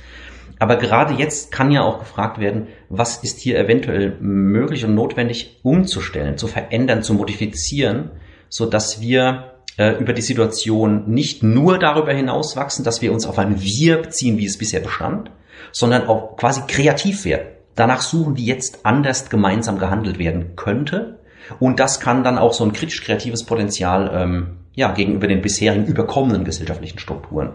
Aber 0.64 0.78
gerade 0.78 1.16
jetzt 1.16 1.52
kann 1.52 1.72
ja 1.72 1.84
auch 1.84 2.00
gefragt 2.00 2.40
werden, 2.40 2.68
was 2.88 3.22
ist 3.22 3.38
hier 3.40 3.60
eventuell 3.60 4.16
möglich 4.22 4.86
und 4.86 4.96
notwendig 4.96 5.60
umzustellen, 5.62 6.38
zu 6.38 6.48
verändern, 6.48 7.04
zu 7.04 7.14
modifizieren, 7.14 8.12
so 8.48 8.66
dass 8.66 9.02
wir 9.02 9.56
äh, 9.76 9.98
über 10.00 10.14
die 10.14 10.22
Situation 10.22 11.10
nicht 11.10 11.44
nur 11.44 11.80
darüber 11.80 12.14
hinaus 12.14 12.56
wachsen, 12.56 12.86
dass 12.86 13.02
wir 13.02 13.12
uns 13.12 13.26
auf 13.26 13.40
ein 13.40 13.62
Wir 13.62 14.02
beziehen, 14.02 14.38
wie 14.38 14.46
es 14.46 14.58
bisher 14.58 14.80
bestand, 14.80 15.32
sondern 15.74 16.08
auch 16.08 16.38
quasi 16.38 16.62
kreativ 16.66 17.26
werden. 17.26 17.50
Danach 17.76 18.00
suchen, 18.00 18.38
wie 18.38 18.46
jetzt 18.46 18.86
anders 18.86 19.30
gemeinsam 19.30 19.80
gehandelt 19.80 20.18
werden 20.18 20.56
könnte 20.56 21.20
und 21.60 21.82
das 21.82 22.00
kann 22.00 22.24
dann 22.24 22.38
auch 22.38 22.54
so 22.54 22.64
ein 22.64 22.72
kritisch-kreatives 22.72 23.44
Potenzial 23.44 24.10
ähm, 24.14 24.60
ja, 24.76 24.94
gegenüber 24.94 25.28
den 25.28 25.42
bisherigen 25.42 25.88
überkommenen 25.88 26.46
gesellschaftlichen 26.46 27.00
Strukturen 27.00 27.50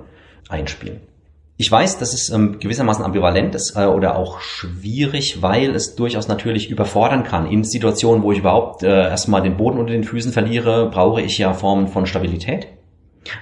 einspielen. 0.50 1.00
Ich 1.60 1.72
weiß, 1.72 1.98
das 1.98 2.14
ist 2.14 2.30
ähm, 2.30 2.60
gewissermaßen 2.60 3.04
ambivalent 3.04 3.56
ist, 3.56 3.74
äh, 3.74 3.84
oder 3.84 4.16
auch 4.16 4.40
schwierig, 4.40 5.42
weil 5.42 5.74
es 5.74 5.96
durchaus 5.96 6.28
natürlich 6.28 6.70
überfordern 6.70 7.24
kann. 7.24 7.50
In 7.50 7.64
Situationen, 7.64 8.22
wo 8.22 8.30
ich 8.30 8.38
überhaupt 8.38 8.84
äh, 8.84 8.86
erstmal 8.86 9.42
den 9.42 9.56
Boden 9.56 9.78
unter 9.78 9.92
den 9.92 10.04
Füßen 10.04 10.32
verliere, 10.32 10.88
brauche 10.88 11.20
ich 11.20 11.36
ja 11.36 11.52
Formen 11.54 11.88
von 11.88 12.06
Stabilität. 12.06 12.68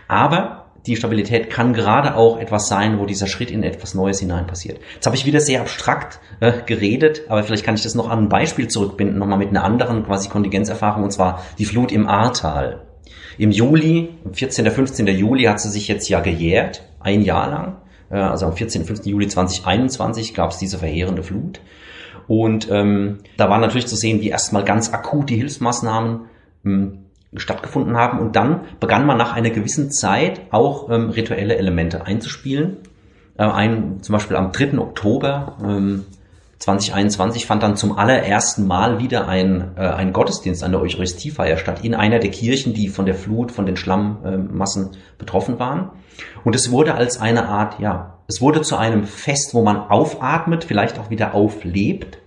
Aber 0.08 0.64
die 0.86 0.96
Stabilität 0.96 1.50
kann 1.50 1.74
gerade 1.74 2.16
auch 2.16 2.38
etwas 2.38 2.68
sein, 2.68 2.98
wo 2.98 3.04
dieser 3.04 3.26
Schritt 3.26 3.50
in 3.50 3.62
etwas 3.62 3.94
Neues 3.94 4.18
hinein 4.18 4.46
passiert. 4.46 4.80
Jetzt 4.94 5.04
habe 5.04 5.16
ich 5.16 5.26
wieder 5.26 5.40
sehr 5.40 5.60
abstrakt 5.60 6.18
äh, 6.40 6.52
geredet, 6.64 7.24
aber 7.28 7.42
vielleicht 7.42 7.64
kann 7.64 7.74
ich 7.74 7.82
das 7.82 7.94
noch 7.94 8.08
an 8.08 8.20
ein 8.20 8.28
Beispiel 8.30 8.68
zurückbinden, 8.68 9.18
nochmal 9.18 9.38
mit 9.38 9.50
einer 9.50 9.62
anderen 9.62 10.06
quasi 10.06 10.30
Kontingenzerfahrung, 10.30 11.04
und 11.04 11.10
zwar 11.10 11.42
die 11.58 11.66
Flut 11.66 11.92
im 11.92 12.08
Ahrtal. 12.08 12.86
Im 13.36 13.50
Juli, 13.50 14.08
14. 14.32 14.70
15. 14.70 15.06
Juli 15.08 15.44
hat 15.44 15.60
sie 15.60 15.68
sich 15.68 15.86
jetzt 15.86 16.08
ja 16.08 16.20
gejährt, 16.20 16.82
ein 17.00 17.20
Jahr 17.20 17.50
lang. 17.50 17.76
Äh, 18.10 18.16
also 18.16 18.46
am 18.46 18.54
14. 18.54 18.84
15. 18.84 19.10
Juli 19.10 19.28
2021 19.28 20.34
gab 20.34 20.50
es 20.50 20.58
diese 20.58 20.78
verheerende 20.78 21.22
Flut. 21.22 21.60
Und 22.28 22.68
ähm, 22.70 23.18
da 23.36 23.48
war 23.48 23.58
natürlich 23.58 23.86
zu 23.86 23.96
sehen, 23.96 24.20
wie 24.20 24.28
erstmal 24.28 24.64
ganz 24.64 24.92
akut 24.92 25.30
die 25.30 25.36
Hilfsmaßnahmen 25.36 26.20
ähm, 26.64 26.98
stattgefunden 27.36 27.96
haben. 27.96 28.18
Und 28.18 28.36
dann 28.36 28.62
begann 28.80 29.06
man 29.06 29.18
nach 29.18 29.34
einer 29.34 29.50
gewissen 29.50 29.90
Zeit 29.92 30.40
auch 30.50 30.90
ähm, 30.90 31.10
rituelle 31.10 31.56
Elemente 31.56 32.04
einzuspielen. 32.04 32.78
Äh, 33.38 33.44
ein, 33.44 34.02
zum 34.02 34.12
Beispiel 34.14 34.36
am 34.36 34.52
3. 34.52 34.78
Oktober 34.78 35.58
ähm, 35.62 36.04
2021 36.58 37.46
fand 37.46 37.62
dann 37.62 37.76
zum 37.76 37.98
allerersten 37.98 38.66
Mal 38.66 38.98
wieder 38.98 39.28
ein, 39.28 39.72
äh, 39.76 39.80
ein 39.80 40.12
Gottesdienst, 40.12 40.64
eine 40.64 40.80
Eucharistiefeier 40.80 41.58
statt 41.58 41.84
in 41.84 41.94
einer 41.94 42.18
der 42.18 42.30
Kirchen, 42.30 42.72
die 42.72 42.88
von 42.88 43.04
der 43.04 43.14
Flut, 43.14 43.52
von 43.52 43.66
den 43.66 43.76
Schlammmassen 43.76 44.92
äh, 44.92 44.96
betroffen 45.18 45.58
waren. 45.58 45.90
Und 46.44 46.54
es 46.54 46.70
wurde 46.70 46.94
als 46.94 47.20
eine 47.20 47.48
Art, 47.48 47.78
ja, 47.78 48.18
es 48.26 48.40
wurde 48.40 48.62
zu 48.62 48.76
einem 48.76 49.04
Fest, 49.04 49.54
wo 49.54 49.62
man 49.62 49.76
aufatmet, 49.76 50.64
vielleicht 50.64 50.98
auch 50.98 51.10
wieder 51.10 51.34
auflebt 51.34 52.18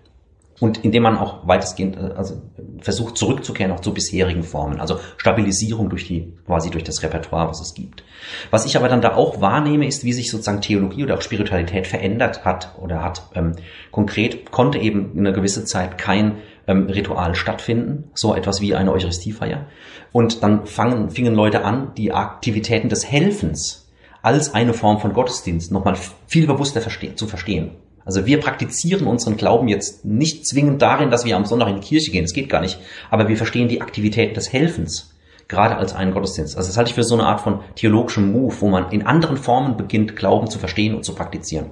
und 0.59 0.83
indem 0.83 1.03
man 1.03 1.17
auch 1.17 1.47
weitestgehend 1.47 1.97
äh, 1.97 2.13
also 2.15 2.41
versucht 2.81 3.17
zurückzukehren 3.17 3.71
auch 3.71 3.79
zu 3.79 3.93
bisherigen 3.93 4.43
Formen, 4.43 4.79
also 4.79 4.99
Stabilisierung 5.17 5.89
durch 5.89 6.07
die 6.07 6.33
quasi 6.45 6.69
durch 6.69 6.83
das 6.83 7.03
Repertoire, 7.03 7.49
was 7.49 7.61
es 7.61 7.73
gibt. 7.73 8.03
Was 8.51 8.65
ich 8.65 8.77
aber 8.77 8.89
dann 8.89 9.01
da 9.01 9.15
auch 9.15 9.41
wahrnehme, 9.41 9.87
ist, 9.87 10.03
wie 10.03 10.13
sich 10.13 10.29
sozusagen 10.29 10.61
Theologie 10.61 11.03
oder 11.03 11.15
auch 11.15 11.21
Spiritualität 11.21 11.87
verändert 11.87 12.45
hat 12.45 12.75
oder 12.79 13.03
hat. 13.03 13.23
Ähm, 13.35 13.53
konkret 13.91 14.51
konnte 14.51 14.77
eben 14.77 15.13
in 15.13 15.19
einer 15.19 15.35
gewissen 15.35 15.65
Zeit 15.65 15.97
kein 15.97 16.37
ähm, 16.67 16.87
Ritual 16.87 17.35
stattfinden, 17.35 18.11
so 18.13 18.35
etwas 18.35 18.61
wie 18.61 18.75
eine 18.75 18.91
Eucharistiefeier. 18.91 19.65
Und 20.11 20.43
dann 20.43 20.65
fangen, 20.65 21.09
fingen 21.09 21.35
Leute 21.35 21.63
an, 21.63 21.93
die 21.95 22.11
Aktivitäten 22.11 22.89
des 22.89 23.09
Helfens 23.09 23.89
als 24.21 24.53
eine 24.53 24.73
Form 24.73 24.99
von 24.99 25.13
Gottesdienst 25.13 25.71
nochmal 25.71 25.95
viel 26.27 26.45
bewusster 26.45 26.81
verste 26.81 27.15
zu 27.15 27.27
verstehen. 27.27 27.71
Also 28.09 28.25
wir 28.25 28.39
praktizieren 28.39 29.05
unseren 29.05 29.37
Glauben 29.37 29.67
jetzt 29.67 30.03
nicht 30.03 30.47
zwingend 30.47 30.81
darin, 30.81 31.11
dass 31.11 31.25
wir 31.25 31.35
am 31.35 31.45
Sonntag 31.45 31.67
in 31.67 31.75
die 31.75 31.87
Kirche 31.87 32.09
gehen. 32.09 32.23
Das 32.23 32.33
geht 32.33 32.49
gar 32.49 32.59
nicht. 32.59 32.79
Aber 33.11 33.27
wir 33.27 33.37
verstehen 33.37 33.67
die 33.67 33.81
Aktivität 33.81 34.35
des 34.35 34.51
Helfens 34.51 35.13
gerade 35.47 35.77
als 35.77 35.93
einen 35.93 36.11
Gottesdienst. 36.11 36.57
Also 36.57 36.69
das 36.69 36.77
halte 36.77 36.89
ich 36.89 36.95
für 36.95 37.03
so 37.03 37.13
eine 37.13 37.27
Art 37.27 37.39
von 37.41 37.59
theologischem 37.75 38.31
Move, 38.31 38.55
wo 38.61 38.67
man 38.67 38.89
in 38.89 39.05
anderen 39.05 39.37
Formen 39.37 39.77
beginnt, 39.77 40.15
Glauben 40.15 40.49
zu 40.49 40.57
verstehen 40.57 40.95
und 40.95 41.05
zu 41.05 41.13
praktizieren. 41.13 41.67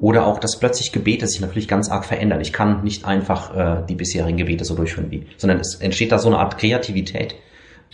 Oder 0.00 0.26
auch, 0.26 0.40
dass 0.40 0.58
plötzlich 0.58 0.90
Gebete 0.90 1.28
sich 1.28 1.40
natürlich 1.40 1.68
ganz 1.68 1.88
arg 1.88 2.04
verändern. 2.04 2.40
Ich 2.40 2.52
kann 2.52 2.82
nicht 2.82 3.04
einfach 3.04 3.54
äh, 3.54 3.86
die 3.88 3.94
bisherigen 3.94 4.36
Gebete 4.36 4.64
so 4.64 4.74
durchführen 4.74 5.12
wie, 5.12 5.26
sondern 5.36 5.60
es 5.60 5.76
entsteht 5.76 6.10
da 6.10 6.18
so 6.18 6.26
eine 6.26 6.38
Art 6.38 6.58
Kreativität 6.58 7.36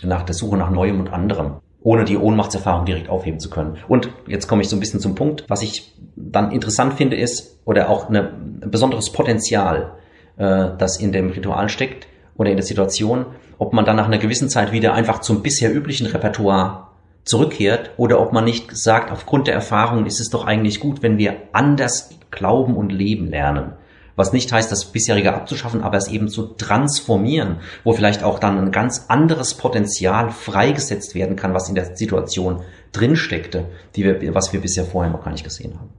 nach 0.01 0.23
der 0.23 0.33
Suche 0.33 0.57
nach 0.57 0.71
Neuem 0.71 0.99
und 0.99 1.13
anderem 1.13 1.57
ohne 1.85 2.03
die 2.03 2.17
Ohnmachtserfahrung 2.17 2.85
direkt 2.85 3.09
aufheben 3.09 3.39
zu 3.39 3.51
können. 3.51 3.77
Und 3.87 4.09
jetzt 4.25 4.47
komme 4.47 4.63
ich 4.63 4.69
so 4.69 4.75
ein 4.75 4.79
bisschen 4.79 4.99
zum 4.99 5.13
Punkt. 5.13 5.45
Was 5.47 5.61
ich 5.61 5.93
dann 6.15 6.51
interessant 6.51 6.95
finde, 6.95 7.15
ist, 7.15 7.59
oder 7.63 7.89
auch 7.89 8.09
eine, 8.09 8.31
ein 8.63 8.71
besonderes 8.71 9.11
Potenzial, 9.11 9.91
äh, 10.37 10.69
das 10.79 10.97
in 10.97 11.11
dem 11.11 11.29
Ritual 11.29 11.69
steckt 11.69 12.07
oder 12.37 12.49
in 12.49 12.57
der 12.57 12.65
Situation, 12.65 13.27
ob 13.59 13.71
man 13.71 13.85
dann 13.85 13.97
nach 13.97 14.07
einer 14.07 14.17
gewissen 14.17 14.49
Zeit 14.49 14.71
wieder 14.71 14.95
einfach 14.95 15.19
zum 15.19 15.43
bisher 15.43 15.73
üblichen 15.73 16.07
Repertoire 16.07 16.87
zurückkehrt 17.23 17.91
oder 17.97 18.19
ob 18.19 18.33
man 18.33 18.45
nicht 18.45 18.75
sagt, 18.75 19.11
aufgrund 19.11 19.45
der 19.45 19.53
Erfahrung 19.53 20.07
ist 20.07 20.19
es 20.19 20.31
doch 20.31 20.45
eigentlich 20.45 20.79
gut, 20.79 21.03
wenn 21.03 21.19
wir 21.19 21.35
anders 21.53 22.09
glauben 22.31 22.75
und 22.75 22.91
leben 22.91 23.29
lernen. 23.29 23.73
Was 24.15 24.33
nicht 24.33 24.51
heißt, 24.51 24.71
das 24.71 24.85
bisherige 24.85 25.33
abzuschaffen, 25.33 25.81
aber 25.81 25.97
es 25.97 26.07
eben 26.07 26.29
zu 26.29 26.43
transformieren, 26.43 27.57
wo 27.83 27.93
vielleicht 27.93 28.23
auch 28.23 28.39
dann 28.39 28.57
ein 28.57 28.71
ganz 28.71 29.05
anderes 29.09 29.55
Potenzial 29.55 30.31
freigesetzt 30.31 31.15
werden 31.15 31.35
kann, 31.35 31.53
was 31.53 31.69
in 31.69 31.75
der 31.75 31.95
Situation 31.95 32.61
drinsteckte, 32.93 33.65
die 33.95 34.05
wir, 34.05 34.33
was 34.33 34.53
wir 34.53 34.61
bisher 34.61 34.85
vorher 34.85 35.11
noch 35.11 35.23
gar 35.23 35.31
nicht 35.31 35.43
gesehen 35.43 35.73
haben. 35.77 35.89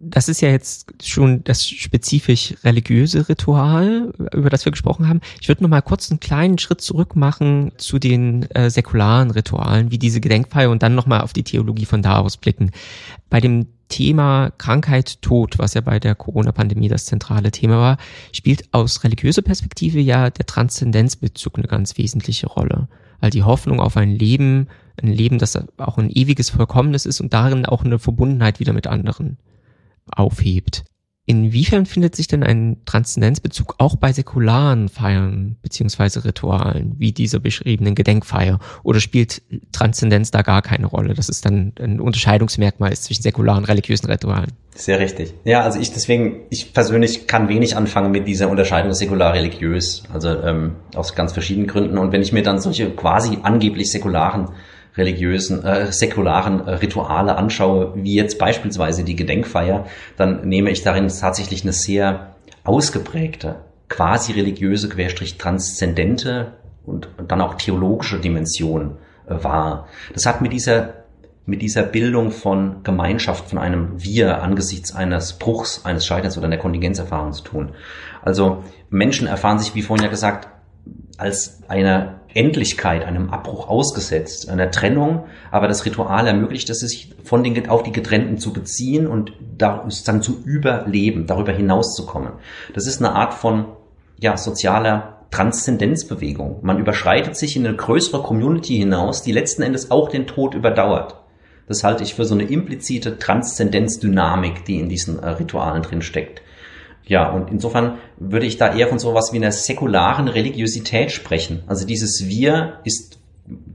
das 0.00 0.28
ist 0.28 0.40
ja 0.40 0.48
jetzt 0.48 0.94
schon 1.02 1.42
das 1.44 1.66
spezifisch 1.66 2.54
religiöse 2.62 3.28
Ritual, 3.28 4.12
über 4.32 4.48
das 4.48 4.64
wir 4.64 4.70
gesprochen 4.72 5.08
haben. 5.08 5.20
Ich 5.40 5.48
würde 5.48 5.62
noch 5.62 5.70
mal 5.70 5.82
kurz 5.82 6.10
einen 6.10 6.20
kleinen 6.20 6.58
Schritt 6.58 6.80
zurück 6.80 7.16
machen 7.16 7.72
zu 7.78 7.98
den 7.98 8.48
äh, 8.52 8.70
säkularen 8.70 9.30
Ritualen, 9.30 9.90
wie 9.90 9.98
diese 9.98 10.20
Gedenkfeier 10.20 10.70
und 10.70 10.82
dann 10.82 10.94
noch 10.94 11.06
mal 11.06 11.20
auf 11.20 11.32
die 11.32 11.42
Theologie 11.42 11.84
von 11.84 12.02
da 12.02 12.18
aus 12.18 12.36
blicken. 12.36 12.70
Bei 13.28 13.40
dem 13.40 13.66
Thema 13.88 14.50
Krankheit, 14.58 15.22
Tod, 15.22 15.58
was 15.58 15.74
ja 15.74 15.80
bei 15.80 15.98
der 15.98 16.14
Corona-Pandemie 16.14 16.88
das 16.88 17.06
zentrale 17.06 17.50
Thema 17.50 17.78
war, 17.78 17.96
spielt 18.32 18.72
aus 18.72 19.04
religiöser 19.04 19.42
Perspektive 19.42 20.00
ja 20.00 20.30
der 20.30 20.46
Transzendenzbezug 20.46 21.58
eine 21.58 21.68
ganz 21.68 21.98
wesentliche 21.98 22.46
Rolle. 22.46 22.88
All 23.20 23.30
die 23.30 23.42
Hoffnung 23.42 23.80
auf 23.80 23.96
ein 23.96 24.10
Leben, 24.10 24.68
ein 25.02 25.08
Leben, 25.08 25.38
das 25.38 25.58
auch 25.78 25.98
ein 25.98 26.10
ewiges 26.10 26.50
Vollkommenes 26.50 27.06
ist 27.06 27.20
und 27.20 27.32
darin 27.32 27.66
auch 27.66 27.84
eine 27.84 27.98
Verbundenheit 27.98 28.60
wieder 28.60 28.72
mit 28.72 28.86
anderen 28.86 29.38
aufhebt. 30.06 30.84
Inwiefern 31.28 31.84
findet 31.84 32.16
sich 32.16 32.26
denn 32.26 32.42
ein 32.42 32.78
Transzendenzbezug 32.86 33.74
auch 33.76 33.96
bei 33.96 34.14
säkularen 34.14 34.88
Feiern 34.88 35.56
beziehungsweise 35.60 36.24
Ritualen, 36.24 36.94
wie 36.96 37.12
dieser 37.12 37.38
beschriebenen 37.38 37.94
Gedenkfeier? 37.94 38.58
Oder 38.82 38.98
spielt 38.98 39.42
Transzendenz 39.70 40.30
da 40.30 40.40
gar 40.40 40.62
keine 40.62 40.86
Rolle? 40.86 41.12
Das 41.12 41.28
ist 41.28 41.44
dann 41.44 41.74
ein 41.78 42.00
Unterscheidungsmerkmal 42.00 42.96
zwischen 42.96 43.20
säkularen 43.20 43.58
und 43.58 43.68
religiösen 43.68 44.06
Ritualen. 44.06 44.52
Sehr 44.74 45.00
richtig. 45.00 45.34
Ja, 45.44 45.60
also 45.60 45.78
ich 45.78 45.92
deswegen, 45.92 46.46
ich 46.48 46.72
persönlich 46.72 47.26
kann 47.26 47.50
wenig 47.50 47.76
anfangen 47.76 48.10
mit 48.10 48.26
dieser 48.26 48.48
Unterscheidung 48.48 48.94
säkular-religiös, 48.94 50.04
also 50.10 50.30
ähm, 50.30 50.76
aus 50.94 51.14
ganz 51.14 51.34
verschiedenen 51.34 51.66
Gründen. 51.66 51.98
Und 51.98 52.10
wenn 52.10 52.22
ich 52.22 52.32
mir 52.32 52.42
dann 52.42 52.58
solche 52.58 52.88
quasi 52.92 53.36
angeblich 53.42 53.92
säkularen 53.92 54.48
religiösen, 54.98 55.64
äh, 55.64 55.92
säkularen 55.92 56.66
äh, 56.66 56.72
Rituale 56.72 57.36
anschaue, 57.36 57.94
wie 57.94 58.14
jetzt 58.14 58.38
beispielsweise 58.38 59.04
die 59.04 59.16
Gedenkfeier, 59.16 59.86
dann 60.16 60.46
nehme 60.48 60.70
ich 60.70 60.82
darin 60.82 61.08
tatsächlich 61.08 61.62
eine 61.62 61.72
sehr 61.72 62.34
ausgeprägte, 62.64 63.56
quasi 63.88 64.32
religiöse, 64.32 64.88
querstrich 64.88 65.38
transzendente 65.38 66.52
und, 66.84 67.08
und 67.16 67.30
dann 67.30 67.40
auch 67.40 67.54
theologische 67.54 68.18
Dimension 68.18 68.98
äh, 69.26 69.42
wahr. 69.42 69.86
Das 70.12 70.26
hat 70.26 70.42
mit 70.42 70.52
dieser 70.52 70.94
mit 71.46 71.62
dieser 71.62 71.82
Bildung 71.82 72.30
von 72.30 72.82
Gemeinschaft, 72.82 73.48
von 73.48 73.58
einem 73.58 73.92
Wir 73.96 74.42
angesichts 74.42 74.94
eines 74.94 75.32
Bruchs, 75.32 75.82
eines 75.86 76.04
Scheiterns 76.04 76.36
oder 76.36 76.46
einer 76.46 76.58
Kontingenzerfahrung 76.58 77.32
zu 77.32 77.42
tun. 77.42 77.70
Also 78.20 78.64
Menschen 78.90 79.26
erfahren 79.26 79.58
sich, 79.58 79.74
wie 79.74 79.80
vorhin 79.80 80.04
ja 80.04 80.10
gesagt, 80.10 80.48
als 81.18 81.58
eine 81.68 82.20
Endlichkeit, 82.32 83.04
einem 83.04 83.30
Abbruch 83.30 83.68
ausgesetzt, 83.68 84.48
einer 84.48 84.70
Trennung, 84.70 85.24
aber 85.50 85.66
das 85.68 85.84
Ritual 85.84 86.26
ermöglicht 86.26 86.70
es 86.70 86.80
sich 86.80 87.14
von 87.24 87.42
den 87.42 87.68
auf 87.68 87.82
die 87.82 87.92
Getrennten 87.92 88.38
zu 88.38 88.52
beziehen 88.52 89.06
und 89.06 89.32
da 89.56 89.82
sozusagen 89.84 90.22
zu 90.22 90.42
überleben, 90.44 91.26
darüber 91.26 91.52
hinauszukommen. 91.52 92.32
Das 92.74 92.86
ist 92.86 93.02
eine 93.02 93.14
Art 93.14 93.34
von 93.34 93.66
ja, 94.20 94.36
sozialer 94.36 95.18
Transzendenzbewegung. 95.30 96.60
Man 96.62 96.78
überschreitet 96.78 97.36
sich 97.36 97.56
in 97.56 97.66
eine 97.66 97.76
größere 97.76 98.22
Community 98.22 98.76
hinaus, 98.76 99.22
die 99.22 99.32
letzten 99.32 99.62
Endes 99.62 99.90
auch 99.90 100.08
den 100.08 100.26
Tod 100.26 100.54
überdauert. 100.54 101.16
Das 101.66 101.84
halte 101.84 102.02
ich 102.02 102.14
für 102.14 102.24
so 102.24 102.34
eine 102.34 102.44
implizite 102.44 103.18
Transzendenzdynamik, 103.18 104.64
die 104.64 104.80
in 104.80 104.88
diesen 104.88 105.18
äh, 105.18 105.28
Ritualen 105.30 105.82
drin 105.82 106.00
steckt. 106.00 106.40
Ja, 107.08 107.30
und 107.30 107.50
insofern 107.50 107.98
würde 108.18 108.46
ich 108.46 108.58
da 108.58 108.74
eher 108.74 108.86
von 108.86 108.98
sowas 108.98 109.32
wie 109.32 109.38
einer 109.38 109.50
säkularen 109.50 110.28
Religiosität 110.28 111.10
sprechen. 111.10 111.62
Also 111.66 111.86
dieses 111.86 112.28
Wir 112.28 112.74
ist, 112.84 113.18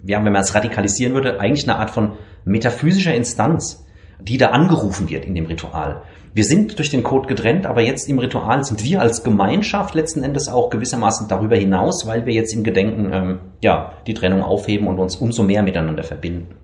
ja, 0.05 0.23
wenn 0.23 0.31
man 0.31 0.43
es 0.43 0.53
radikalisieren 0.53 1.15
würde, 1.15 1.39
eigentlich 1.39 1.67
eine 1.67 1.79
Art 1.79 1.89
von 1.89 2.13
metaphysischer 2.45 3.15
Instanz, 3.15 3.85
die 4.21 4.37
da 4.37 4.49
angerufen 4.49 5.09
wird 5.09 5.25
in 5.25 5.33
dem 5.33 5.47
Ritual. 5.47 6.03
Wir 6.35 6.43
sind 6.43 6.77
durch 6.77 6.91
den 6.91 7.03
Code 7.03 7.27
getrennt, 7.27 7.65
aber 7.65 7.81
jetzt 7.81 8.07
im 8.07 8.19
Ritual 8.19 8.63
sind 8.63 8.83
wir 8.83 9.01
als 9.01 9.23
Gemeinschaft 9.23 9.95
letzten 9.95 10.23
Endes 10.23 10.47
auch 10.47 10.69
gewissermaßen 10.69 11.27
darüber 11.27 11.55
hinaus, 11.55 12.05
weil 12.05 12.27
wir 12.27 12.33
jetzt 12.33 12.53
im 12.53 12.63
Gedenken 12.63 13.11
ähm, 13.11 13.39
ja 13.61 13.93
die 14.05 14.13
Trennung 14.13 14.43
aufheben 14.43 14.87
und 14.87 14.99
uns 14.99 15.15
umso 15.15 15.41
mehr 15.41 15.63
miteinander 15.63 16.03
verbinden. 16.03 16.55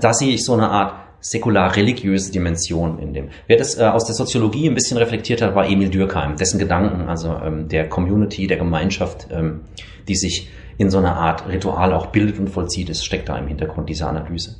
Da 0.00 0.12
sehe 0.12 0.32
ich 0.32 0.44
so 0.44 0.54
eine 0.54 0.70
Art 0.70 0.94
säkular-religiöse 1.22 2.32
Dimension 2.32 2.98
in 2.98 3.14
dem. 3.14 3.28
Wer 3.46 3.56
das 3.56 3.78
äh, 3.78 3.84
aus 3.84 4.04
der 4.04 4.14
Soziologie 4.14 4.68
ein 4.68 4.74
bisschen 4.74 4.98
reflektiert 4.98 5.40
hat, 5.40 5.54
war 5.54 5.66
Emil 5.66 5.88
Dürkheim, 5.88 6.36
dessen 6.36 6.58
Gedanken, 6.58 7.08
also 7.08 7.34
ähm, 7.42 7.68
der 7.68 7.88
Community, 7.88 8.46
der 8.46 8.58
Gemeinschaft, 8.58 9.28
ähm, 9.30 9.60
die 10.08 10.16
sich 10.16 10.50
in 10.78 10.90
so 10.90 10.98
einer 10.98 11.16
Art 11.16 11.48
Ritual 11.48 11.94
auch 11.94 12.06
bildet 12.06 12.38
und 12.38 12.50
vollzieht, 12.50 12.90
ist, 12.90 13.04
steckt 13.04 13.28
da 13.28 13.38
im 13.38 13.46
Hintergrund 13.46 13.88
dieser 13.88 14.08
Analyse. 14.08 14.56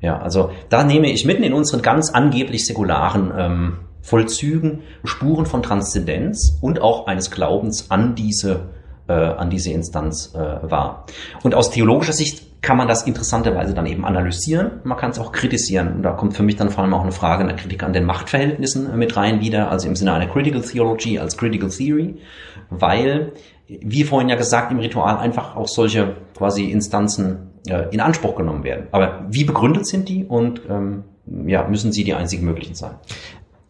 Ja, 0.00 0.18
also 0.18 0.50
da 0.68 0.84
nehme 0.84 1.10
ich 1.10 1.24
mitten 1.24 1.42
in 1.42 1.52
unseren 1.52 1.82
ganz 1.82 2.10
angeblich 2.10 2.66
säkularen 2.66 3.32
ähm, 3.36 3.76
Vollzügen 4.02 4.82
Spuren 5.02 5.46
von 5.46 5.62
Transzendenz 5.62 6.58
und 6.60 6.80
auch 6.80 7.06
eines 7.06 7.30
Glaubens 7.30 7.90
an 7.90 8.14
diese 8.14 8.68
äh, 9.08 9.12
an 9.12 9.50
diese 9.50 9.70
Instanz 9.70 10.34
äh, 10.34 10.38
wahr. 10.38 11.06
Und 11.42 11.54
aus 11.54 11.70
theologischer 11.70 12.12
Sicht 12.12 12.53
kann 12.64 12.76
man 12.76 12.88
das 12.88 13.04
interessanterweise 13.04 13.74
dann 13.74 13.86
eben 13.86 14.04
analysieren. 14.04 14.80
Man 14.84 14.98
kann 14.98 15.10
es 15.10 15.18
auch 15.18 15.32
kritisieren. 15.32 15.96
Und 15.96 16.02
da 16.02 16.12
kommt 16.12 16.34
für 16.34 16.42
mich 16.42 16.56
dann 16.56 16.70
vor 16.70 16.82
allem 16.82 16.94
auch 16.94 17.02
eine 17.02 17.12
Frage 17.12 17.44
der 17.44 17.54
Kritik 17.54 17.82
an 17.82 17.92
den 17.92 18.04
Machtverhältnissen 18.04 18.92
äh, 18.92 18.96
mit 18.96 19.16
rein 19.16 19.40
wieder, 19.40 19.70
also 19.70 19.86
im 19.86 19.94
Sinne 19.94 20.12
einer 20.12 20.26
Critical 20.26 20.62
Theology 20.62 21.18
als 21.18 21.36
Critical 21.36 21.68
Theory, 21.68 22.16
weil, 22.70 23.32
wie 23.68 24.04
vorhin 24.04 24.28
ja 24.28 24.36
gesagt, 24.36 24.72
im 24.72 24.78
Ritual 24.78 25.18
einfach 25.18 25.54
auch 25.54 25.68
solche 25.68 26.16
quasi 26.36 26.70
Instanzen 26.70 27.50
äh, 27.68 27.84
in 27.90 28.00
Anspruch 28.00 28.34
genommen 28.34 28.64
werden. 28.64 28.88
Aber 28.90 29.26
wie 29.28 29.44
begründet 29.44 29.86
sind 29.86 30.08
die 30.08 30.24
und 30.24 30.62
ähm, 30.68 31.04
ja, 31.46 31.66
müssen 31.68 31.92
sie 31.92 32.04
die 32.04 32.14
einzigen 32.14 32.44
möglichen 32.44 32.74
sein? 32.74 32.94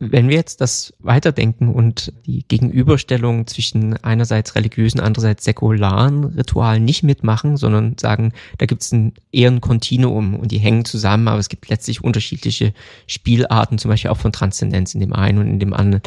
Wenn 0.00 0.28
wir 0.28 0.36
jetzt 0.36 0.60
das 0.60 0.92
weiterdenken 0.98 1.68
und 1.68 2.12
die 2.26 2.44
Gegenüberstellung 2.46 3.46
zwischen 3.46 3.96
einerseits 4.02 4.54
religiösen, 4.54 5.00
andererseits 5.00 5.44
säkularen 5.44 6.24
Ritualen 6.24 6.84
nicht 6.84 7.02
mitmachen, 7.02 7.56
sondern 7.56 7.96
sagen, 7.98 8.32
da 8.58 8.66
gibt 8.66 8.82
es 8.82 8.92
ein, 8.92 9.12
eher 9.32 9.50
ein 9.50 9.60
Kontinuum 9.60 10.34
und 10.34 10.50
die 10.50 10.58
hängen 10.58 10.84
zusammen, 10.84 11.28
aber 11.28 11.38
es 11.38 11.48
gibt 11.48 11.68
letztlich 11.68 12.02
unterschiedliche 12.02 12.74
Spielarten, 13.06 13.78
zum 13.78 13.90
Beispiel 13.90 14.10
auch 14.10 14.18
von 14.18 14.32
Transzendenz 14.32 14.94
in 14.94 15.00
dem 15.00 15.12
einen 15.12 15.38
und 15.38 15.48
in 15.48 15.58
dem 15.60 15.72
anderen. 15.72 16.02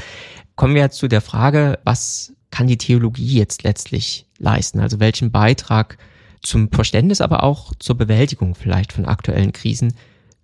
Kommen 0.55 0.75
wir 0.75 0.81
jetzt 0.81 0.97
zu 0.97 1.07
der 1.07 1.21
Frage, 1.21 1.79
was 1.83 2.33
kann 2.51 2.67
die 2.67 2.77
Theologie 2.77 3.37
jetzt 3.37 3.63
letztlich 3.63 4.25
leisten? 4.37 4.79
Also 4.79 4.99
welchen 4.99 5.31
Beitrag 5.31 5.97
zum 6.41 6.71
Verständnis, 6.71 7.21
aber 7.21 7.43
auch 7.43 7.73
zur 7.79 7.97
Bewältigung 7.97 8.55
vielleicht 8.55 8.93
von 8.93 9.05
aktuellen 9.05 9.53
Krisen 9.53 9.93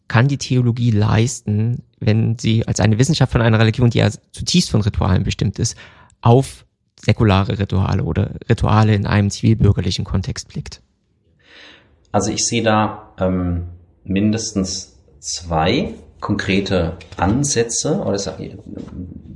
kann 0.07 0.27
die 0.27 0.37
Theologie 0.37 0.91
leisten, 0.91 1.83
wenn 1.99 2.37
sie 2.37 2.67
als 2.67 2.79
eine 2.79 2.99
Wissenschaft 2.99 3.31
von 3.31 3.41
einer 3.41 3.59
Religion, 3.59 3.89
die 3.89 3.99
ja 3.99 4.09
zutiefst 4.31 4.69
von 4.69 4.81
Ritualen 4.81 5.23
bestimmt 5.23 5.59
ist, 5.59 5.77
auf 6.21 6.65
säkulare 6.99 7.59
Rituale 7.59 8.03
oder 8.03 8.31
Rituale 8.49 8.95
in 8.95 9.05
einem 9.05 9.29
zivilbürgerlichen 9.29 10.05
Kontext 10.05 10.49
blickt? 10.49 10.81
Also 12.11 12.31
ich 12.31 12.45
sehe 12.45 12.63
da 12.63 13.13
ähm, 13.19 13.63
mindestens 14.03 14.99
zwei 15.19 15.93
konkrete 16.19 16.97
Ansätze 17.17 17.99
oder, 17.99 18.19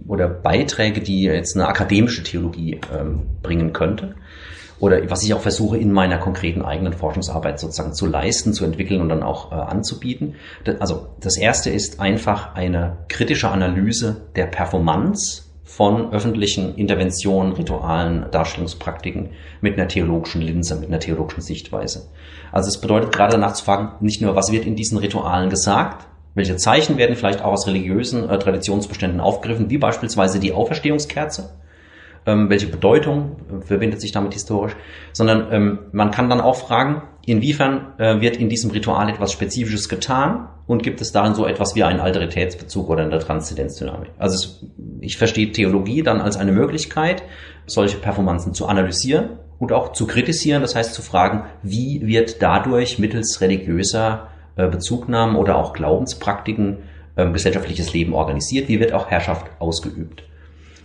oder 0.08 0.30
Beiträge, 0.30 1.02
die 1.02 1.24
jetzt 1.24 1.56
eine 1.56 1.68
akademische 1.68 2.24
Theologie 2.24 2.80
ähm, 2.98 3.24
bringen 3.42 3.74
könnte 3.74 4.16
oder 4.80 5.10
was 5.10 5.24
ich 5.24 5.34
auch 5.34 5.42
versuche 5.42 5.78
in 5.78 5.92
meiner 5.92 6.18
konkreten 6.18 6.62
eigenen 6.62 6.94
Forschungsarbeit 6.94 7.60
sozusagen 7.60 7.94
zu 7.94 8.06
leisten, 8.06 8.54
zu 8.54 8.66
entwickeln 8.66 9.02
und 9.02 9.10
dann 9.10 9.24
auch 9.24 9.52
äh, 9.52 9.56
anzubieten. 9.56 10.36
Also 10.80 11.08
das 11.20 11.38
erste 11.38 11.70
ist 11.70 12.00
einfach 12.00 12.56
eine 12.56 12.98
kritische 13.08 13.50
Analyse 13.50 14.22
der 14.36 14.46
Performance 14.46 15.44
von 15.64 16.14
öffentlichen 16.14 16.76
Interventionen, 16.76 17.52
Ritualen, 17.54 18.26
Darstellungspraktiken 18.32 19.32
mit 19.62 19.78
einer 19.78 19.88
theologischen 19.88 20.42
Linse, 20.42 20.76
mit 20.76 20.90
einer 20.90 21.00
theologischen 21.00 21.42
Sichtweise. 21.42 22.08
Also 22.52 22.70
es 22.70 22.80
bedeutet 22.80 23.12
gerade 23.12 23.34
danach 23.34 23.54
zu 23.54 23.66
fragen, 23.66 23.92
nicht 24.00 24.22
nur, 24.22 24.36
was 24.36 24.52
wird 24.52 24.66
in 24.66 24.76
diesen 24.76 24.98
Ritualen 24.98 25.50
gesagt, 25.50 26.08
welche 26.36 26.56
Zeichen 26.56 26.98
werden 26.98 27.16
vielleicht 27.16 27.42
auch 27.42 27.52
aus 27.52 27.68
religiösen 27.68 28.30
äh, 28.30 28.38
Traditionsbeständen 28.38 29.20
aufgegriffen, 29.20 29.70
wie 29.72 29.80
beispielsweise 29.80 30.40
die 30.40 30.54
Auferstehungskerze, 30.54 31.50
ähm, 32.28 32.50
welche 32.50 32.68
Bedeutung 32.68 33.38
äh, 33.50 33.66
verbindet 33.66 34.02
sich 34.02 34.12
damit 34.12 34.34
historisch, 34.34 34.76
sondern 35.14 35.48
ähm, 35.52 35.80
man 35.94 36.12
kann 36.12 36.30
dann 36.30 36.42
auch 36.42 36.58
fragen, 36.58 37.02
inwiefern 37.26 37.94
äh, 37.98 38.22
wird 38.22 38.38
in 38.38 38.50
diesem 38.50 38.70
Ritual 38.70 39.10
etwas 39.10 39.32
Spezifisches 39.32 39.90
getan 39.90 40.50
und 40.68 40.84
gibt 40.84 41.02
es 41.02 41.12
darin 41.12 41.34
so 41.34 41.48
etwas 41.48 41.76
wie 41.76 41.84
einen 41.84 42.02
Alteritätsbezug 42.02 42.90
oder 42.90 43.04
eine 43.04 43.18
Transzendenzdynamik. 43.18 44.10
Also 44.20 44.36
es, 44.36 44.66
ich 45.00 45.18
verstehe 45.18 45.52
Theologie 45.52 46.04
dann 46.04 46.22
als 46.22 46.38
eine 46.38 46.52
Möglichkeit, 46.52 47.24
solche 47.66 47.98
Performanzen 47.98 48.54
zu 48.54 48.68
analysieren 48.68 49.40
und 49.58 49.72
auch 49.72 49.94
zu 49.94 50.06
kritisieren, 50.06 50.62
das 50.62 50.76
heißt 50.76 50.94
zu 50.94 51.02
fragen, 51.02 51.44
wie 51.64 52.06
wird 52.06 52.42
dadurch 52.42 53.00
mittels 53.00 53.42
religiöser 53.42 54.28
äh, 54.58 54.68
Bezugnahmen 54.68 55.38
oder 55.38 55.56
auch 55.56 55.74
Glaubenspraktiken 55.74 56.80
äh, 57.16 57.30
gesellschaftliches 57.32 57.94
Leben 57.94 58.14
organisiert, 58.14 58.68
wie 58.68 58.80
wird 58.80 58.92
auch 58.92 59.08
Herrschaft 59.08 59.48
ausgeübt. 59.60 60.24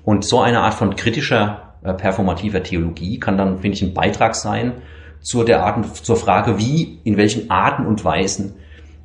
Und 0.05 0.25
so 0.25 0.41
eine 0.41 0.61
Art 0.61 0.75
von 0.75 0.97
kritischer 0.97 1.75
äh, 1.83 1.95
performativer 1.95 2.63
Theologie 2.63 3.19
kann 3.19 3.37
dann, 3.37 3.59
finde 3.59 3.77
ich, 3.77 3.83
ein 3.83 3.95
Beitrag 3.95 4.35
sein 4.35 4.73
zur 5.21 5.45
der 5.45 5.65
Art, 5.65 5.97
zur 5.97 6.17
Frage, 6.17 6.59
wie, 6.59 6.99
in 7.05 7.17
welchen 7.17 7.51
Arten 7.51 7.87
und 7.87 8.05
Weisen 8.05 8.55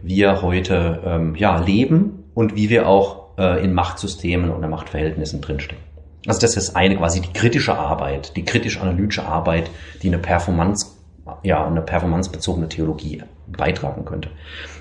wir 0.02 0.42
heute 0.42 1.02
ähm, 1.06 1.36
ja, 1.36 1.58
leben 1.60 2.24
und 2.34 2.56
wie 2.56 2.70
wir 2.70 2.88
auch 2.88 3.38
äh, 3.38 3.64
in 3.64 3.74
Machtsystemen 3.74 4.52
oder 4.52 4.68
Machtverhältnissen 4.68 5.42
drinstecken. 5.42 5.84
Also 6.26 6.42
das 6.42 6.58
ist 6.58 6.76
eine 6.76 6.98
quasi 6.98 7.22
die 7.22 7.32
kritische 7.32 7.76
Arbeit, 7.76 8.36
die 8.36 8.44
kritisch-analytische 8.44 9.26
Arbeit, 9.26 9.70
die 10.02 10.08
eine 10.08 10.18
Performance, 10.18 10.88
ja, 11.44 11.66
eine 11.66 11.82
performancebezogene 11.82 12.68
Theologie 12.68 13.24
beitragen 13.48 14.06
könnte. 14.06 14.30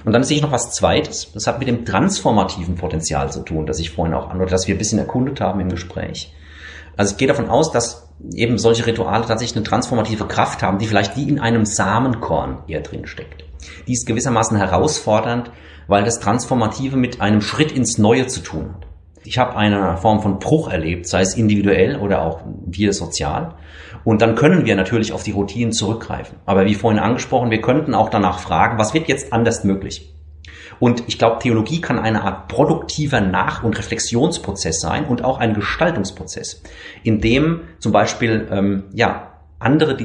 Und 0.04 0.12
dann 0.12 0.24
sehe 0.24 0.36
ich 0.36 0.42
noch 0.42 0.52
was 0.52 0.72
Zweites. 0.72 1.32
Das 1.32 1.46
hat 1.46 1.58
mit 1.58 1.68
dem 1.68 1.84
transformativen 1.84 2.74
Potenzial 2.74 3.30
zu 3.30 3.40
tun, 3.40 3.66
das 3.66 3.78
ich 3.78 3.90
vorhin 3.90 4.14
auch 4.14 4.30
an, 4.30 4.40
oder 4.40 4.50
das 4.50 4.66
wir 4.66 4.74
ein 4.74 4.78
bisschen 4.78 4.98
erkundet 4.98 5.40
haben 5.40 5.60
im 5.60 5.68
Gespräch. 5.68 6.32
Also 6.96 7.12
ich 7.12 7.18
gehe 7.18 7.28
davon 7.28 7.48
aus, 7.48 7.72
dass 7.72 8.08
eben 8.34 8.58
solche 8.58 8.86
Rituale 8.86 9.26
tatsächlich 9.26 9.56
eine 9.56 9.64
transformative 9.64 10.26
Kraft 10.26 10.62
haben, 10.62 10.78
die 10.78 10.86
vielleicht 10.86 11.16
wie 11.16 11.28
in 11.28 11.38
einem 11.38 11.66
Samenkorn 11.66 12.58
eher 12.66 12.80
drin 12.80 13.06
steckt. 13.06 13.44
Die 13.86 13.92
ist 13.92 14.06
gewissermaßen 14.06 14.56
herausfordernd, 14.56 15.50
weil 15.86 16.04
das 16.04 16.20
Transformative 16.20 16.96
mit 16.96 17.20
einem 17.20 17.40
Schritt 17.40 17.72
ins 17.72 17.98
Neue 17.98 18.26
zu 18.26 18.40
tun 18.40 18.74
hat. 18.74 18.86
Ich 19.24 19.38
habe 19.38 19.56
eine 19.56 19.96
Form 19.96 20.22
von 20.22 20.38
Bruch 20.38 20.70
erlebt, 20.70 21.08
sei 21.08 21.20
es 21.20 21.34
individuell 21.34 21.96
oder 21.96 22.22
auch 22.22 22.40
wir 22.64 22.92
sozial. 22.92 23.54
Und 24.06 24.22
dann 24.22 24.36
können 24.36 24.64
wir 24.64 24.76
natürlich 24.76 25.12
auf 25.12 25.24
die 25.24 25.32
Routinen 25.32 25.72
zurückgreifen. 25.72 26.38
Aber 26.46 26.64
wie 26.64 26.76
vorhin 26.76 27.00
angesprochen, 27.00 27.50
wir 27.50 27.60
könnten 27.60 27.92
auch 27.92 28.08
danach 28.08 28.38
fragen, 28.38 28.78
was 28.78 28.94
wird 28.94 29.08
jetzt 29.08 29.32
anders 29.32 29.64
möglich? 29.64 30.14
Und 30.78 31.02
ich 31.08 31.18
glaube, 31.18 31.40
Theologie 31.40 31.80
kann 31.80 31.98
eine 31.98 32.22
Art 32.22 32.46
produktiver 32.46 33.20
Nach- 33.20 33.64
und 33.64 33.76
Reflexionsprozess 33.76 34.80
sein 34.80 35.06
und 35.06 35.24
auch 35.24 35.38
ein 35.38 35.54
Gestaltungsprozess, 35.54 36.62
in 37.02 37.20
dem 37.20 37.62
zum 37.80 37.90
Beispiel 37.90 38.46
ähm, 38.48 38.84
ja 38.92 39.32
andere 39.58 39.98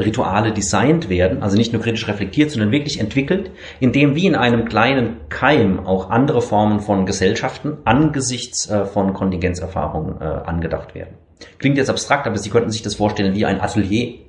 Rituale 0.00 0.52
designt 0.52 1.08
werden, 1.08 1.44
also 1.44 1.56
nicht 1.56 1.72
nur 1.72 1.80
kritisch 1.80 2.08
reflektiert, 2.08 2.50
sondern 2.50 2.72
wirklich 2.72 2.98
entwickelt, 2.98 3.52
in 3.78 3.92
dem 3.92 4.16
wie 4.16 4.26
in 4.26 4.34
einem 4.34 4.64
kleinen 4.64 5.28
Keim 5.28 5.86
auch 5.86 6.10
andere 6.10 6.42
Formen 6.42 6.80
von 6.80 7.06
Gesellschaften 7.06 7.76
angesichts 7.84 8.68
äh, 8.68 8.84
von 8.84 9.14
Kontingenzerfahrungen 9.14 10.20
äh, 10.20 10.24
angedacht 10.24 10.96
werden. 10.96 11.18
Klingt 11.58 11.76
jetzt 11.76 11.90
abstrakt, 11.90 12.26
aber 12.26 12.38
Sie 12.38 12.50
könnten 12.50 12.70
sich 12.70 12.82
das 12.82 12.96
vorstellen 12.96 13.34
wie 13.34 13.46
ein 13.46 13.60
Atelier. 13.60 14.20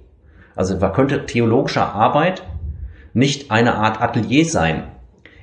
Also 0.56 0.78
könnte 0.78 1.26
theologische 1.26 1.82
Arbeit 1.82 2.44
nicht 3.14 3.52
eine 3.52 3.76
Art 3.76 4.02
Atelier 4.02 4.46
sein, 4.46 4.84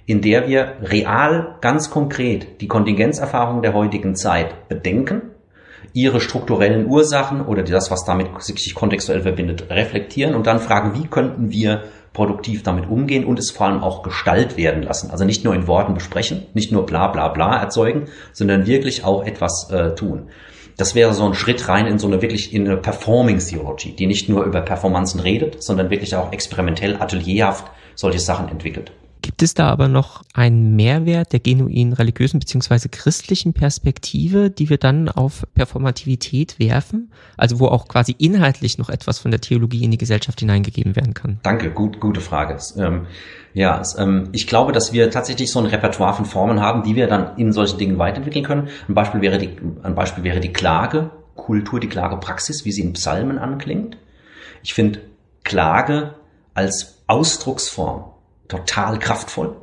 in 0.07 0.21
der 0.21 0.49
wir 0.49 0.75
real, 0.83 1.57
ganz 1.61 1.91
konkret 1.91 2.61
die 2.61 2.69
Kontingenzerfahrung 2.69 3.63
der 3.63 3.75
heutigen 3.75 4.15
Zeit 4.15 4.69
bedenken, 4.69 5.23
ihre 5.93 6.21
strukturellen 6.21 6.87
Ursachen 6.87 7.41
oder 7.45 7.63
das, 7.63 7.91
was 7.91 8.05
damit 8.05 8.29
sich 8.43 8.75
kontextuell 8.75 9.23
verbindet, 9.23 9.71
reflektieren 9.71 10.35
und 10.35 10.47
dann 10.47 10.61
fragen, 10.61 10.95
wie 10.95 11.07
könnten 11.07 11.51
wir 11.51 11.85
produktiv 12.13 12.63
damit 12.63 12.89
umgehen 12.89 13.25
und 13.25 13.39
es 13.39 13.51
vor 13.51 13.67
allem 13.67 13.83
auch 13.83 14.03
Gestalt 14.03 14.57
werden 14.57 14.83
lassen. 14.83 15.11
Also 15.11 15.25
nicht 15.25 15.45
nur 15.45 15.55
in 15.55 15.67
Worten 15.67 15.95
besprechen, 15.95 16.47
nicht 16.55 16.73
nur 16.73 16.85
bla 16.85 17.09
bla 17.09 17.29
bla 17.29 17.57
erzeugen, 17.57 18.09
sondern 18.33 18.67
wirklich 18.67 19.05
auch 19.05 19.25
etwas 19.25 19.71
äh, 19.71 19.95
tun. 19.95 20.29
Das 20.83 20.97
wäre 20.97 21.15
so 21.15 21.25
ein 21.25 21.35
Schritt 21.35 21.69
rein 21.69 21.87
in 21.87 22.01
so 22.01 22.09
eine 22.09 22.23
wirklich 22.23 22.53
in 22.53 22.67
eine 22.67 22.77
Performing 22.77 23.39
Theology, 23.39 23.93
die 23.93 24.09
nicht 24.09 24.29
nur 24.29 24.43
über 24.43 24.63
Performanzen 24.63 25.21
redet, 25.21 25.63
sondern 25.63 25.91
wirklich 25.91 26.17
auch 26.17 26.33
experimentell, 26.33 26.97
atelierhaft 26.97 27.71
solche 27.95 28.19
Sachen 28.19 28.49
entwickelt. 28.49 28.91
Gibt 29.23 29.41
es 29.41 29.55
da 29.55 29.69
aber 29.69 29.87
noch 29.87 30.25
einen 30.35 30.75
Mehrwert 30.75 31.33
der 31.33 31.39
genuin 31.39 31.93
religiösen 31.93 32.41
beziehungsweise 32.41 32.89
christlichen 32.89 33.55
Perspektive, 33.55 34.51
die 34.51 34.69
wir 34.69 34.79
dann 34.79 35.09
auf 35.09 35.47
Performativität 35.55 36.59
werfen? 36.59 37.13
Also 37.37 37.61
wo 37.61 37.67
auch 37.67 37.87
quasi 37.87 38.17
inhaltlich 38.19 38.79
noch 38.79 38.91
etwas 38.91 39.21
von 39.21 39.31
der 39.31 39.41
Theologie 39.41 39.85
in 39.85 39.93
die 39.93 39.99
Gesellschaft 39.99 40.41
hineingegeben 40.41 40.97
werden 40.97 41.15
kann? 41.15 41.39
Danke, 41.45 41.71
gut, 41.71 42.01
gute 42.01 42.21
Frage. 42.21 42.59
Ähm, 42.77 43.07
ja, 43.55 43.81
ähm, 43.97 44.31
ich 44.33 44.49
glaube, 44.49 44.73
dass 44.73 44.93
wir 44.93 45.09
tatsächlich 45.11 45.53
so 45.53 45.61
ein 45.61 45.67
Repertoire 45.67 46.15
von 46.15 46.25
Formen 46.25 46.61
haben, 46.61 46.83
die 46.83 46.97
wir 46.97 47.07
dann 47.07 47.37
in 47.39 47.53
solchen 47.53 47.79
Dingen 47.79 47.99
weiterentwickeln 47.99 48.45
können. 48.45 48.69
Ein 48.89 48.95
Beispiel 48.95 49.21
wäre 49.21 49.39
die, 49.39 49.51
ein 49.85 49.95
Beispiel 49.95 50.25
wäre 50.25 50.41
die 50.41 50.53
Klage, 50.53 51.11
Kultur, 51.37 51.79
die 51.79 51.89
Klagepraxis, 51.89 52.65
wie 52.65 52.73
sie 52.73 52.83
in 52.83 52.93
Psalmen 52.95 53.39
anklingt. 53.39 53.97
Ich 54.65 54.75
finde 54.75 55.01
Klage 55.45 56.15
als 56.55 56.99
Ausdrucksform 57.07 58.12
total 58.53 58.99
kraftvoll. 58.99 59.57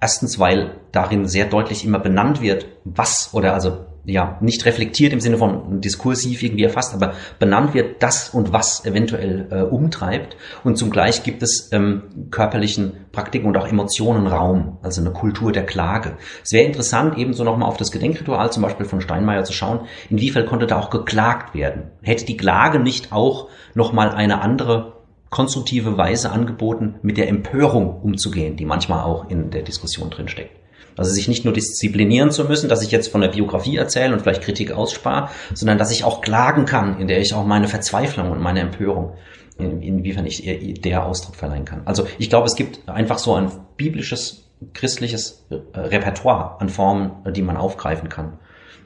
Erstens, 0.00 0.38
weil 0.38 0.80
darin 0.90 1.26
sehr 1.26 1.46
deutlich 1.46 1.84
immer 1.84 2.00
benannt 2.00 2.40
wird, 2.40 2.66
was 2.84 3.30
oder 3.34 3.54
also 3.54 3.86
ja 4.04 4.36
nicht 4.40 4.64
reflektiert 4.64 5.12
im 5.12 5.20
Sinne 5.20 5.38
von 5.38 5.80
diskursiv 5.80 6.42
irgendwie 6.42 6.64
erfasst, 6.64 6.92
aber 6.92 7.14
benannt 7.38 7.72
wird, 7.72 8.02
das 8.02 8.30
und 8.30 8.52
was 8.52 8.84
eventuell 8.84 9.46
äh, 9.50 9.62
umtreibt. 9.62 10.36
Und 10.64 10.76
zugleich 10.76 11.22
gibt 11.22 11.42
es 11.42 11.68
ähm, 11.72 12.02
körperlichen 12.30 12.94
Praktiken 13.12 13.46
und 13.46 13.56
auch 13.56 13.68
Emotionen 13.68 14.26
Raum, 14.26 14.78
also 14.82 15.00
eine 15.00 15.12
Kultur 15.12 15.52
der 15.52 15.66
Klage. 15.66 16.16
Es 16.42 16.52
wäre 16.52 16.66
interessant, 16.66 17.16
ebenso 17.16 17.44
nochmal 17.44 17.68
auf 17.68 17.76
das 17.76 17.92
Gedenkritual 17.92 18.50
zum 18.50 18.64
Beispiel 18.64 18.86
von 18.86 19.00
Steinmeier 19.00 19.44
zu 19.44 19.52
schauen, 19.52 19.86
inwiefern 20.10 20.46
konnte 20.46 20.66
da 20.66 20.80
auch 20.80 20.90
geklagt 20.90 21.54
werden. 21.54 21.92
Hätte 22.02 22.24
die 22.24 22.36
Klage 22.36 22.80
nicht 22.80 23.12
auch 23.12 23.48
nochmal 23.74 24.10
eine 24.10 24.42
andere 24.42 25.01
konstruktive 25.32 25.96
Weise 25.96 26.30
angeboten, 26.30 26.96
mit 27.02 27.16
der 27.16 27.28
Empörung 27.28 28.02
umzugehen, 28.02 28.56
die 28.56 28.66
manchmal 28.66 29.02
auch 29.02 29.30
in 29.30 29.50
der 29.50 29.62
Diskussion 29.62 30.10
drinsteckt. 30.10 30.54
Also 30.94 31.10
sich 31.10 31.26
nicht 31.26 31.46
nur 31.46 31.54
disziplinieren 31.54 32.30
zu 32.30 32.44
müssen, 32.44 32.68
dass 32.68 32.82
ich 32.82 32.90
jetzt 32.90 33.08
von 33.08 33.22
der 33.22 33.28
Biografie 33.28 33.78
erzähle 33.78 34.12
und 34.12 34.20
vielleicht 34.20 34.42
Kritik 34.42 34.72
ausspare, 34.72 35.30
sondern 35.54 35.78
dass 35.78 35.90
ich 35.90 36.04
auch 36.04 36.20
klagen 36.20 36.66
kann, 36.66 37.00
in 37.00 37.08
der 37.08 37.18
ich 37.18 37.32
auch 37.32 37.46
meine 37.46 37.66
Verzweiflung 37.66 38.30
und 38.30 38.42
meine 38.42 38.60
Empörung, 38.60 39.14
inwiefern 39.58 40.26
ich 40.26 40.42
der 40.82 41.06
Ausdruck 41.06 41.34
verleihen 41.34 41.64
kann. 41.64 41.80
Also 41.86 42.06
ich 42.18 42.28
glaube, 42.28 42.46
es 42.46 42.54
gibt 42.54 42.86
einfach 42.86 43.16
so 43.16 43.34
ein 43.34 43.50
biblisches, 43.78 44.50
christliches 44.74 45.46
Repertoire 45.74 46.60
an 46.60 46.68
Formen, 46.68 47.12
die 47.32 47.42
man 47.42 47.56
aufgreifen 47.56 48.10
kann. 48.10 48.38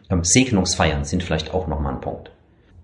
Ähm, 0.08 0.22
Segnungsfeiern 0.22 1.04
sind 1.04 1.24
vielleicht 1.24 1.52
auch 1.52 1.66
nochmal 1.66 1.94
ein 1.94 2.00
Punkt. 2.00 2.30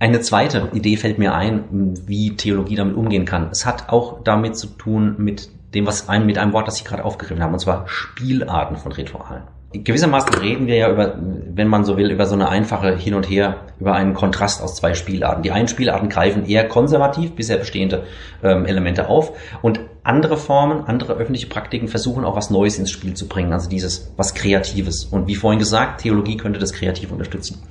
Eine 0.03 0.21
zweite 0.21 0.69
Idee 0.73 0.97
fällt 0.97 1.21
mir 1.21 1.33
ein, 1.33 1.95
wie 2.09 2.35
Theologie 2.35 2.75
damit 2.75 2.97
umgehen 2.97 3.25
kann. 3.25 3.51
Es 3.53 3.65
hat 3.65 3.89
auch 3.91 4.25
damit 4.25 4.57
zu 4.57 4.67
tun 4.67 5.15
mit 5.19 5.49
dem, 5.75 5.87
was 5.87 6.09
ein, 6.09 6.27
mit 6.27 6.39
einem 6.39 6.53
Wort, 6.53 6.67
das 6.67 6.79
Sie 6.79 6.83
gerade 6.83 7.05
aufgegriffen 7.05 7.41
haben, 7.41 7.53
und 7.53 7.61
zwar 7.61 7.87
Spielarten 7.87 8.77
von 8.77 8.91
Ritualen. 8.91 9.45
Gewissermaßen 9.73 10.35
reden 10.35 10.67
wir 10.67 10.75
ja 10.75 10.91
über, 10.91 11.17
wenn 11.55 11.69
man 11.69 11.85
so 11.85 11.97
will, 11.97 12.11
über 12.11 12.27
so 12.27 12.35
eine 12.35 12.49
einfache 12.49 12.97
Hin 12.97 13.15
und 13.15 13.31
Her, 13.31 13.59
über 13.79 13.95
einen 13.95 14.15
Kontrast 14.15 14.61
aus 14.61 14.75
zwei 14.75 14.95
Spielarten. 14.95 15.45
Die 15.45 15.53
einen 15.53 15.69
Spielarten 15.69 16.09
greifen 16.09 16.47
eher 16.47 16.67
konservativ 16.67 17.37
bisher 17.37 17.59
bestehende 17.59 18.03
ähm, 18.43 18.67
Elemente 18.67 19.09
auf 19.09 19.39
und 19.63 19.79
andere 20.05 20.37
Formen, 20.37 20.85
andere 20.87 21.15
öffentliche 21.15 21.47
Praktiken 21.47 21.87
versuchen 21.87 22.25
auch 22.25 22.35
was 22.35 22.51
Neues 22.51 22.79
ins 22.79 22.91
Spiel 22.91 23.15
zu 23.15 23.29
bringen, 23.29 23.53
also 23.53 23.69
dieses 23.69 24.13
was 24.17 24.35
Kreatives. 24.35 25.05
Und 25.05 25.29
wie 25.29 25.37
vorhin 25.37 25.61
gesagt, 25.61 26.01
Theologie 26.01 26.37
könnte 26.37 26.59
das 26.59 26.73
kreativ 26.73 27.13
unterstützen. 27.13 27.63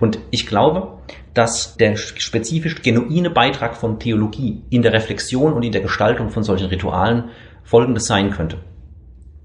Und 0.00 0.18
ich 0.30 0.46
glaube, 0.46 0.98
dass 1.32 1.76
der 1.76 1.96
spezifisch 1.96 2.82
genuine 2.82 3.30
Beitrag 3.30 3.76
von 3.76 4.00
Theologie 4.00 4.62
in 4.70 4.82
der 4.82 4.92
Reflexion 4.92 5.52
und 5.52 5.62
in 5.62 5.72
der 5.72 5.82
Gestaltung 5.82 6.30
von 6.30 6.42
solchen 6.42 6.66
Ritualen 6.66 7.30
folgendes 7.62 8.06
sein 8.06 8.30
könnte. 8.30 8.58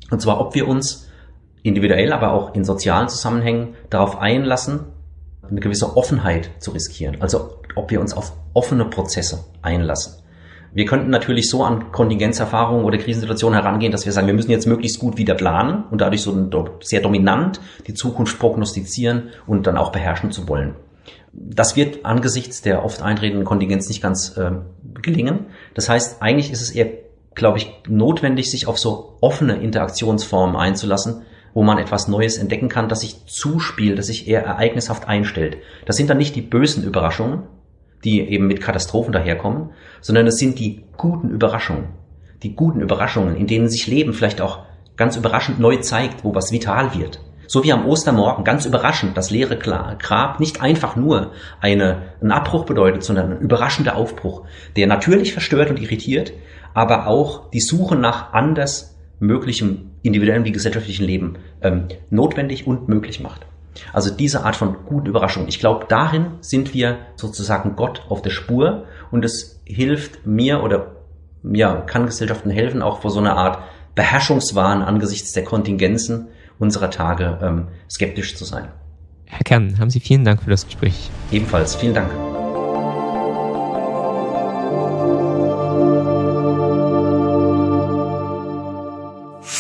Und 0.09 0.21
zwar, 0.21 0.41
ob 0.41 0.55
wir 0.55 0.67
uns 0.67 1.09
individuell, 1.63 2.11
aber 2.11 2.31
auch 2.33 2.55
in 2.55 2.63
sozialen 2.63 3.07
Zusammenhängen 3.07 3.75
darauf 3.89 4.17
einlassen, 4.17 4.85
eine 5.47 5.59
gewisse 5.59 5.95
Offenheit 5.95 6.49
zu 6.59 6.71
riskieren. 6.71 7.21
Also 7.21 7.59
ob 7.75 7.91
wir 7.91 8.01
uns 8.01 8.13
auf 8.13 8.33
offene 8.53 8.85
Prozesse 8.85 9.45
einlassen. 9.61 10.20
Wir 10.73 10.85
könnten 10.85 11.09
natürlich 11.09 11.49
so 11.49 11.63
an 11.63 11.91
Kontingenzerfahrungen 11.91 12.85
oder 12.85 12.97
Krisensituationen 12.97 13.59
herangehen, 13.59 13.91
dass 13.91 14.05
wir 14.05 14.13
sagen, 14.13 14.27
wir 14.27 14.33
müssen 14.33 14.51
jetzt 14.51 14.67
möglichst 14.67 14.99
gut 14.99 15.17
wieder 15.17 15.33
planen 15.33 15.83
und 15.91 15.99
dadurch 15.99 16.21
so 16.21 16.49
sehr 16.81 17.01
dominant 17.01 17.59
die 17.87 17.93
Zukunft 17.93 18.39
prognostizieren 18.39 19.29
und 19.45 19.67
dann 19.67 19.77
auch 19.77 19.91
beherrschen 19.91 20.31
zu 20.31 20.47
wollen. 20.47 20.75
Das 21.33 21.75
wird 21.75 22.05
angesichts 22.05 22.61
der 22.61 22.85
oft 22.85 23.01
eintretenden 23.01 23.45
Kontingenz 23.45 23.87
nicht 23.89 24.01
ganz 24.01 24.37
äh, 24.37 24.51
gelingen. 25.01 25.47
Das 25.73 25.89
heißt, 25.89 26.21
eigentlich 26.21 26.51
ist 26.51 26.61
es 26.61 26.71
eher, 26.71 26.89
glaube 27.35 27.57
ich, 27.57 27.71
notwendig, 27.87 28.49
sich 28.49 28.67
auf 28.67 28.79
so 28.79 29.17
offene 29.21 29.61
Interaktionsformen 29.61 30.55
einzulassen, 30.55 31.23
wo 31.53 31.63
man 31.63 31.77
etwas 31.77 32.07
Neues 32.07 32.37
entdecken 32.37 32.69
kann, 32.69 32.87
das 32.87 33.01
sich 33.01 33.25
zuspielt, 33.25 33.97
das 33.99 34.07
sich 34.07 34.27
eher 34.27 34.45
ereignishaft 34.45 35.07
einstellt. 35.07 35.57
Das 35.85 35.97
sind 35.97 36.09
dann 36.09 36.17
nicht 36.17 36.35
die 36.35 36.41
bösen 36.41 36.83
Überraschungen, 36.83 37.43
die 38.03 38.21
eben 38.21 38.47
mit 38.47 38.61
Katastrophen 38.61 39.13
daherkommen, 39.13 39.69
sondern 40.01 40.27
es 40.27 40.37
sind 40.37 40.59
die 40.59 40.83
guten 40.97 41.29
Überraschungen. 41.29 41.89
Die 42.43 42.55
guten 42.55 42.81
Überraschungen, 42.81 43.35
in 43.35 43.47
denen 43.47 43.69
sich 43.69 43.87
Leben 43.87 44.13
vielleicht 44.13 44.41
auch 44.41 44.59
ganz 44.97 45.15
überraschend 45.15 45.59
neu 45.59 45.77
zeigt, 45.77 46.23
wo 46.23 46.33
was 46.35 46.51
vital 46.51 46.95
wird. 46.95 47.21
So 47.47 47.63
wie 47.63 47.73
am 47.73 47.85
Ostermorgen 47.85 48.45
ganz 48.45 48.65
überraschend 48.65 49.17
das 49.17 49.29
leere 49.29 49.57
Grab 49.57 50.39
nicht 50.39 50.61
einfach 50.61 50.95
nur 50.95 51.31
eine, 51.59 52.13
einen 52.21 52.31
Abbruch 52.31 52.65
bedeutet, 52.65 53.03
sondern 53.03 53.33
ein 53.33 53.39
überraschender 53.39 53.97
Aufbruch, 53.97 54.45
der 54.77 54.87
natürlich 54.87 55.33
verstört 55.33 55.69
und 55.69 55.81
irritiert, 55.81 56.31
aber 56.73 57.07
auch 57.07 57.49
die 57.49 57.59
Suche 57.59 57.97
nach 57.97 58.31
anders 58.31 58.97
möglichem 59.19 59.91
individuellen 60.01 60.45
wie 60.45 60.51
gesellschaftlichen 60.51 61.05
Leben 61.05 61.35
ähm, 61.61 61.89
notwendig 62.09 62.65
und 62.65 62.87
möglich 62.87 63.19
macht. 63.19 63.45
Also 63.93 64.13
diese 64.13 64.43
Art 64.43 64.55
von 64.55 64.77
guten 64.85 65.07
Überraschung. 65.07 65.47
Ich 65.47 65.59
glaube, 65.59 65.85
darin 65.87 66.33
sind 66.41 66.73
wir 66.73 66.99
sozusagen 67.15 67.75
Gott 67.75 68.03
auf 68.09 68.21
der 68.21 68.29
Spur 68.29 68.85
und 69.11 69.25
es 69.25 69.61
hilft 69.65 70.25
mir 70.25 70.63
oder 70.63 70.95
ja, 71.43 71.75
kann 71.75 72.05
Gesellschaften 72.05 72.49
helfen, 72.49 72.81
auch 72.81 73.01
vor 73.01 73.11
so 73.11 73.19
einer 73.19 73.35
Art 73.35 73.63
Beherrschungswahn 73.95 74.81
angesichts 74.81 75.33
der 75.33 75.43
Kontingenzen 75.43 76.27
unserer 76.59 76.91
Tage 76.91 77.39
ähm, 77.41 77.67
skeptisch 77.89 78.35
zu 78.35 78.45
sein. 78.45 78.67
Herr 79.25 79.43
Kern, 79.43 79.79
haben 79.79 79.89
Sie 79.89 79.99
vielen 79.99 80.23
Dank 80.23 80.43
für 80.43 80.49
das 80.49 80.65
Gespräch. 80.65 81.09
Ebenfalls, 81.31 81.75
vielen 81.75 81.93
Dank. 81.93 82.30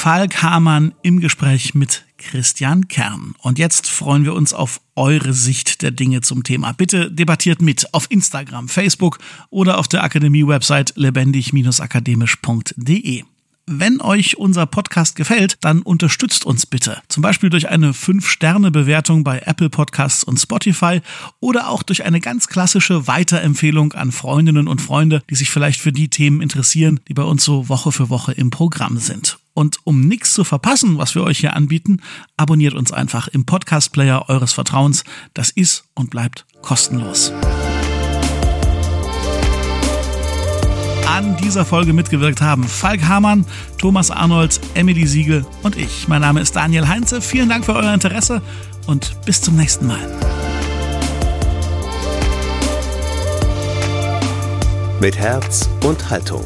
Falk 0.01 0.41
Hamann 0.41 0.95
im 1.03 1.19
Gespräch 1.19 1.75
mit 1.75 2.05
Christian 2.17 2.87
Kern. 2.87 3.35
Und 3.37 3.59
jetzt 3.59 3.87
freuen 3.87 4.25
wir 4.25 4.33
uns 4.33 4.51
auf 4.51 4.81
eure 4.95 5.31
Sicht 5.31 5.83
der 5.83 5.91
Dinge 5.91 6.21
zum 6.21 6.43
Thema. 6.43 6.71
Bitte 6.71 7.11
debattiert 7.11 7.61
mit 7.61 7.93
auf 7.93 8.09
Instagram, 8.09 8.67
Facebook 8.67 9.19
oder 9.51 9.77
auf 9.77 9.87
der 9.87 10.03
Akademie-Website 10.03 10.93
lebendig-akademisch.de. 10.95 13.25
Wenn 13.67 14.01
euch 14.01 14.37
unser 14.37 14.65
Podcast 14.65 15.15
gefällt, 15.15 15.59
dann 15.61 15.83
unterstützt 15.83 16.47
uns 16.47 16.65
bitte. 16.65 16.99
Zum 17.07 17.21
Beispiel 17.21 17.51
durch 17.51 17.69
eine 17.69 17.91
5-Sterne-Bewertung 17.91 19.23
bei 19.23 19.43
Apple 19.45 19.69
Podcasts 19.69 20.23
und 20.23 20.39
Spotify 20.39 21.01
oder 21.39 21.69
auch 21.69 21.83
durch 21.83 22.03
eine 22.03 22.21
ganz 22.21 22.47
klassische 22.47 23.05
Weiterempfehlung 23.05 23.93
an 23.93 24.11
Freundinnen 24.11 24.67
und 24.67 24.81
Freunde, 24.81 25.21
die 25.29 25.35
sich 25.35 25.51
vielleicht 25.51 25.79
für 25.79 25.91
die 25.91 26.09
Themen 26.09 26.41
interessieren, 26.41 26.99
die 27.07 27.13
bei 27.13 27.21
uns 27.21 27.45
so 27.45 27.69
Woche 27.69 27.91
für 27.91 28.09
Woche 28.09 28.31
im 28.31 28.49
Programm 28.49 28.97
sind. 28.97 29.37
Und 29.53 29.77
um 29.83 30.01
nichts 30.01 30.33
zu 30.33 30.43
verpassen, 30.43 30.97
was 30.97 31.15
wir 31.15 31.23
euch 31.23 31.39
hier 31.39 31.55
anbieten, 31.55 32.01
abonniert 32.37 32.73
uns 32.73 32.91
einfach 32.91 33.27
im 33.27 33.45
Podcast-Player 33.45 34.29
eures 34.29 34.53
Vertrauens. 34.53 35.03
Das 35.33 35.49
ist 35.49 35.83
und 35.93 36.09
bleibt 36.09 36.45
kostenlos. 36.61 37.33
An 41.07 41.35
dieser 41.37 41.65
Folge 41.65 41.91
mitgewirkt 41.91 42.41
haben 42.41 42.63
Falk 42.63 43.03
Hamann, 43.07 43.45
Thomas 43.77 44.09
Arnold, 44.09 44.59
Emily 44.75 45.05
Siegel 45.05 45.45
und 45.61 45.75
ich. 45.75 46.07
Mein 46.07 46.21
Name 46.21 46.39
ist 46.39 46.55
Daniel 46.55 46.87
Heinze. 46.87 47.21
Vielen 47.21 47.49
Dank 47.49 47.65
für 47.65 47.75
euer 47.75 47.93
Interesse 47.93 48.41
und 48.87 49.15
bis 49.25 49.41
zum 49.41 49.57
nächsten 49.57 49.87
Mal. 49.87 49.99
Mit 55.01 55.17
Herz 55.17 55.69
und 55.83 56.09
Haltung 56.09 56.45